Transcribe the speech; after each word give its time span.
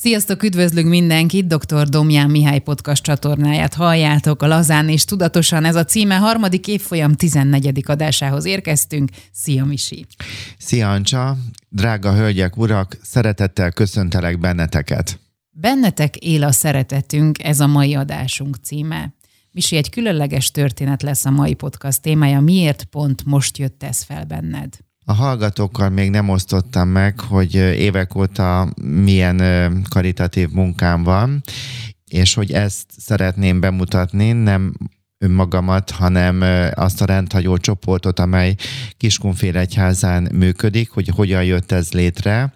Sziasztok, 0.00 0.42
üdvözlünk 0.42 0.88
mindenkit! 0.88 1.46
Dr. 1.46 1.88
Domján 1.88 2.30
Mihály 2.30 2.58
podcast 2.58 3.02
csatornáját 3.02 3.74
halljátok, 3.74 4.42
a 4.42 4.46
Lazán 4.46 4.88
és 4.88 5.04
Tudatosan. 5.04 5.64
Ez 5.64 5.74
a 5.74 5.84
címe 5.84 6.16
harmadik 6.16 6.66
évfolyam 6.66 7.14
14. 7.14 7.82
adásához 7.86 8.44
érkeztünk. 8.44 9.10
Szia, 9.32 9.64
Misi! 9.64 10.06
Szia, 10.58 10.90
Ancsa! 10.90 11.36
Drága 11.68 12.14
hölgyek, 12.14 12.56
urak, 12.56 12.96
szeretettel 13.02 13.72
köszöntelek 13.72 14.38
benneteket! 14.38 15.20
Bennetek 15.50 16.16
él 16.16 16.42
a 16.42 16.52
szeretetünk, 16.52 17.42
ez 17.42 17.60
a 17.60 17.66
mai 17.66 17.94
adásunk 17.94 18.56
címe. 18.62 19.14
Misi, 19.52 19.76
egy 19.76 19.90
különleges 19.90 20.50
történet 20.50 21.02
lesz 21.02 21.24
a 21.24 21.30
mai 21.30 21.54
podcast 21.54 22.02
témája. 22.02 22.40
Miért 22.40 22.84
pont 22.84 23.24
most 23.24 23.58
jött 23.58 23.82
ez 23.82 24.02
fel 24.02 24.24
benned? 24.24 24.76
A 25.10 25.12
hallgatókkal 25.12 25.88
még 25.88 26.10
nem 26.10 26.28
osztottam 26.28 26.88
meg, 26.88 27.20
hogy 27.20 27.54
évek 27.54 28.14
óta 28.14 28.72
milyen 28.82 29.42
karitatív 29.88 30.48
munkám 30.50 31.02
van, 31.02 31.42
és 32.08 32.34
hogy 32.34 32.52
ezt 32.52 32.86
szeretném 32.96 33.60
bemutatni, 33.60 34.32
nem 34.32 34.72
önmagamat, 35.18 35.90
hanem 35.90 36.44
azt 36.74 37.02
a 37.02 37.04
rendhagyó 37.04 37.56
csoportot, 37.56 38.18
amely 38.18 38.54
Kiskunfélegyházán 38.96 40.28
működik, 40.32 40.90
hogy 40.90 41.08
hogyan 41.08 41.44
jött 41.44 41.72
ez 41.72 41.92
létre. 41.92 42.52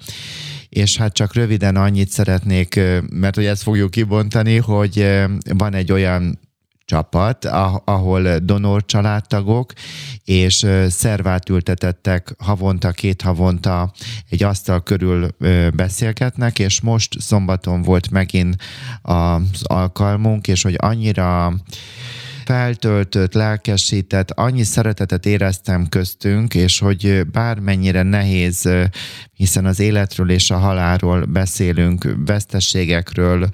És 0.69 0.97
hát 0.97 1.13
csak 1.13 1.35
röviden 1.35 1.77
annyit 1.77 2.09
szeretnék, 2.09 2.81
mert 3.11 3.35
hogy 3.35 3.45
ezt 3.45 3.63
fogjuk 3.63 3.91
kibontani, 3.91 4.57
hogy 4.57 5.23
van 5.55 5.75
egy 5.75 5.93
olyan 5.93 6.39
csapat, 6.85 7.45
ahol 7.85 8.39
donor 8.39 8.85
családtagok, 8.85 9.73
és 10.25 10.67
szervát 10.89 11.49
ültetettek 11.49 12.35
havonta, 12.39 12.91
két 12.91 13.23
havonta 13.23 13.93
egy 14.29 14.43
asztal 14.43 14.83
körül 14.83 15.29
beszélgetnek, 15.75 16.59
és 16.59 16.81
most 16.81 17.21
szombaton 17.21 17.83
volt 17.83 18.11
megint 18.11 18.57
az 19.03 19.63
alkalmunk, 19.63 20.49
és 20.49 20.63
hogy 20.63 20.75
annyira 20.79 21.55
feltöltött, 22.45 23.33
lelkesített, 23.33 24.31
annyi 24.31 24.63
szeretetet 24.63 25.27
éreztem 25.27 25.89
köztünk, 25.89 26.55
és 26.55 26.79
hogy 26.79 27.27
bármennyire 27.33 28.03
nehéz, 28.03 28.69
hiszen 29.35 29.65
az 29.65 29.81
életről 29.81 30.31
és 30.31 30.51
a 30.51 30.57
halálról 30.57 31.25
beszélünk, 31.25 32.17
vesztességekről, 32.27 33.49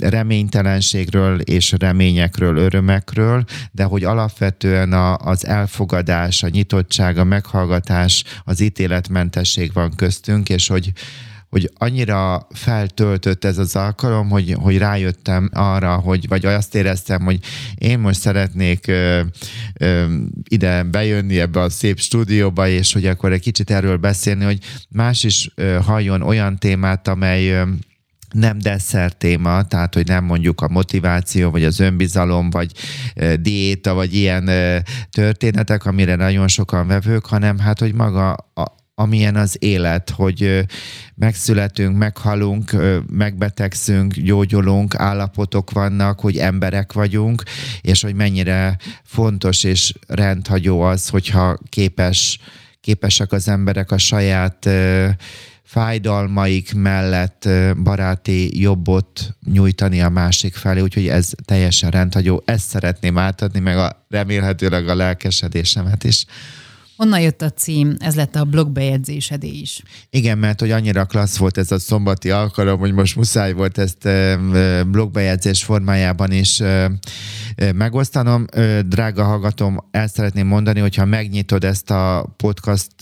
reménytelenségről 0.00 1.40
és 1.40 1.74
reményekről, 1.78 2.56
örömekről, 2.56 3.44
de 3.72 3.84
hogy 3.84 4.04
alapvetően 4.04 4.92
a, 4.92 5.16
az 5.16 5.46
elfogadás, 5.46 6.42
a 6.42 6.48
nyitottság, 6.48 7.18
a 7.18 7.24
meghallgatás, 7.24 8.24
az 8.44 8.60
ítéletmentesség 8.60 9.72
van 9.72 9.94
köztünk, 9.96 10.48
és 10.48 10.68
hogy 10.68 10.92
hogy 11.50 11.70
annyira 11.74 12.46
feltöltött 12.50 13.44
ez 13.44 13.58
az 13.58 13.76
alkalom, 13.76 14.28
hogy, 14.28 14.56
hogy 14.60 14.78
rájöttem 14.78 15.50
arra, 15.52 15.96
hogy, 15.96 16.28
vagy 16.28 16.46
azt 16.46 16.74
éreztem, 16.74 17.22
hogy 17.22 17.38
én 17.74 17.98
most 17.98 18.20
szeretnék 18.20 18.86
ö, 18.86 19.20
ö, 19.80 20.04
ide 20.48 20.82
bejönni 20.82 21.40
ebbe 21.40 21.60
a 21.60 21.70
szép 21.70 21.98
stúdióba, 21.98 22.68
és 22.68 22.92
hogy 22.92 23.06
akkor 23.06 23.32
egy 23.32 23.40
kicsit 23.40 23.70
erről 23.70 23.96
beszélni, 23.96 24.44
hogy 24.44 24.58
más 24.88 25.24
is 25.24 25.50
ö, 25.54 25.78
halljon 25.82 26.22
olyan 26.22 26.58
témát, 26.58 27.08
amely 27.08 27.50
ö, 27.50 27.62
nem 28.30 28.58
desszert 28.58 29.16
téma, 29.16 29.62
tehát 29.62 29.94
hogy 29.94 30.06
nem 30.06 30.24
mondjuk 30.24 30.60
a 30.60 30.68
motiváció, 30.68 31.50
vagy 31.50 31.64
az 31.64 31.80
önbizalom, 31.80 32.50
vagy 32.50 32.72
e, 33.14 33.36
diéta, 33.36 33.94
vagy 33.94 34.14
ilyen 34.14 34.48
e, 34.48 34.82
történetek, 35.10 35.84
amire 35.84 36.14
nagyon 36.14 36.48
sokan 36.48 36.86
vevők, 36.86 37.26
hanem 37.26 37.58
hát, 37.58 37.78
hogy 37.78 37.94
maga 37.94 38.32
a, 38.32 38.74
amilyen 38.98 39.36
az 39.36 39.56
élet, 39.58 40.10
hogy 40.10 40.64
megszületünk, 41.14 41.96
meghalunk, 41.96 42.76
megbetegszünk, 43.10 44.14
gyógyulunk, 44.14 44.94
állapotok 44.94 45.70
vannak, 45.70 46.20
hogy 46.20 46.36
emberek 46.36 46.92
vagyunk, 46.92 47.42
és 47.80 48.02
hogy 48.02 48.14
mennyire 48.14 48.76
fontos 49.04 49.64
és 49.64 49.92
rendhagyó 50.06 50.80
az, 50.80 51.08
hogyha 51.08 51.58
képes, 51.68 52.38
képesek 52.80 53.32
az 53.32 53.48
emberek 53.48 53.90
a 53.90 53.98
saját 53.98 54.68
fájdalmaik 55.62 56.74
mellett 56.74 57.48
baráti 57.82 58.60
jobbot 58.60 59.36
nyújtani 59.52 60.00
a 60.00 60.08
másik 60.08 60.54
felé, 60.54 60.80
úgyhogy 60.80 61.08
ez 61.08 61.30
teljesen 61.44 61.90
rendhagyó. 61.90 62.42
Ezt 62.44 62.68
szeretném 62.68 63.18
átadni, 63.18 63.58
meg 63.58 63.76
a, 63.76 64.06
remélhetőleg 64.08 64.88
a 64.88 64.94
lelkesedésemet 64.94 66.04
is. 66.04 66.24
Honnan 66.96 67.20
jött 67.20 67.42
a 67.42 67.50
cím? 67.50 67.94
Ez 67.98 68.14
lett 68.14 68.36
a 68.36 68.44
blogbejegyzésedé 68.44 69.48
is. 69.48 69.82
Igen, 70.10 70.38
mert 70.38 70.60
hogy 70.60 70.70
annyira 70.70 71.04
klassz 71.04 71.36
volt 71.36 71.58
ez 71.58 71.70
a 71.70 71.78
szombati 71.78 72.30
alkalom, 72.30 72.78
hogy 72.78 72.92
most 72.92 73.16
muszáj 73.16 73.52
volt 73.52 73.78
ezt 73.78 74.08
blogbejegyzés 74.90 75.64
formájában 75.64 76.32
is 76.32 76.62
megosztanom. 77.74 78.44
Drága 78.86 79.24
hallgatom, 79.24 79.78
el 79.90 80.08
szeretném 80.08 80.46
mondani, 80.46 80.80
hogyha 80.80 81.04
megnyitod 81.04 81.64
ezt 81.64 81.90
a 81.90 82.34
podcast 82.36 82.92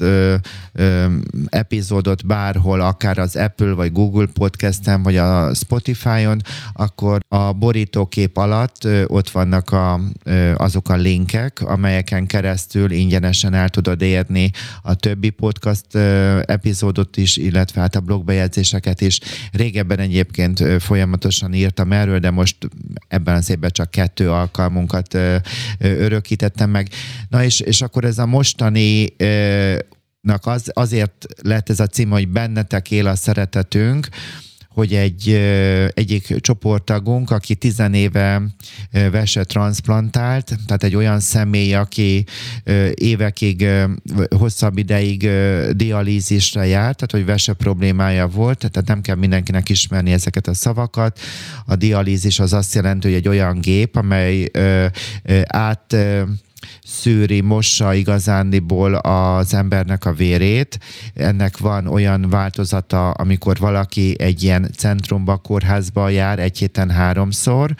epizódot 1.48 2.26
bárhol, 2.26 2.80
akár 2.80 3.18
az 3.18 3.36
Apple 3.36 3.72
vagy 3.72 3.92
Google 3.92 4.26
podcasten, 4.26 5.02
vagy 5.02 5.16
a 5.16 5.54
Spotify-on, 5.54 6.40
akkor 6.72 7.20
a 7.28 7.52
borítókép 7.52 8.36
alatt 8.36 8.88
ott 9.06 9.30
vannak 9.30 9.70
a, 9.70 10.00
azok 10.56 10.88
a 10.88 10.96
linkek, 10.96 11.60
amelyeken 11.60 12.26
keresztül 12.26 12.90
ingyenesen 12.90 13.54
el 13.54 13.68
tudod 13.84 14.02
érni 14.02 14.50
a 14.82 14.94
többi 14.94 15.30
podcast 15.30 15.94
epizódot 16.44 17.16
is, 17.16 17.36
illetve 17.36 17.80
hát 17.80 17.96
a 17.96 18.00
blogbejegyzéseket 18.00 19.00
is. 19.00 19.20
Régebben 19.52 19.98
egyébként 19.98 20.82
folyamatosan 20.82 21.54
írtam 21.54 21.92
erről, 21.92 22.18
de 22.18 22.30
most 22.30 22.56
ebben 23.08 23.34
az 23.34 23.50
évben 23.50 23.70
csak 23.70 23.90
kettő 23.90 24.30
alkalmunkat 24.30 25.18
örökítettem 25.78 26.70
meg. 26.70 26.88
Na 27.28 27.44
és, 27.44 27.60
és 27.60 27.82
akkor 27.82 28.04
ez 28.04 28.18
a 28.18 28.26
mostani 28.26 29.06
az, 30.40 30.70
azért 30.72 31.26
lett 31.42 31.70
ez 31.70 31.80
a 31.80 31.86
cím, 31.86 32.10
hogy 32.10 32.28
bennetek 32.28 32.90
él 32.90 33.06
a 33.06 33.14
szeretetünk, 33.14 34.08
hogy 34.74 34.94
egy 34.94 35.28
egyik 35.94 36.40
csoporttagunk, 36.40 37.30
aki 37.30 37.54
tizenéve 37.54 38.42
vese 38.90 39.44
transplantált, 39.44 40.56
tehát 40.66 40.82
egy 40.82 40.94
olyan 40.94 41.20
személy, 41.20 41.74
aki 41.74 42.24
évekig, 42.94 43.68
hosszabb 44.36 44.78
ideig 44.78 45.28
dialízisre 45.70 46.66
járt, 46.66 46.96
tehát 46.96 47.10
hogy 47.10 47.24
vese 47.24 47.52
problémája 47.52 48.26
volt, 48.26 48.58
tehát 48.58 48.88
nem 48.88 49.00
kell 49.00 49.16
mindenkinek 49.16 49.68
ismerni 49.68 50.12
ezeket 50.12 50.46
a 50.46 50.54
szavakat. 50.54 51.20
A 51.66 51.76
dialízis 51.76 52.38
az 52.38 52.52
azt 52.52 52.74
jelenti, 52.74 53.06
hogy 53.06 53.16
egy 53.16 53.28
olyan 53.28 53.60
gép, 53.60 53.96
amely 53.96 54.50
át 55.46 55.96
szűri, 56.84 57.40
mossa 57.40 57.94
igazándiból 57.94 58.94
az 58.94 59.54
embernek 59.54 60.04
a 60.04 60.12
vérét. 60.12 60.78
Ennek 61.14 61.58
van 61.58 61.86
olyan 61.86 62.30
változata, 62.30 63.10
amikor 63.10 63.56
valaki 63.58 64.14
egy 64.18 64.42
ilyen 64.42 64.70
centrumba, 64.76 65.36
kórházba 65.36 66.08
jár 66.08 66.38
egy 66.38 66.58
héten 66.58 66.90
háromszor, 66.90 67.74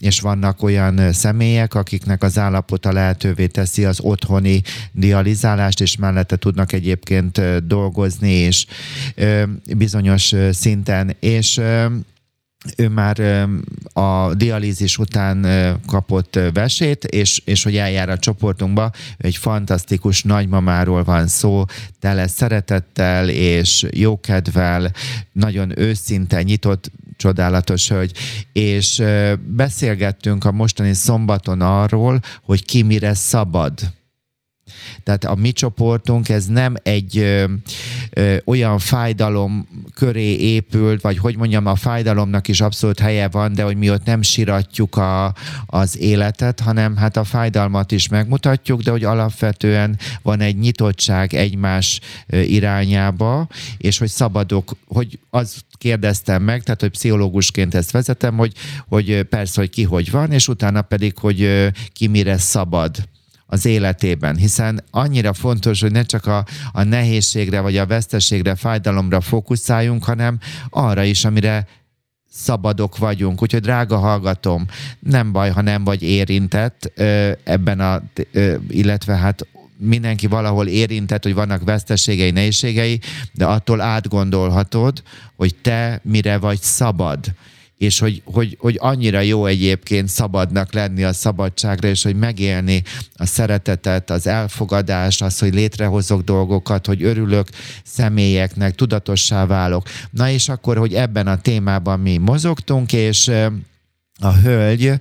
és 0.00 0.20
vannak 0.20 0.62
olyan 0.62 1.12
személyek, 1.12 1.74
akiknek 1.74 2.22
az 2.22 2.38
állapota 2.38 2.92
lehetővé 2.92 3.46
teszi 3.46 3.84
az 3.84 4.00
otthoni 4.00 4.62
dializálást, 4.92 5.80
és 5.80 5.96
mellette 5.96 6.36
tudnak 6.36 6.72
egyébként 6.72 7.66
dolgozni, 7.66 8.30
és 8.32 8.66
bizonyos 9.76 10.34
szinten, 10.50 11.16
és 11.20 11.60
ő 12.76 12.88
már 12.88 13.46
a 13.92 14.34
dialízis 14.34 14.98
után 14.98 15.46
kapott 15.86 16.38
vesét, 16.52 17.04
és, 17.04 17.42
és 17.44 17.62
hogy 17.62 17.76
eljár 17.76 18.08
a 18.08 18.18
csoportunkba, 18.18 18.90
egy 19.18 19.36
fantasztikus 19.36 20.22
nagymamáról 20.22 21.04
van 21.04 21.26
szó, 21.26 21.64
tele 22.00 22.26
szeretettel 22.26 23.28
és 23.28 23.86
jókedvel, 23.90 24.92
nagyon 25.32 25.78
őszinte, 25.78 26.42
nyitott, 26.42 26.90
csodálatos 27.16 27.88
hölgy, 27.88 28.12
és 28.52 29.02
beszélgettünk 29.46 30.44
a 30.44 30.52
mostani 30.52 30.92
szombaton 30.92 31.60
arról, 31.60 32.20
hogy 32.42 32.64
ki 32.64 32.82
mire 32.82 33.14
szabad 33.14 33.72
tehát 35.02 35.24
a 35.24 35.34
mi 35.34 35.52
csoportunk 35.52 36.28
ez 36.28 36.46
nem 36.46 36.74
egy 36.82 37.18
ö, 37.18 37.44
ö, 38.10 38.36
olyan 38.44 38.78
fájdalom 38.78 39.68
köré 39.94 40.36
épült, 40.36 41.00
vagy 41.00 41.18
hogy 41.18 41.36
mondjam, 41.36 41.66
a 41.66 41.74
fájdalomnak 41.74 42.48
is 42.48 42.60
abszolút 42.60 42.98
helye 42.98 43.28
van, 43.28 43.52
de 43.52 43.62
hogy 43.62 43.76
mi 43.76 43.90
ott 43.90 44.04
nem 44.04 44.22
siratjuk 44.22 44.96
a, 44.96 45.34
az 45.66 45.98
életet, 45.98 46.60
hanem 46.60 46.96
hát 46.96 47.16
a 47.16 47.24
fájdalmat 47.24 47.92
is 47.92 48.08
megmutatjuk, 48.08 48.82
de 48.82 48.90
hogy 48.90 49.04
alapvetően 49.04 49.98
van 50.22 50.40
egy 50.40 50.58
nyitottság 50.58 51.34
egymás 51.34 52.00
irányába, 52.28 53.48
és 53.76 53.98
hogy 53.98 54.08
szabadok, 54.08 54.76
hogy 54.86 55.18
az 55.30 55.64
kérdeztem 55.78 56.42
meg, 56.42 56.62
tehát 56.62 56.80
hogy 56.80 56.90
pszichológusként 56.90 57.74
ezt 57.74 57.90
vezetem, 57.90 58.36
hogy, 58.36 58.52
hogy 58.88 59.22
persze, 59.22 59.60
hogy 59.60 59.70
ki 59.70 59.82
hogy 59.82 60.10
van, 60.10 60.32
és 60.32 60.48
utána 60.48 60.82
pedig, 60.82 61.18
hogy 61.18 61.70
ki 61.92 62.06
mire 62.06 62.38
szabad 62.38 62.96
az 63.46 63.64
életében, 63.64 64.36
hiszen 64.36 64.84
annyira 64.90 65.32
fontos, 65.32 65.80
hogy 65.80 65.92
ne 65.92 66.02
csak 66.02 66.26
a, 66.26 66.44
a 66.72 66.82
nehézségre 66.82 67.60
vagy 67.60 67.76
a 67.76 67.86
veszteségre, 67.86 68.54
fájdalomra 68.54 69.20
fókuszáljunk, 69.20 70.04
hanem 70.04 70.38
arra 70.70 71.02
is, 71.02 71.24
amire 71.24 71.66
szabadok 72.30 72.98
vagyunk. 72.98 73.42
Úgyhogy 73.42 73.60
drága 73.60 73.98
hallgatom, 73.98 74.66
nem 74.98 75.32
baj, 75.32 75.50
ha 75.50 75.60
nem 75.60 75.84
vagy 75.84 76.02
érintett 76.02 76.92
ebben 77.44 77.80
a, 77.80 78.02
illetve 78.68 79.16
hát 79.16 79.46
mindenki 79.78 80.26
valahol 80.26 80.66
érintett, 80.66 81.22
hogy 81.22 81.34
vannak 81.34 81.64
veszteségei, 81.64 82.30
nehézségei, 82.30 83.00
de 83.32 83.44
attól 83.44 83.80
átgondolhatod, 83.80 85.02
hogy 85.36 85.54
te 85.54 86.00
mire 86.02 86.38
vagy 86.38 86.60
szabad 86.60 87.34
és 87.78 87.98
hogy, 87.98 88.22
hogy, 88.24 88.56
hogy 88.60 88.76
annyira 88.80 89.20
jó 89.20 89.46
egyébként 89.46 90.08
szabadnak 90.08 90.72
lenni 90.72 91.04
a 91.04 91.12
szabadságra, 91.12 91.88
és 91.88 92.02
hogy 92.02 92.16
megélni 92.16 92.82
a 93.14 93.26
szeretetet, 93.26 94.10
az 94.10 94.26
elfogadást, 94.26 95.22
az, 95.22 95.38
hogy 95.38 95.54
létrehozok 95.54 96.22
dolgokat, 96.22 96.86
hogy 96.86 97.02
örülök 97.02 97.48
személyeknek, 97.84 98.74
tudatossá 98.74 99.46
válok. 99.46 99.86
Na 100.10 100.30
és 100.30 100.48
akkor, 100.48 100.76
hogy 100.76 100.94
ebben 100.94 101.26
a 101.26 101.40
témában 101.40 102.00
mi 102.00 102.16
mozogtunk, 102.16 102.92
és 102.92 103.30
a 104.18 104.32
hölgy 104.32 104.92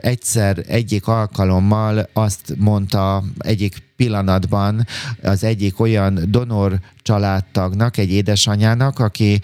egyszer 0.00 0.64
egyik 0.66 1.06
alkalommal 1.06 2.08
azt 2.12 2.54
mondta 2.58 3.24
egyik 3.38 3.82
pillanatban 3.96 4.86
az 5.22 5.44
egyik 5.44 5.80
olyan 5.80 6.24
donor 6.28 6.78
családtagnak, 7.02 7.96
egy 7.96 8.10
édesanyának, 8.10 8.98
aki 8.98 9.40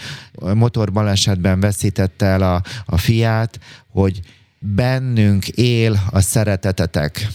motorbalesetben 0.55 1.61
veszítette 1.61 2.27
el 2.27 2.43
a, 2.43 2.62
a 2.85 2.97
fiát, 2.97 3.59
hogy 3.88 4.21
bennünk 4.59 5.49
él 5.49 6.00
a 6.11 6.21
szeretetetek. 6.21 7.29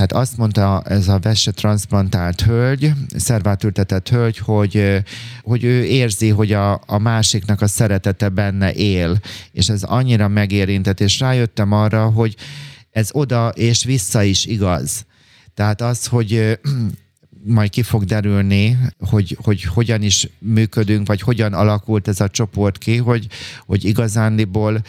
Tehát 0.00 0.24
azt 0.24 0.36
mondta 0.36 0.82
ez 0.82 1.08
a 1.08 1.18
vesse 1.18 1.50
transplantált 1.50 2.40
hölgy, 2.40 2.92
szervátültetett 3.16 4.08
hölgy, 4.08 4.38
hogy, 4.38 5.02
hogy 5.42 5.64
ő 5.64 5.84
érzi, 5.84 6.28
hogy 6.28 6.52
a, 6.52 6.80
a 6.86 6.98
másiknak 6.98 7.60
a 7.60 7.66
szeretete 7.66 8.28
benne 8.28 8.72
él, 8.72 9.18
és 9.52 9.68
ez 9.68 9.82
annyira 9.82 10.28
megérintett, 10.28 11.00
és 11.00 11.20
rájöttem 11.20 11.72
arra, 11.72 12.10
hogy 12.10 12.36
ez 12.90 13.08
oda 13.12 13.48
és 13.48 13.84
vissza 13.84 14.22
is 14.22 14.46
igaz. 14.46 15.04
Tehát 15.54 15.80
az, 15.80 16.06
hogy 16.06 16.58
majd 17.56 17.70
ki 17.70 17.82
fog 17.82 18.04
derülni, 18.04 18.78
hogy, 18.98 19.36
hogy 19.42 19.62
hogyan 19.62 20.02
is 20.02 20.28
működünk, 20.38 21.06
vagy 21.06 21.20
hogyan 21.20 21.52
alakult 21.52 22.08
ez 22.08 22.20
a 22.20 22.28
csoport 22.28 22.78
ki, 22.78 22.96
hogy, 22.96 23.26
hogy 23.66 23.84
igazándiból 23.84 24.82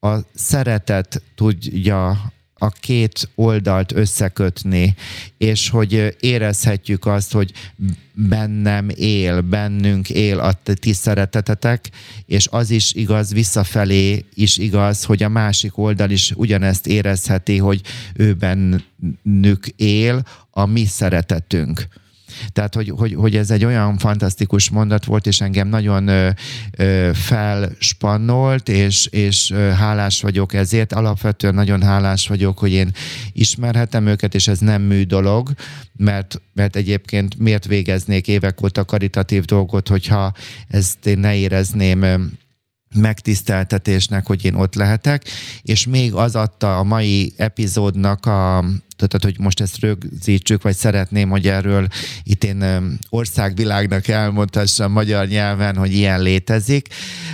a 0.00 0.16
szeretet 0.34 1.22
tudja 1.34 2.32
a 2.62 2.68
két 2.68 3.28
oldalt 3.34 3.92
összekötni, 3.92 4.94
és 5.38 5.68
hogy 5.68 6.16
érezhetjük 6.20 7.06
azt, 7.06 7.32
hogy 7.32 7.52
bennem 8.14 8.88
él, 8.94 9.40
bennünk 9.40 10.10
él 10.10 10.38
a 10.38 10.52
ti 10.74 10.92
szeretetetek, 10.92 11.90
és 12.26 12.48
az 12.50 12.70
is 12.70 12.92
igaz, 12.94 13.32
visszafelé 13.32 14.24
is 14.34 14.58
igaz, 14.58 15.04
hogy 15.04 15.22
a 15.22 15.28
másik 15.28 15.78
oldal 15.78 16.10
is 16.10 16.32
ugyanezt 16.36 16.86
érezheti, 16.86 17.58
hogy 17.58 17.80
ő 18.14 18.34
bennük 18.34 19.66
él 19.76 20.22
a 20.50 20.66
mi 20.66 20.84
szeretetünk. 20.84 21.88
Tehát, 22.52 22.74
hogy, 22.74 22.92
hogy, 22.96 23.14
hogy 23.14 23.36
ez 23.36 23.50
egy 23.50 23.64
olyan 23.64 23.98
fantasztikus 23.98 24.70
mondat 24.70 25.04
volt, 25.04 25.26
és 25.26 25.40
engem 25.40 25.68
nagyon 25.68 26.08
ö, 26.08 26.28
ö, 26.76 27.10
felspannolt, 27.14 28.68
és, 28.68 29.06
és 29.06 29.50
ö, 29.50 29.68
hálás 29.68 30.20
vagyok 30.22 30.54
ezért. 30.54 30.92
Alapvetően 30.92 31.54
nagyon 31.54 31.82
hálás 31.82 32.28
vagyok, 32.28 32.58
hogy 32.58 32.72
én 32.72 32.90
ismerhetem 33.32 34.06
őket, 34.06 34.34
és 34.34 34.48
ez 34.48 34.58
nem 34.58 34.82
mű 34.82 35.02
dolog, 35.02 35.50
mert, 35.96 36.40
mert 36.54 36.76
egyébként 36.76 37.38
miért 37.38 37.66
végeznék 37.66 38.28
évek 38.28 38.62
óta 38.62 38.84
karitatív 38.84 39.44
dolgot, 39.44 39.88
hogyha 39.88 40.32
ezt 40.68 41.06
én 41.06 41.18
ne 41.18 41.34
érezném 41.34 42.30
megtiszteltetésnek, 42.94 44.26
hogy 44.26 44.44
én 44.44 44.54
ott 44.54 44.74
lehetek, 44.74 45.24
és 45.62 45.86
még 45.86 46.14
az 46.14 46.36
adta 46.36 46.78
a 46.78 46.82
mai 46.82 47.32
epizódnak 47.36 48.26
a, 48.26 48.64
tehát, 48.96 49.24
hogy 49.24 49.38
most 49.38 49.60
ezt 49.60 49.80
rögzítsük, 49.80 50.62
vagy 50.62 50.76
szeretném, 50.76 51.28
hogy 51.28 51.46
erről 51.46 51.86
itt 52.22 52.44
én 52.44 52.64
országvilágnak 53.08 54.08
elmondhassam 54.08 54.92
magyar 54.92 55.26
nyelven, 55.26 55.76
hogy 55.76 55.92
ilyen 55.92 56.22
létezik, 56.22 56.88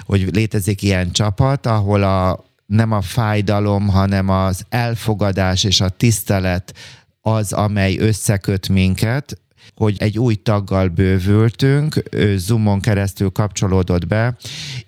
hogy 0.05 0.28
létezik 0.32 0.82
ilyen 0.82 1.12
csapat, 1.12 1.66
ahol 1.66 2.02
a, 2.02 2.44
nem 2.66 2.93
a 2.93 3.00
fájdalom, 3.00 3.88
hanem 3.88 4.28
az 4.28 4.64
elfogadás 4.69 5.64
és 5.64 5.81
a 5.81 5.88
tisztelet 5.88 6.75
az, 7.20 7.52
amely 7.52 7.96
összeköt 7.99 8.69
minket, 8.69 9.38
hogy 9.79 9.97
egy 9.99 10.19
új 10.19 10.35
taggal 10.35 10.89
bővültünk, 10.89 12.03
Zoomon 12.37 12.81
keresztül 12.81 13.31
kapcsolódott 13.31 14.07
be, 14.07 14.37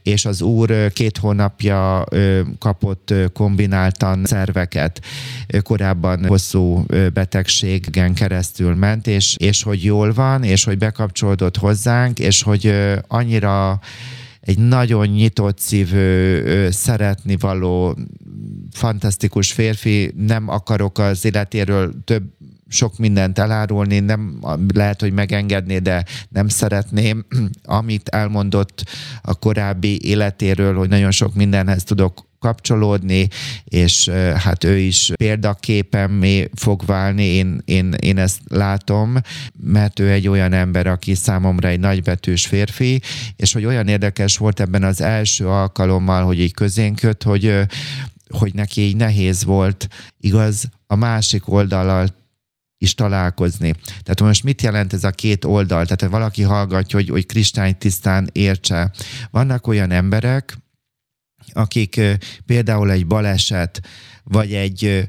és 0.03 0.25
az 0.25 0.43
úr 0.43 0.93
két 0.93 1.19
hónapja 1.19 2.05
kapott 2.59 3.15
kombináltan 3.33 4.25
szerveket. 4.25 5.01
Korábban 5.63 6.27
hosszú 6.27 6.85
betegségen 7.13 8.15
keresztül 8.15 8.75
ment, 8.75 9.07
és, 9.07 9.37
és 9.39 9.63
hogy 9.63 9.85
jól 9.85 10.13
van, 10.13 10.43
és 10.43 10.65
hogy 10.65 10.79
bekapcsolódott 10.79 11.57
hozzánk, 11.57 12.19
és 12.19 12.43
hogy 12.43 12.75
annyira 13.09 13.81
egy 14.41 14.59
nagyon 14.59 15.07
nyitott 15.07 15.59
szívű, 15.59 16.41
szeretni 16.71 17.37
való, 17.37 17.99
fantasztikus 18.73 19.53
férfi, 19.53 20.13
nem 20.17 20.49
akarok 20.49 20.99
az 20.99 21.25
életéről 21.25 21.93
több 22.05 22.23
sok 22.71 22.99
mindent 22.99 23.39
elárulni, 23.39 23.99
nem 23.99 24.39
lehet, 24.75 25.01
hogy 25.01 25.13
megengedné, 25.13 25.79
de 25.79 26.05
nem 26.29 26.49
szeretném. 26.49 27.27
Amit 27.65 28.09
elmondott 28.09 28.85
a 29.23 29.35
korábbi 29.35 30.07
életéről, 30.07 30.77
hogy 30.77 30.89
nagyon 30.89 31.11
sok 31.11 31.35
mindenhez 31.35 31.85
tudok 31.85 32.29
kapcsolódni, 32.41 33.29
és 33.65 34.09
hát 34.35 34.65
ő 34.65 34.79
is 34.79 35.13
mi 36.09 36.49
fog 36.55 36.85
válni, 36.87 37.25
én, 37.25 37.61
én, 37.65 37.93
én 37.93 38.19
ezt 38.19 38.41
látom, 38.49 39.17
mert 39.63 39.99
ő 39.99 40.11
egy 40.11 40.29
olyan 40.29 40.53
ember, 40.53 40.87
aki 40.87 41.15
számomra 41.15 41.69
egy 41.69 41.81
nagybetűs 41.81 42.47
férfi, 42.47 43.01
és 43.37 43.53
hogy 43.53 43.65
olyan 43.65 43.89
érdekes 43.89 44.37
volt 44.37 44.61
ebben 44.61 44.83
az 44.83 45.01
első 45.01 45.49
alkalommal, 45.49 46.25
hogy 46.25 46.41
így 46.41 46.55
közénk 46.55 47.01
jött, 47.01 47.23
hogy, 47.23 47.59
hogy 48.29 48.55
neki 48.55 48.81
így 48.81 48.97
nehéz 48.97 49.45
volt, 49.45 49.89
igaz, 50.21 50.69
a 50.87 50.95
másik 50.95 51.49
oldalal 51.53 52.09
is 52.81 52.95
találkozni. 52.95 53.73
Tehát 53.85 54.21
most 54.21 54.45
mit 54.45 54.63
jelent 54.63 54.93
ez 54.93 55.05
a 55.05 55.11
két 55.11 55.45
oldal? 55.45 55.85
Tehát 55.85 56.15
valaki 56.15 56.43
hallgatja, 56.43 56.99
hogy, 56.99 57.09
hogy 57.09 57.27
kristálytisztán 57.27 58.29
értse. 58.33 58.91
Vannak 59.31 59.67
olyan 59.67 59.91
emberek, 59.91 60.59
akik 61.53 62.01
például 62.47 62.91
egy 62.91 63.07
baleset, 63.07 63.81
vagy 64.25 64.55
egy 64.55 65.09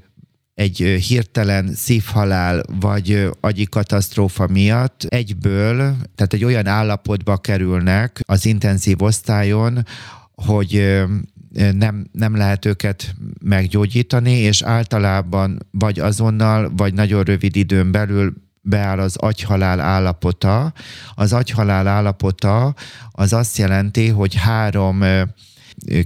egy 0.54 0.78
hirtelen 0.78 1.74
szívhalál 1.74 2.64
vagy 2.80 3.30
agyi 3.40 3.66
katasztrófa 3.66 4.48
miatt 4.48 5.04
egyből, 5.04 5.76
tehát 6.16 6.34
egy 6.34 6.44
olyan 6.44 6.68
állapotba 6.68 7.38
kerülnek 7.38 8.20
az 8.26 8.46
intenzív 8.46 9.02
osztályon, 9.02 9.86
hogy 10.34 11.02
nem, 11.74 12.08
nem 12.12 12.36
lehet 12.36 12.66
őket 12.66 13.16
meggyógyítani, 13.44 14.32
és 14.32 14.62
általában 14.62 15.68
vagy 15.72 16.00
azonnal, 16.00 16.72
vagy 16.76 16.94
nagyon 16.94 17.24
rövid 17.24 17.56
időn 17.56 17.92
belül 17.92 18.34
beáll 18.62 19.00
az 19.00 19.16
agyhalál 19.16 19.80
állapota. 19.80 20.74
Az 21.14 21.34
agyhalál 21.34 21.88
állapota 21.88 22.76
az 23.12 23.34
azt 23.34 23.58
jelenti, 23.58 24.08
hogy 24.08 24.36
három 24.36 25.04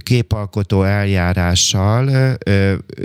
képalkotó 0.02 0.82
eljárással 0.82 2.36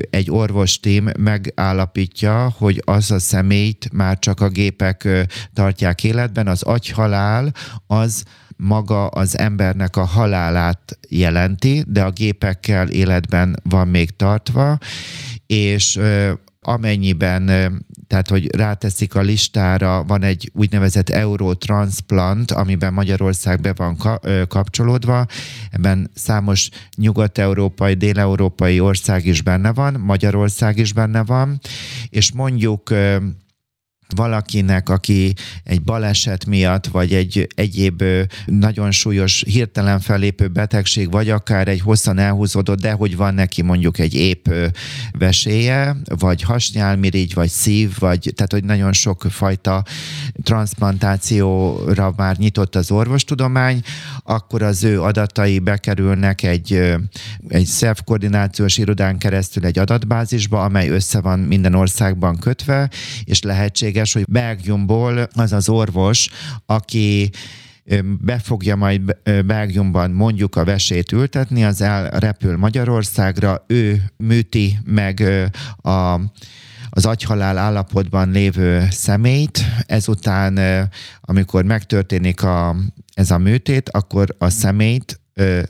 egy 0.09 0.31
orvostím 0.31 1.09
megállapítja, 1.19 2.53
hogy 2.57 2.81
az 2.85 3.11
a 3.11 3.19
személyt 3.19 3.89
már 3.93 4.19
csak 4.19 4.41
a 4.41 4.49
gépek 4.49 5.07
tartják 5.53 6.03
életben, 6.03 6.47
az 6.47 6.61
agyhalál 6.61 7.53
az 7.87 8.23
maga 8.61 9.07
az 9.07 9.37
embernek 9.37 9.95
a 9.95 10.03
halálát 10.03 10.97
jelenti, 11.09 11.83
de 11.87 12.03
a 12.03 12.11
gépekkel 12.11 12.89
életben 12.89 13.59
van 13.63 13.87
még 13.87 14.15
tartva, 14.15 14.77
és 15.45 15.99
amennyiben, 16.61 17.45
tehát 18.07 18.27
hogy 18.29 18.55
ráteszik 18.55 19.15
a 19.15 19.21
listára, 19.21 20.03
van 20.03 20.23
egy 20.23 20.51
úgynevezett 20.53 21.09
Eurotransplant, 21.09 22.51
amiben 22.51 22.93
Magyarország 22.93 23.61
be 23.61 23.73
van 23.73 23.97
kapcsolódva, 24.47 25.25
ebben 25.71 26.09
számos 26.13 26.69
nyugat-európai, 26.97 27.93
dél-európai 27.93 28.79
ország 28.79 29.25
is 29.25 29.41
benne 29.41 29.73
van, 29.73 29.93
Magyarország 29.99 30.77
is 30.77 30.93
benne 30.93 31.23
van, 31.23 31.59
és 32.09 32.31
mondjuk 32.31 32.89
valakinek, 34.11 34.89
aki 34.89 35.33
egy 35.63 35.81
baleset 35.81 36.45
miatt, 36.45 36.87
vagy 36.87 37.13
egy 37.13 37.47
egyéb 37.55 38.03
nagyon 38.45 38.91
súlyos, 38.91 39.43
hirtelen 39.47 39.99
fellépő 39.99 40.47
betegség, 40.47 41.11
vagy 41.11 41.29
akár 41.29 41.67
egy 41.67 41.81
hosszan 41.81 42.17
elhúzódott, 42.17 42.81
de 42.81 42.91
hogy 42.91 43.15
van 43.15 43.33
neki 43.33 43.61
mondjuk 43.61 43.99
egy 43.99 44.13
épp 44.13 44.47
veséje, 45.11 45.95
vagy 46.19 46.41
hasnyálmirigy, 46.41 47.33
vagy 47.33 47.49
szív, 47.49 47.95
vagy 47.99 48.31
tehát, 48.35 48.51
hogy 48.51 48.63
nagyon 48.63 48.93
sok 48.93 49.25
fajta 49.29 49.83
transplantációra 50.43 52.13
már 52.15 52.37
nyitott 52.37 52.75
az 52.75 52.91
orvostudomány, 52.91 53.81
akkor 54.23 54.61
az 54.61 54.83
ő 54.83 55.01
adatai 55.01 55.59
bekerülnek 55.59 56.43
egy, 56.43 56.97
egy 57.47 57.65
szervkoordinációs 57.65 58.77
irodán 58.77 59.17
keresztül 59.17 59.65
egy 59.65 59.79
adatbázisba, 59.79 60.63
amely 60.63 60.89
össze 60.89 61.21
van 61.21 61.39
minden 61.39 61.73
országban 61.73 62.37
kötve, 62.39 62.89
és 63.23 63.41
lehetséges, 63.41 64.00
hogy 64.13 64.25
Belgiumból 64.29 65.27
az 65.33 65.51
az 65.51 65.69
orvos, 65.69 66.29
aki 66.65 67.29
be 68.19 68.39
fogja 68.39 68.75
majd 68.75 69.17
Belgiumban 69.45 70.11
mondjuk 70.11 70.55
a 70.55 70.63
vesét 70.63 71.11
ültetni, 71.11 71.63
az 71.63 71.81
elrepül 71.81 72.57
Magyarországra, 72.57 73.63
ő 73.67 74.03
műti 74.17 74.79
meg 74.85 75.23
a 75.81 76.19
az 76.93 77.05
agyhalál 77.05 77.57
állapotban 77.57 78.31
lévő 78.31 78.87
személyt, 78.89 79.65
ezután, 79.85 80.59
amikor 81.21 81.63
megtörténik 81.63 82.43
a, 82.43 82.75
ez 83.13 83.31
a 83.31 83.37
műtét, 83.37 83.89
akkor 83.89 84.35
a 84.37 84.49
személyt 84.49 85.20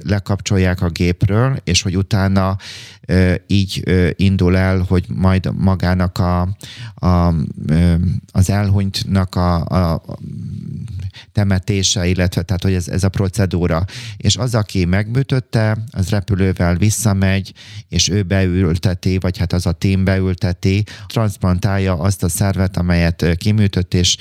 lekapcsolják 0.03 0.81
a 0.81 0.89
gépről, 0.89 1.57
és 1.63 1.81
hogy 1.81 1.97
utána 1.97 2.57
így 3.47 3.83
indul 4.15 4.57
el, 4.57 4.85
hogy 4.87 5.05
majd 5.07 5.49
magának 5.57 6.17
a, 6.17 6.41
a, 6.95 7.33
az 8.31 8.49
elhunytnak 8.49 9.35
a, 9.35 9.55
a 9.65 10.01
temetése, 11.31 12.07
illetve 12.07 12.41
tehát, 12.41 12.63
hogy 12.63 12.73
ez, 12.73 12.87
ez 12.87 13.03
a 13.03 13.09
procedúra. 13.09 13.85
És 14.17 14.35
az, 14.37 14.55
aki 14.55 14.85
megműtötte, 14.85 15.77
az 15.91 16.09
repülővel 16.09 16.75
visszamegy, 16.75 17.53
és 17.89 18.09
ő 18.09 18.23
beülteti, 18.23 19.17
vagy 19.17 19.37
hát 19.37 19.53
az 19.53 19.65
a 19.65 19.71
tím 19.71 20.03
beülteti, 20.03 20.83
transplantálja 21.07 21.93
azt 21.99 22.23
a 22.23 22.29
szervet, 22.29 22.77
amelyet 22.77 23.35
kiműtött, 23.37 23.93
és 23.93 24.17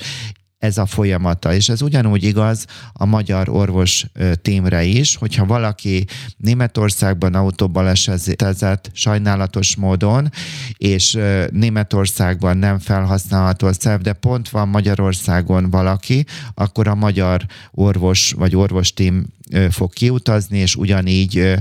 ez 0.61 0.77
a 0.77 0.85
folyamata. 0.85 1.53
És 1.53 1.69
ez 1.69 1.81
ugyanúgy 1.81 2.23
igaz 2.23 2.65
a 2.93 3.05
magyar 3.05 3.49
orvos 3.49 4.05
témre 4.41 4.83
is, 4.83 5.15
hogyha 5.15 5.45
valaki 5.45 6.05
Németországban 6.37 7.33
autóbalesetezett 7.35 8.89
sajnálatos 8.93 9.75
módon, 9.75 10.29
és 10.77 11.17
Németországban 11.51 12.57
nem 12.57 12.79
felhasználható 12.79 13.67
a 13.67 13.73
szerv, 13.73 14.01
de 14.01 14.13
pont 14.13 14.49
van 14.49 14.67
Magyarországon 14.67 15.69
valaki, 15.69 16.25
akkor 16.53 16.87
a 16.87 16.95
magyar 16.95 17.45
orvos 17.71 18.31
vagy 18.31 18.55
orvostím 18.55 19.25
fog 19.69 19.93
kiutazni, 19.93 20.57
és 20.57 20.75
ugyanígy 20.75 21.53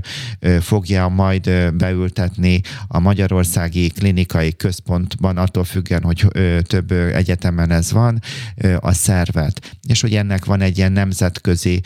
fogja 0.61 1.09
majd 1.09 1.75
beültetni 1.75 2.61
a 2.89 2.99
Magyarországi 2.99 3.89
Klinikai 3.89 4.57
Központban, 4.57 5.37
attól 5.37 5.65
függően, 5.65 6.03
hogy 6.03 6.27
több 6.63 6.93
egyetemen 6.93 7.71
ez 7.71 7.93
van, 7.93 8.21
a 8.79 8.93
szervet. 8.93 9.79
És 9.89 10.01
hogy 10.01 10.15
ennek 10.15 10.45
van 10.45 10.61
egy 10.61 10.79
ilyen 10.79 10.93
nemzetközi 10.93 11.81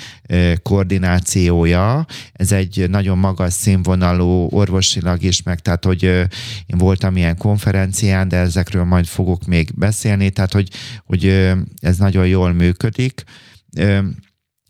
koordinációja, 0.62 2.06
ez 2.32 2.52
egy 2.52 2.84
nagyon 2.88 3.18
magas 3.18 3.52
színvonalú 3.52 4.48
orvosilag 4.50 5.22
is, 5.22 5.42
meg 5.42 5.60
tehát, 5.60 5.84
hogy 5.84 6.02
én 6.02 6.78
voltam 6.78 7.16
ilyen 7.16 7.36
konferencián, 7.36 8.28
de 8.28 8.36
ezekről 8.36 8.84
majd 8.84 9.06
fogok 9.06 9.46
még 9.46 9.70
beszélni, 9.74 10.30
tehát, 10.30 10.52
hogy, 10.52 10.68
hogy 11.04 11.52
ez 11.80 11.96
nagyon 11.96 12.26
jól 12.26 12.52
működik 12.52 13.24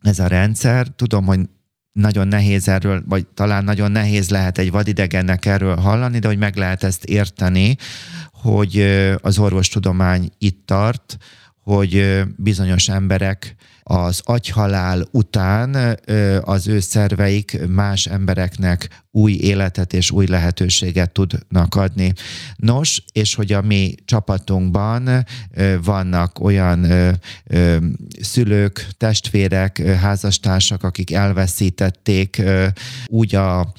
ez 0.04 0.18
a 0.18 0.26
rendszer. 0.26 0.86
Tudom, 0.96 1.24
hogy 1.24 1.40
nagyon 1.92 2.28
nehéz 2.28 2.68
erről, 2.68 3.02
vagy 3.08 3.26
talán 3.26 3.64
nagyon 3.64 3.90
nehéz 3.90 4.30
lehet 4.30 4.58
egy 4.58 4.70
vadidegennek 4.70 5.46
erről 5.46 5.76
hallani, 5.76 6.18
de 6.18 6.28
hogy 6.28 6.38
meg 6.38 6.56
lehet 6.56 6.82
ezt 6.82 7.04
érteni, 7.04 7.76
hogy 8.32 8.80
az 9.20 9.38
orvostudomány 9.38 10.30
itt 10.38 10.66
tart, 10.66 11.16
hogy 11.64 12.22
bizonyos 12.36 12.88
emberek 12.88 13.56
az 13.86 14.20
agyhalál 14.24 15.06
után 15.10 15.98
az 16.40 16.68
ő 16.68 16.80
szerveik 16.80 17.58
más 17.68 18.06
embereknek 18.06 19.02
új 19.10 19.32
életet 19.32 19.92
és 19.92 20.10
új 20.10 20.26
lehetőséget 20.26 21.10
tudnak 21.10 21.74
adni. 21.74 22.12
Nos, 22.56 23.02
és 23.12 23.34
hogy 23.34 23.52
a 23.52 23.62
mi 23.62 23.94
csapatunkban 24.04 25.24
vannak 25.82 26.40
olyan 26.40 26.86
szülők, 28.20 28.86
testvérek, 28.96 29.78
házastársak, 29.78 30.82
akik 30.82 31.12
elveszítették 31.12 32.42
úgy 33.06 33.34
a 33.34 33.72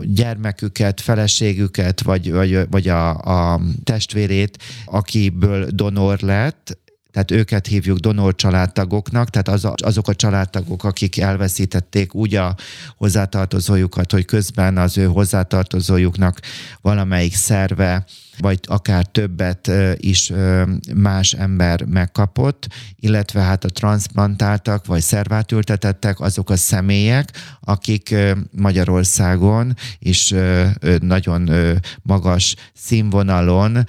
gyermeküket, 0.00 1.00
feleségüket, 1.00 2.02
vagy, 2.02 2.32
vagy, 2.32 2.66
vagy 2.70 2.88
a, 2.88 3.10
a 3.18 3.60
testvérét, 3.84 4.58
akiből 4.84 5.66
donor 5.70 6.20
lett, 6.20 6.76
tehát 7.12 7.30
őket 7.30 7.66
hívjuk 7.66 7.98
donor 7.98 8.34
családtagoknak, 8.34 9.30
tehát 9.30 9.48
az 9.48 9.68
azok 9.82 10.08
a 10.08 10.14
családtagok, 10.14 10.84
akik 10.84 11.18
elveszítették 11.18 12.14
úgy 12.14 12.34
a 12.34 12.54
hozzátartozójukat, 12.96 14.12
hogy 14.12 14.24
közben 14.24 14.78
az 14.78 14.98
ő 14.98 15.04
hozzátartozójuknak 15.04 16.40
valamelyik 16.80 17.34
szerve 17.34 18.04
vagy 18.38 18.60
akár 18.62 19.06
többet 19.06 19.70
is 19.96 20.32
más 20.94 21.32
ember 21.32 21.84
megkapott, 21.84 22.66
illetve 22.96 23.40
hát 23.40 23.64
a 23.64 23.68
transplantáltak, 23.68 24.86
vagy 24.86 25.00
szervátültetettek 25.00 26.20
azok 26.20 26.50
a 26.50 26.56
személyek, 26.56 27.30
akik 27.60 28.14
Magyarországon 28.50 29.74
is 29.98 30.34
nagyon 31.00 31.50
magas 32.02 32.54
színvonalon 32.74 33.84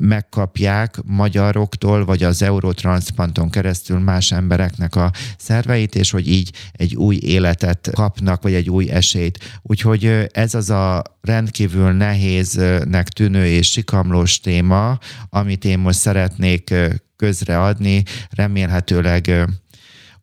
megkapják 0.00 0.96
magyaroktól, 1.04 2.04
vagy 2.04 2.22
az 2.22 2.42
Eurotransplanton 2.42 3.50
keresztül 3.50 3.98
más 3.98 4.32
embereknek 4.32 4.96
a 4.96 5.12
szerveit, 5.38 5.94
és 5.94 6.10
hogy 6.10 6.28
így 6.28 6.52
egy 6.72 6.96
új 6.96 7.18
életet 7.22 7.90
kapnak, 7.92 8.42
vagy 8.42 8.54
egy 8.54 8.70
új 8.70 8.90
esélyt. 8.90 9.38
Úgyhogy 9.62 10.28
ez 10.32 10.54
az 10.54 10.70
a 10.70 11.02
rendkívül 11.20 11.92
nehéznek 11.92 13.08
tűnő 13.08 13.46
és 13.46 13.70
sikamlós 13.70 14.40
téma, 14.40 14.98
amit 15.28 15.64
én 15.64 15.78
most 15.78 15.98
szeretnék 15.98 16.74
közreadni, 17.16 18.02
remélhetőleg 18.30 19.48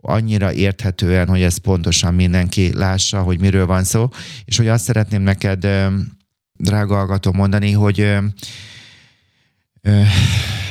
annyira 0.01 0.53
érthetően, 0.53 1.27
hogy 1.27 1.41
ez 1.41 1.57
pontosan 1.57 2.13
mindenki 2.13 2.73
lássa, 2.73 3.21
hogy 3.21 3.39
miről 3.39 3.65
van 3.65 3.83
szó, 3.83 4.09
és 4.45 4.57
hogy 4.57 4.67
azt 4.67 4.83
szeretném 4.83 5.21
neked, 5.21 5.67
drága 6.53 6.95
hallgató, 6.95 7.31
mondani, 7.31 7.71
hogy 7.71 8.17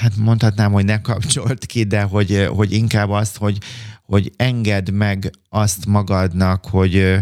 hát 0.00 0.16
mondhatnám, 0.16 0.72
hogy 0.72 0.84
ne 0.84 1.00
kapcsolt 1.00 1.66
ki, 1.66 1.82
de 1.82 2.02
hogy, 2.02 2.46
hogy 2.48 2.72
inkább 2.72 3.10
azt, 3.10 3.36
hogy, 3.36 3.58
hogy 4.02 4.32
engedd 4.36 4.92
meg 4.92 5.30
azt 5.48 5.86
magadnak, 5.86 6.64
hogy 6.66 7.18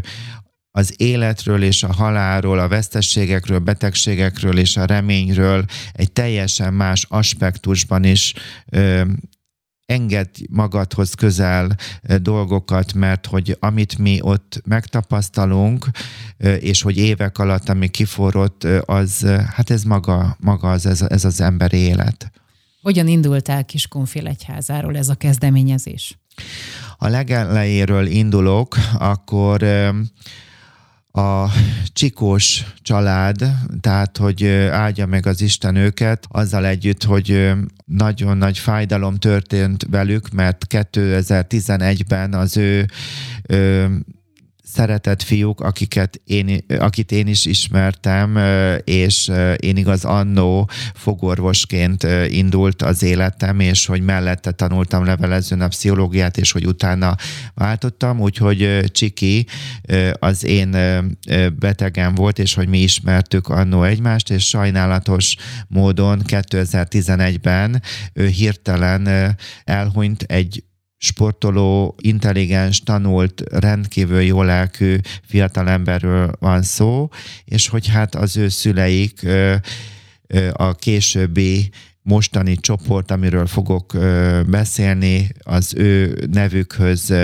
az 0.75 0.95
életről 0.97 1.63
és 1.63 1.83
a 1.83 1.93
halálról, 1.93 2.59
a 2.59 2.69
vesztességekről, 2.69 3.59
betegségekről 3.59 4.59
és 4.59 4.77
a 4.77 4.85
reményről 4.85 5.65
egy 5.93 6.13
teljesen 6.13 6.75
más 6.75 7.07
aspektusban 7.09 8.05
is 8.05 8.35
ö, 8.67 9.03
engedj 9.87 10.45
magadhoz 10.51 11.15
közel 11.15 11.77
dolgokat, 12.19 12.93
mert 12.93 13.27
hogy 13.27 13.57
amit 13.61 13.99
mi 13.99 14.19
ott 14.21 14.63
megtapasztalunk, 14.65 15.87
és 16.61 16.83
hogy 16.83 16.97
évek 16.97 17.39
alatt, 17.39 17.69
ami 17.69 17.89
kiforrott, 17.89 18.65
az, 18.85 19.27
hát 19.55 19.71
ez 19.71 19.83
maga, 19.83 20.37
maga 20.41 20.71
az, 20.71 20.87
ez, 20.87 21.03
ez 21.03 21.25
az 21.25 21.41
emberi 21.41 21.77
élet. 21.77 22.33
Hogyan 22.83 23.09
indult 23.09 23.49
el 23.49 23.65
Kiskunfél 23.65 24.27
egyházáról 24.27 24.97
ez 24.97 25.09
a 25.09 25.15
kezdeményezés? 25.15 26.19
A 26.97 27.09
legelejéről 27.09 28.07
indulok, 28.07 28.77
akkor 28.99 29.63
a 31.13 31.47
csikós 31.93 32.65
család, 32.83 33.37
tehát 33.81 34.17
hogy 34.17 34.47
áldja 34.71 35.07
meg 35.07 35.27
az 35.27 35.41
Isten 35.41 35.77
őket, 35.77 36.27
azzal 36.29 36.67
együtt, 36.67 37.05
hogy 37.05 37.53
nagyon 37.85 38.37
nagy 38.37 38.59
fájdalom 38.59 39.17
történt 39.17 39.87
velük, 39.91 40.31
mert 40.31 40.67
2011-ben 40.69 42.35
az 42.35 42.57
ő 42.57 42.87
szeretett 44.75 45.23
fiúk, 45.23 45.61
akiket 45.61 46.21
én, 46.25 46.65
akit 46.79 47.13
én 47.13 47.27
is 47.27 47.45
ismertem, 47.45 48.39
és 48.85 49.31
én 49.57 49.77
igaz 49.77 50.05
annó 50.05 50.71
fogorvosként 50.95 52.07
indult 52.29 52.83
az 52.83 53.03
életem, 53.03 53.61
és 53.61 53.87
hogy 53.87 54.03
mellette 54.03 54.51
tanultam 54.51 55.05
levelezőn 55.05 55.61
a 55.61 55.69
pszichológiát, 55.69 56.37
és 56.37 56.53
hogy 56.53 56.67
utána 56.67 57.17
váltottam, 57.55 58.21
úgyhogy 58.21 58.81
Csiki 58.93 59.47
az 60.13 60.45
én 60.45 60.77
betegem 61.59 62.15
volt, 62.15 62.39
és 62.39 62.55
hogy 62.55 62.69
mi 62.69 62.79
ismertük 62.79 63.49
annó 63.49 63.83
egymást, 63.83 64.31
és 64.31 64.49
sajnálatos 64.49 65.37
módon 65.69 66.23
2011-ben 66.27 67.83
ő 68.13 68.27
hirtelen 68.27 69.37
elhunyt 69.65 70.23
egy 70.23 70.65
sportoló, 71.05 71.95
intelligens, 72.01 72.81
tanult, 72.81 73.43
rendkívül 73.51 74.21
jó 74.21 74.43
lelkű 74.43 74.97
fiatalemberről 75.27 76.33
van 76.39 76.63
szó, 76.63 77.09
és 77.45 77.69
hogy 77.69 77.87
hát 77.87 78.15
az 78.15 78.37
ő 78.37 78.49
szüleik 78.49 79.27
a 80.53 80.75
későbbi 80.75 81.71
mostani 82.03 82.57
csoport, 82.57 83.11
amiről 83.11 83.47
fogok 83.47 83.97
beszélni, 84.47 85.29
az 85.39 85.75
ő 85.75 86.25
nevükhöz 86.31 87.15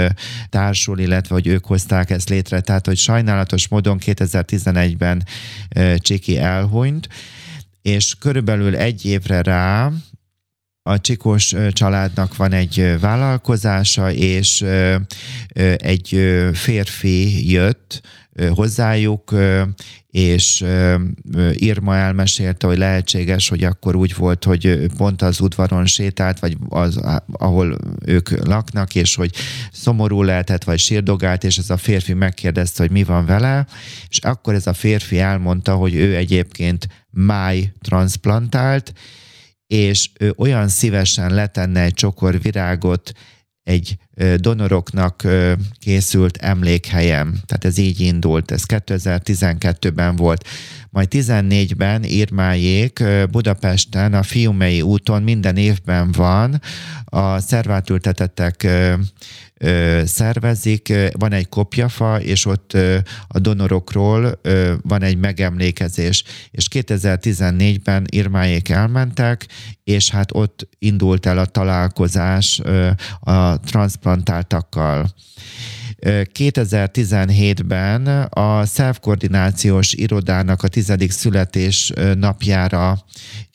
társul, 0.48 0.98
illetve 0.98 1.34
hogy 1.34 1.46
ők 1.46 1.64
hozták 1.64 2.10
ezt 2.10 2.28
létre. 2.28 2.60
Tehát, 2.60 2.86
hogy 2.86 2.96
sajnálatos 2.96 3.68
módon 3.68 3.98
2011-ben 4.04 5.24
Csiki 5.96 6.38
elhunyt, 6.38 7.08
és 7.82 8.14
körülbelül 8.18 8.76
egy 8.76 9.04
évre 9.04 9.42
rá 9.42 9.92
a 10.88 11.00
Csikós 11.00 11.54
családnak 11.72 12.36
van 12.36 12.52
egy 12.52 12.96
vállalkozása, 13.00 14.12
és 14.12 14.64
egy 15.76 16.20
férfi 16.52 17.50
jött 17.50 18.00
hozzájuk, 18.48 19.34
és 20.10 20.64
Irma 21.52 21.96
elmesélte, 21.96 22.66
hogy 22.66 22.78
lehetséges, 22.78 23.48
hogy 23.48 23.64
akkor 23.64 23.96
úgy 23.96 24.14
volt, 24.14 24.44
hogy 24.44 24.86
pont 24.96 25.22
az 25.22 25.40
udvaron 25.40 25.86
sétált, 25.86 26.38
vagy 26.38 26.56
az, 26.68 27.00
ahol 27.32 27.78
ők 28.04 28.46
laknak, 28.46 28.94
és 28.94 29.14
hogy 29.14 29.30
szomorú 29.72 30.22
lehetett, 30.22 30.64
vagy 30.64 30.78
sírdogált, 30.78 31.44
és 31.44 31.58
ez 31.58 31.70
a 31.70 31.76
férfi 31.76 32.12
megkérdezte, 32.12 32.82
hogy 32.82 32.92
mi 32.92 33.04
van 33.04 33.26
vele, 33.26 33.66
és 34.08 34.18
akkor 34.18 34.54
ez 34.54 34.66
a 34.66 34.72
férfi 34.72 35.18
elmondta, 35.18 35.74
hogy 35.74 35.94
ő 35.94 36.16
egyébként 36.16 36.88
máj 37.10 37.72
transplantált, 37.80 38.92
és 39.68 40.10
ő 40.18 40.34
olyan 40.36 40.68
szívesen 40.68 41.34
letenne 41.34 41.80
egy 41.82 41.94
csokor 41.94 42.40
virágot 42.40 43.12
egy 43.62 43.96
donoroknak 44.36 45.26
készült 45.78 46.36
emlékhelyem. 46.36 47.34
Tehát 47.46 47.64
ez 47.64 47.78
így 47.78 48.00
indult, 48.00 48.50
ez 48.50 48.62
2012-ben 48.66 50.16
volt. 50.16 50.48
Majd 50.90 51.08
14-ben 51.10 52.04
Irmájék 52.04 53.04
Budapesten 53.30 54.14
a 54.14 54.22
Fiumei 54.22 54.82
úton 54.82 55.22
minden 55.22 55.56
évben 55.56 56.12
van 56.12 56.60
a 57.04 57.38
szervátültetettek 57.38 58.66
szervezik, 60.04 60.92
van 61.12 61.32
egy 61.32 61.48
kopjafa, 61.48 62.20
és 62.20 62.46
ott 62.46 62.76
a 63.28 63.38
donorokról 63.38 64.40
van 64.82 65.02
egy 65.02 65.18
megemlékezés. 65.18 66.24
És 66.50 66.68
2014-ben 66.70 68.04
Irmájék 68.08 68.68
elmentek, 68.68 69.46
és 69.84 70.10
hát 70.10 70.30
ott 70.32 70.68
indult 70.78 71.26
el 71.26 71.38
a 71.38 71.46
találkozás 71.46 72.60
a 73.20 73.60
transzplantáltakkal. 74.08 75.06
2017-ben 76.00 78.06
a 78.22 78.64
self-koordinációs 78.64 79.92
irodának 79.92 80.62
a 80.62 80.68
tizedik 80.68 81.10
születés 81.10 81.92
napjára 82.14 82.98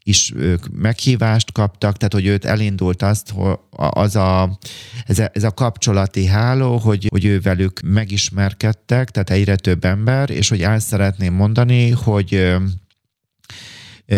is 0.04 0.34
ők 0.36 0.66
meghívást 0.72 1.52
kaptak, 1.52 1.98
tehát 1.98 2.14
hogy 2.14 2.26
őt 2.26 2.46
elindult 2.46 3.02
azt, 3.02 3.30
hogy 3.30 3.58
az 3.76 4.16
a, 4.16 4.58
ez, 5.06 5.20
a, 5.20 5.30
ez 5.34 5.44
a 5.44 5.52
kapcsolati 5.52 6.26
háló, 6.26 6.78
hogy, 6.78 7.08
hogy 7.10 7.26
ő 7.26 7.40
velük 7.40 7.80
megismerkedtek, 7.86 9.10
tehát 9.10 9.30
egyre 9.30 9.56
több 9.56 9.86
ember, 9.86 10.30
és 10.30 10.50
hogy 10.50 10.62
el 10.62 10.80
szeretném 10.80 11.34
mondani, 11.34 11.90
hogy 11.90 12.54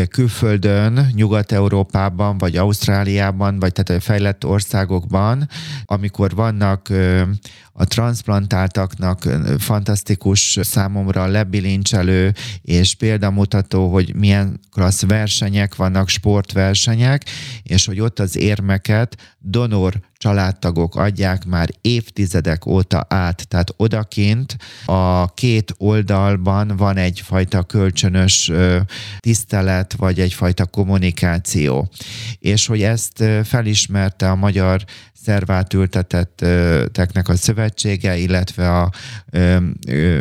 külföldön, 0.09 1.09
Nyugat-Európában, 1.13 2.37
vagy 2.37 2.57
Ausztráliában, 2.57 3.59
vagy 3.59 3.71
tehát 3.71 4.01
a 4.01 4.05
fejlett 4.05 4.45
országokban, 4.45 5.49
amikor 5.85 6.35
vannak 6.35 6.89
a 7.73 7.85
transplantáltaknak 7.85 9.23
fantasztikus 9.57 10.59
számomra 10.61 11.25
lebilincselő 11.25 12.33
és 12.61 12.95
példamutató, 12.95 13.91
hogy 13.91 14.15
milyen 14.15 14.59
klassz 14.71 15.05
versenyek 15.05 15.75
vannak, 15.75 16.09
sportversenyek, 16.09 17.25
és 17.63 17.85
hogy 17.85 17.99
ott 17.99 18.19
az 18.19 18.37
érmeket 18.37 19.35
donor 19.39 19.93
családtagok 20.17 20.95
adják 20.95 21.45
már 21.45 21.69
évtizedek 21.81 22.65
óta 22.65 23.05
át. 23.09 23.47
Tehát 23.47 23.73
odakint 23.77 24.57
a 24.85 25.33
két 25.33 25.73
oldalban 25.77 26.73
van 26.77 26.97
egyfajta 26.97 27.63
kölcsönös 27.63 28.51
tisztelet, 29.19 29.93
vagy 29.93 30.19
egyfajta 30.19 30.65
kommunikáció. 30.65 31.89
És 32.39 32.65
hogy 32.65 32.81
ezt 32.81 33.23
felismerte 33.43 34.29
a 34.29 34.35
magyar 34.35 34.83
szervátültetetteknek 35.25 37.29
a 37.29 37.35
szövetsége, 37.35 38.17
illetve 38.17 38.77
a 38.77 38.91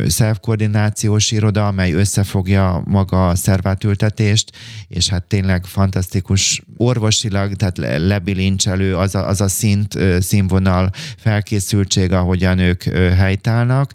szervkoordinációs 0.07 1.31
iroda, 1.31 1.67
amely 1.67 1.93
összefogja 1.93 2.83
maga 2.87 3.29
a 3.29 3.35
szervátültetést, 3.35 4.51
és 4.89 5.09
hát 5.09 5.23
tényleg 5.23 5.65
fantasztikus 5.65 6.63
orvosilag, 6.77 7.55
tehát 7.55 8.01
lebilincselő 8.07 8.97
az 8.97 9.15
a, 9.15 9.29
az 9.29 9.41
a 9.41 9.49
szint, 9.49 9.99
színvonal, 10.21 10.91
felkészültség, 11.17 12.13
ahogyan 12.13 12.59
ők 12.59 12.83
helytállnak, 13.15 13.93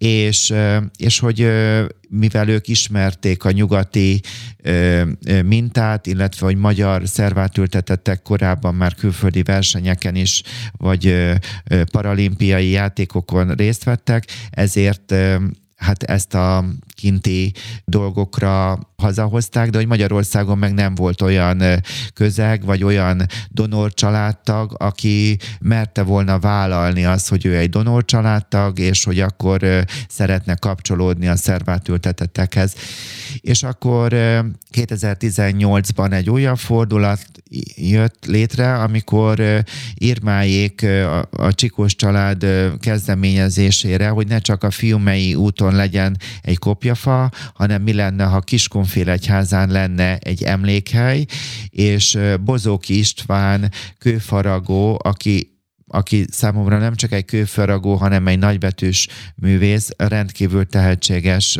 és, 0.00 0.54
és 0.96 1.18
hogy 1.18 1.50
mivel 2.08 2.48
ők 2.48 2.68
ismerték 2.68 3.44
a 3.44 3.50
nyugati 3.50 4.20
mintát, 5.44 6.06
illetve 6.06 6.46
hogy 6.46 6.56
magyar 6.56 7.02
szervát 7.08 7.58
ültetettek 7.58 8.22
korábban 8.22 8.74
már 8.74 8.94
külföldi 8.94 9.42
versenyeken 9.42 10.14
is, 10.14 10.42
vagy 10.76 11.30
paralimpiai 11.92 12.70
játékokon 12.70 13.54
részt 13.54 13.84
vettek, 13.84 14.24
ezért 14.50 15.14
hát 15.76 16.02
ezt 16.02 16.34
a 16.34 16.64
kinti 17.00 17.52
dolgokra 17.84 18.78
hazahozták, 18.96 19.70
de 19.70 19.78
hogy 19.78 19.86
Magyarországon 19.86 20.58
meg 20.58 20.74
nem 20.74 20.94
volt 20.94 21.22
olyan 21.22 21.62
közeg, 22.14 22.64
vagy 22.64 22.84
olyan 22.84 23.26
donor 23.48 23.94
családtag, 23.94 24.74
aki 24.78 25.38
merte 25.60 26.02
volna 26.02 26.38
vállalni 26.38 27.04
azt, 27.04 27.28
hogy 27.28 27.46
ő 27.46 27.56
egy 27.56 27.68
donor 27.68 28.04
családtag, 28.04 28.78
és 28.78 29.04
hogy 29.04 29.20
akkor 29.20 29.84
szeretne 30.08 30.54
kapcsolódni 30.54 31.28
a 31.28 31.36
szervátültetettekhez. 31.36 32.74
És 33.40 33.62
akkor 33.62 34.12
2018-ban 34.72 36.12
egy 36.12 36.30
újabb 36.30 36.58
fordulat 36.58 37.26
jött 37.76 38.26
létre, 38.26 38.74
amikor 38.74 39.62
Irmájék 39.94 40.82
a, 40.82 41.28
a 41.30 41.54
Csikós 41.54 41.96
család 41.96 42.46
kezdeményezésére, 42.80 44.08
hogy 44.08 44.26
ne 44.26 44.38
csak 44.38 44.64
a 44.64 44.70
Fiumei 44.70 45.34
úton 45.34 45.74
legyen 45.74 46.16
egy 46.42 46.58
kopjafa, 46.90 47.30
hanem 47.54 47.82
mi 47.82 47.92
lenne, 47.92 48.24
ha 48.24 48.40
Kiskunfélegyházán 48.40 49.70
lenne 49.70 50.16
egy 50.16 50.42
emlékhely, 50.42 51.24
és 51.68 52.18
Bozóki 52.40 52.98
István 52.98 53.70
kőfaragó, 53.98 55.00
aki 55.02 55.58
aki 55.92 56.24
számomra 56.30 56.78
nem 56.78 56.94
csak 56.94 57.12
egy 57.12 57.24
kőfaragó, 57.24 57.94
hanem 57.94 58.26
egy 58.26 58.38
nagybetűs 58.38 59.08
művész, 59.34 59.88
rendkívül 59.96 60.66
tehetséges, 60.66 61.58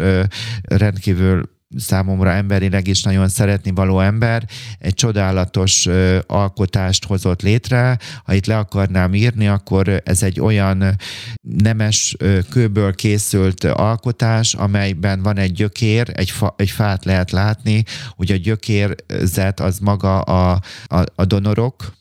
rendkívül 0.63 1.60
számomra 1.77 2.33
emberileg 2.33 2.87
is 2.87 3.03
nagyon 3.03 3.29
szeretni 3.29 3.71
való 3.71 4.01
ember, 4.01 4.45
egy 4.79 4.95
csodálatos 4.95 5.89
alkotást 6.27 7.05
hozott 7.05 7.43
létre. 7.43 7.99
Ha 8.25 8.35
itt 8.35 8.47
le 8.47 8.59
akarnám 8.59 9.15
írni, 9.15 9.49
akkor 9.49 10.03
ez 10.05 10.23
egy 10.23 10.41
olyan 10.41 10.97
nemes 11.41 12.15
ö, 12.19 12.39
kőből 12.51 12.95
készült 12.95 13.65
alkotás, 13.65 14.55
amelyben 14.55 15.23
van 15.23 15.37
egy 15.37 15.53
gyökér, 15.53 16.11
egy, 16.15 16.31
fa, 16.31 16.55
egy 16.59 16.71
fát 16.71 17.05
lehet 17.05 17.31
látni, 17.31 17.85
hogy 18.09 18.33
a 18.33 18.37
gyökérzet 18.37 19.61
az 19.61 19.79
maga 19.79 20.21
a, 20.21 20.61
a, 20.87 21.05
a 21.15 21.25
donorok, 21.25 21.99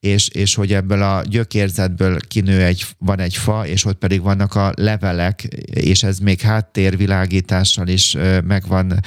és, 0.00 0.28
és 0.28 0.54
hogy 0.54 0.72
ebből 0.72 1.02
a 1.02 1.22
gyökérzetből 1.22 2.18
kinő 2.20 2.62
egy, 2.62 2.84
van 2.98 3.20
egy 3.20 3.36
fa, 3.36 3.66
és 3.66 3.84
ott 3.84 3.98
pedig 3.98 4.22
vannak 4.22 4.54
a 4.54 4.72
levelek, 4.76 5.42
és 5.70 6.02
ez 6.02 6.18
még 6.18 6.40
háttérvilágítással 6.40 7.88
is 7.88 8.16
meg 8.44 8.66
van 8.66 9.00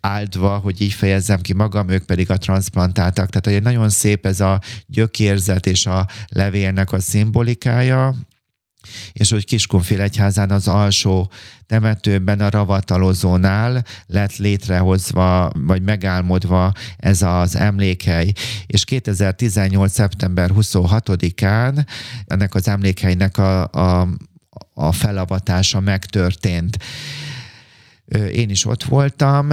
áldva, 0.00 0.56
hogy 0.56 0.80
így 0.80 0.92
fejezzem 0.92 1.40
ki 1.40 1.52
magam, 1.52 1.88
ők 1.88 2.04
pedig 2.04 2.30
a 2.30 2.36
transplantáltak. 2.36 3.30
Tehát 3.30 3.58
hogy 3.58 3.72
nagyon 3.72 3.88
szép 3.88 4.26
ez 4.26 4.40
a 4.40 4.60
gyökérzet 4.86 5.66
és 5.66 5.86
a 5.86 6.06
levélnek 6.28 6.92
a 6.92 7.00
szimbolikája, 7.00 8.14
és 9.12 9.30
hogy 9.30 9.44
Kiskunfélegyházán 9.44 10.50
az 10.50 10.68
alsó 10.68 11.30
temetőben 11.66 12.40
a 12.40 12.50
ravatalozónál 12.50 13.84
lett 14.06 14.36
létrehozva, 14.36 15.52
vagy 15.54 15.82
megálmodva 15.82 16.72
ez 16.96 17.22
az 17.22 17.56
emlékhely. 17.56 18.32
És 18.66 18.84
2018. 18.84 19.92
szeptember 19.92 20.50
26-án 20.54 21.86
ennek 22.26 22.54
az 22.54 22.68
emlékhelynek 22.68 23.38
a, 23.38 23.68
a, 23.70 24.08
a 24.74 24.92
felavatása 24.92 25.80
megtörtént. 25.80 26.78
Én 28.32 28.50
is 28.50 28.66
ott 28.66 28.82
voltam, 28.82 29.48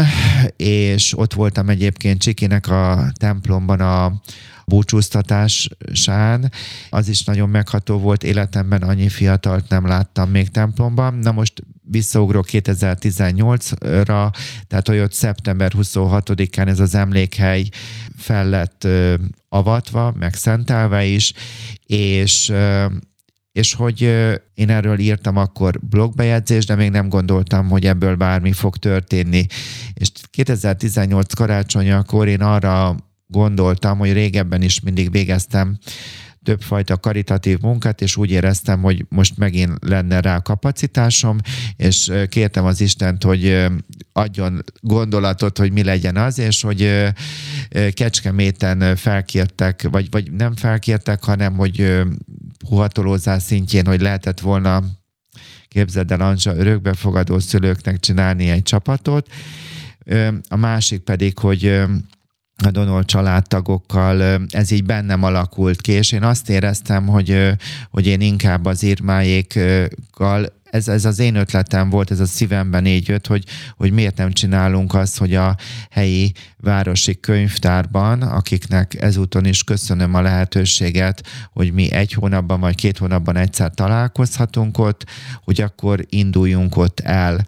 és 0.55 1.17
ott 1.17 1.33
voltam 1.33 1.69
egyébként 1.69 2.21
Csikinek 2.21 2.67
a 2.67 3.11
templomban 3.19 3.79
a, 3.79 4.21
búcsúztatásán. 4.69 6.51
Az 6.89 7.07
is 7.07 7.23
nagyon 7.23 7.49
megható 7.49 7.97
volt, 7.97 8.23
életemben 8.23 8.81
annyi 8.81 9.09
fiatalt 9.09 9.69
nem 9.69 9.87
láttam 9.87 10.29
még 10.29 10.49
templomban. 10.49 11.13
Na 11.13 11.31
most 11.31 11.63
visszaugrok 11.81 12.45
2018-ra, 12.51 14.33
tehát 14.67 14.87
hogy 14.87 14.99
ott 14.99 15.13
szeptember 15.13 15.71
26-án 15.77 16.67
ez 16.67 16.79
az 16.79 16.95
emlékhely 16.95 17.69
fel 18.17 18.49
lett 18.49 18.87
avatva, 19.49 20.13
meg 20.19 20.33
szentelve 20.33 21.05
is, 21.05 21.33
és 21.85 22.53
és 23.51 23.73
hogy 23.73 24.01
én 24.53 24.69
erről 24.69 24.99
írtam 24.99 25.37
akkor 25.37 25.79
blogbejegyzést, 25.79 26.67
de 26.67 26.75
még 26.75 26.89
nem 26.89 27.09
gondoltam, 27.09 27.69
hogy 27.69 27.85
ebből 27.85 28.15
bármi 28.15 28.51
fog 28.51 28.77
történni. 28.77 29.45
És 29.93 30.11
2018 30.29 31.33
karácsonyakor 31.33 32.27
én 32.27 32.41
arra 32.41 32.95
gondoltam, 33.27 33.97
hogy 33.97 34.13
régebben 34.13 34.61
is 34.61 34.79
mindig 34.79 35.11
végeztem 35.11 35.77
többfajta 36.43 36.97
karitatív 36.97 37.59
munkát, 37.59 38.01
és 38.01 38.17
úgy 38.17 38.31
éreztem, 38.31 38.81
hogy 38.81 39.05
most 39.09 39.37
megint 39.37 39.71
lenne 39.81 40.19
rá 40.19 40.39
kapacitásom, 40.39 41.37
és 41.75 42.11
kértem 42.29 42.65
az 42.65 42.81
Istent, 42.81 43.23
hogy 43.23 43.65
adjon 44.13 44.63
gondolatot, 44.81 45.57
hogy 45.57 45.71
mi 45.71 45.83
legyen 45.83 46.15
az, 46.17 46.39
és 46.39 46.61
hogy 46.61 47.11
Kecskeméten 47.93 48.95
felkértek, 48.95 49.87
vagy, 49.91 50.07
vagy 50.09 50.31
nem 50.31 50.55
felkértek, 50.55 51.23
hanem 51.23 51.55
hogy 51.55 52.03
puhatolózás 52.67 53.43
szintjén, 53.43 53.85
hogy 53.85 54.01
lehetett 54.01 54.39
volna 54.39 54.83
képzeld 55.67 56.11
el, 56.11 56.21
Anzsa, 56.21 56.55
örökbefogadó 56.55 57.39
szülőknek 57.39 57.99
csinálni 57.99 58.49
egy 58.49 58.63
csapatot. 58.63 59.27
A 60.49 60.55
másik 60.55 60.99
pedig, 60.99 61.37
hogy 61.37 61.65
a 62.63 62.71
Donald 62.71 63.05
családtagokkal 63.05 64.45
ez 64.49 64.71
így 64.71 64.83
bennem 64.83 65.23
alakult 65.23 65.81
ki, 65.81 65.91
és 65.91 66.11
én 66.11 66.23
azt 66.23 66.49
éreztem, 66.49 67.07
hogy, 67.07 67.57
hogy 67.89 68.07
én 68.07 68.21
inkább 68.21 68.65
az 68.65 68.83
írmájékkal 68.83 70.58
ez, 70.69 70.87
ez 70.87 71.05
az 71.05 71.19
én 71.19 71.35
ötletem 71.35 71.89
volt, 71.89 72.11
ez 72.11 72.19
a 72.19 72.25
szívemben 72.25 72.85
így 72.85 73.07
jött, 73.07 73.27
hogy, 73.27 73.43
hogy 73.77 73.91
miért 73.91 74.17
nem 74.17 74.31
csinálunk 74.31 74.93
azt, 74.93 75.17
hogy 75.17 75.35
a 75.35 75.55
helyi 75.89 76.31
városi 76.57 77.19
könyvtárban, 77.19 78.21
akiknek 78.21 79.01
ezúton 79.01 79.45
is 79.45 79.63
köszönöm 79.63 80.13
a 80.13 80.21
lehetőséget, 80.21 81.27
hogy 81.51 81.73
mi 81.73 81.91
egy 81.91 82.13
hónapban 82.13 82.59
vagy 82.59 82.75
két 82.75 82.97
hónapban 82.97 83.35
egyszer 83.35 83.73
találkozhatunk 83.73 84.77
ott, 84.77 85.05
hogy 85.43 85.61
akkor 85.61 86.05
induljunk 86.09 86.77
ott 86.77 86.99
el. 86.99 87.45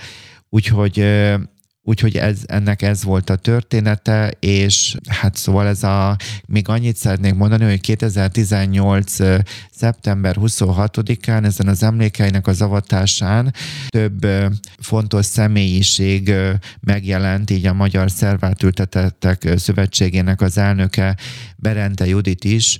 Úgyhogy 0.50 1.06
Úgyhogy 1.84 2.18
ez, 2.18 2.40
ennek 2.46 2.82
ez 2.82 3.04
volt 3.04 3.30
a 3.30 3.36
története, 3.36 4.34
és 4.40 4.96
hát 5.10 5.36
szóval 5.36 5.68
ez 5.68 5.84
a, 5.84 6.18
még 6.48 6.68
annyit 6.68 6.96
szeretnék 6.96 7.34
mondani, 7.34 7.64
hogy 7.64 7.82
2018. 7.82 9.16
szeptember 9.72 10.36
26-án 10.40 11.46
ezen 11.46 11.68
az 11.68 11.84
emlékeinek 11.84 12.48
az 12.48 12.62
avatásán 12.62 13.54
több 13.88 14.28
fontos 14.80 15.26
személyiség 15.26 16.34
megjelent, 16.80 17.50
így 17.50 17.66
a 17.66 17.74
Magyar 17.74 18.12
Szervátültetettek 18.12 19.50
Szövetségének 19.56 20.42
az 20.42 20.58
elnöke 20.58 21.18
Berente 21.56 22.08
Judit 22.08 22.44
is, 22.44 22.78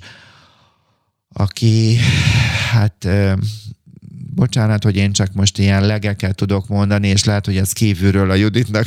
aki 1.32 1.96
hát 2.70 3.08
bocsánat, 4.34 4.84
hogy 4.84 4.96
én 4.96 5.12
csak 5.12 5.32
most 5.32 5.58
ilyen 5.58 5.86
legeket 5.86 6.34
tudok 6.34 6.68
mondani, 6.68 7.08
és 7.08 7.24
lehet, 7.24 7.46
hogy 7.46 7.56
ez 7.56 7.72
kívülről 7.72 8.30
a 8.30 8.34
Juditnak 8.34 8.86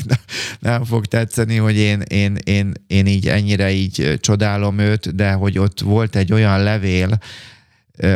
nem, 0.59 0.83
fog 0.83 1.05
tetszeni, 1.05 1.55
hogy 1.55 1.75
én, 1.75 2.01
én, 2.01 2.37
én, 2.43 2.73
én 2.87 3.05
így 3.05 3.27
ennyire 3.27 3.71
így 3.71 4.17
csodálom 4.19 4.79
őt, 4.79 5.15
de 5.15 5.31
hogy 5.31 5.57
ott 5.57 5.79
volt 5.79 6.15
egy 6.15 6.33
olyan 6.33 6.63
levél, 6.63 7.17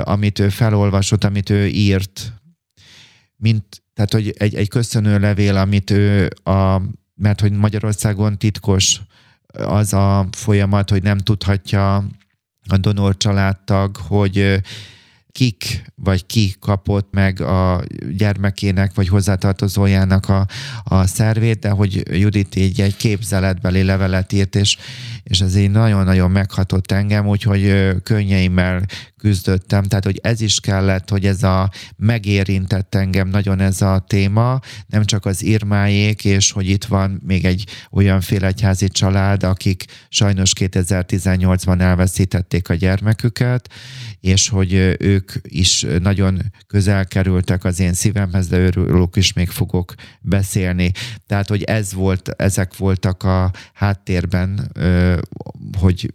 amit 0.03 0.39
ő 0.39 0.49
felolvasott, 0.49 1.23
amit 1.23 1.49
ő 1.49 1.67
írt, 1.67 2.33
mint, 3.35 3.83
tehát 3.93 4.13
hogy 4.13 4.33
egy, 4.37 4.55
egy 4.55 4.69
köszönő 4.69 5.19
levél, 5.19 5.57
amit 5.57 5.91
ő 5.91 6.29
a, 6.43 6.81
mert 7.15 7.41
hogy 7.41 7.51
Magyarországon 7.51 8.37
titkos 8.37 9.01
az 9.53 9.93
a 9.93 10.27
folyamat, 10.31 10.89
hogy 10.89 11.03
nem 11.03 11.17
tudhatja 11.17 11.95
a 12.67 12.77
donor 12.77 13.17
családtag, 13.17 13.97
hogy 13.97 14.61
kik 15.31 15.83
vagy 15.95 16.25
ki 16.25 16.55
kapott 16.59 17.07
meg 17.11 17.41
a 17.41 17.83
gyermekének 18.17 18.93
vagy 18.93 19.07
hozzátartozójának 19.07 20.29
a, 20.29 20.47
a 20.83 21.05
szervét, 21.05 21.59
de 21.59 21.69
hogy 21.69 22.19
Judit 22.19 22.55
így 22.55 22.81
egy 22.81 22.95
képzeletbeli 22.95 23.83
levelet 23.83 24.33
írt, 24.33 24.55
és, 24.55 24.77
és 25.23 25.39
ez 25.39 25.55
így 25.55 25.71
nagyon-nagyon 25.71 26.31
meghatott 26.31 26.91
engem, 26.91 27.27
úgyhogy 27.27 27.93
könnyeimmel 28.03 28.85
küzdöttem, 29.19 29.83
tehát 29.83 30.05
hogy 30.05 30.19
ez 30.23 30.41
is 30.41 30.59
kellett, 30.59 31.09
hogy 31.09 31.25
ez 31.25 31.43
a 31.43 31.69
megérintett 31.97 32.95
engem 32.95 33.27
nagyon 33.27 33.59
ez 33.59 33.81
a 33.81 34.03
téma, 34.07 34.59
nem 34.87 35.05
csak 35.05 35.25
az 35.25 35.43
Irmáék, 35.43 36.25
és 36.25 36.51
hogy 36.51 36.69
itt 36.69 36.85
van 36.85 37.21
még 37.25 37.45
egy 37.45 37.65
olyan 37.91 38.21
félegyházi 38.21 38.87
család, 38.87 39.43
akik 39.43 39.85
sajnos 40.09 40.51
2018-ban 40.59 41.79
elveszítették 41.79 42.69
a 42.69 42.73
gyermeküket, 42.73 43.69
és 44.19 44.49
hogy 44.49 44.73
ők 44.99 45.31
is 45.43 45.85
nagyon 46.01 46.41
közel 46.67 47.05
kerültek 47.05 47.63
az 47.63 47.79
én 47.79 47.93
szívemhez, 47.93 48.47
de 48.47 48.57
őrülük 48.57 49.15
is 49.15 49.33
még 49.33 49.49
fogok 49.49 49.93
beszélni. 50.21 50.91
Tehát, 51.27 51.49
hogy 51.49 51.63
ez 51.63 51.93
volt, 51.93 52.29
ezek 52.29 52.77
voltak 52.77 53.23
a 53.23 53.51
háttérben, 53.73 54.71
hogy, 55.79 56.13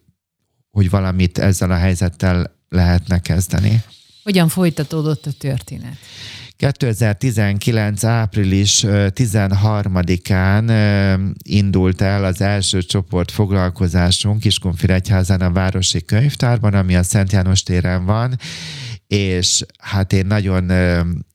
hogy 0.70 0.90
valamit 0.90 1.38
ezzel 1.38 1.70
a 1.70 1.76
helyzettel 1.76 2.56
lehetne 2.68 3.20
kezdeni. 3.20 3.82
Hogyan 4.22 4.48
folytatódott 4.48 5.26
a 5.26 5.32
történet? 5.38 5.96
2019. 6.56 8.04
április 8.04 8.84
13-án 8.86 10.70
indult 11.42 12.00
el 12.00 12.24
az 12.24 12.40
első 12.40 12.82
csoport 12.82 13.30
foglalkozásunk 13.30 14.40
Kiskunfiregyházán 14.40 15.40
a 15.40 15.52
Városi 15.52 16.04
Könyvtárban, 16.04 16.74
ami 16.74 16.96
a 16.96 17.02
Szent 17.02 17.32
János 17.32 17.62
téren 17.62 18.04
van, 18.04 18.38
és 19.06 19.64
hát 19.78 20.12
én 20.12 20.26
nagyon 20.26 20.72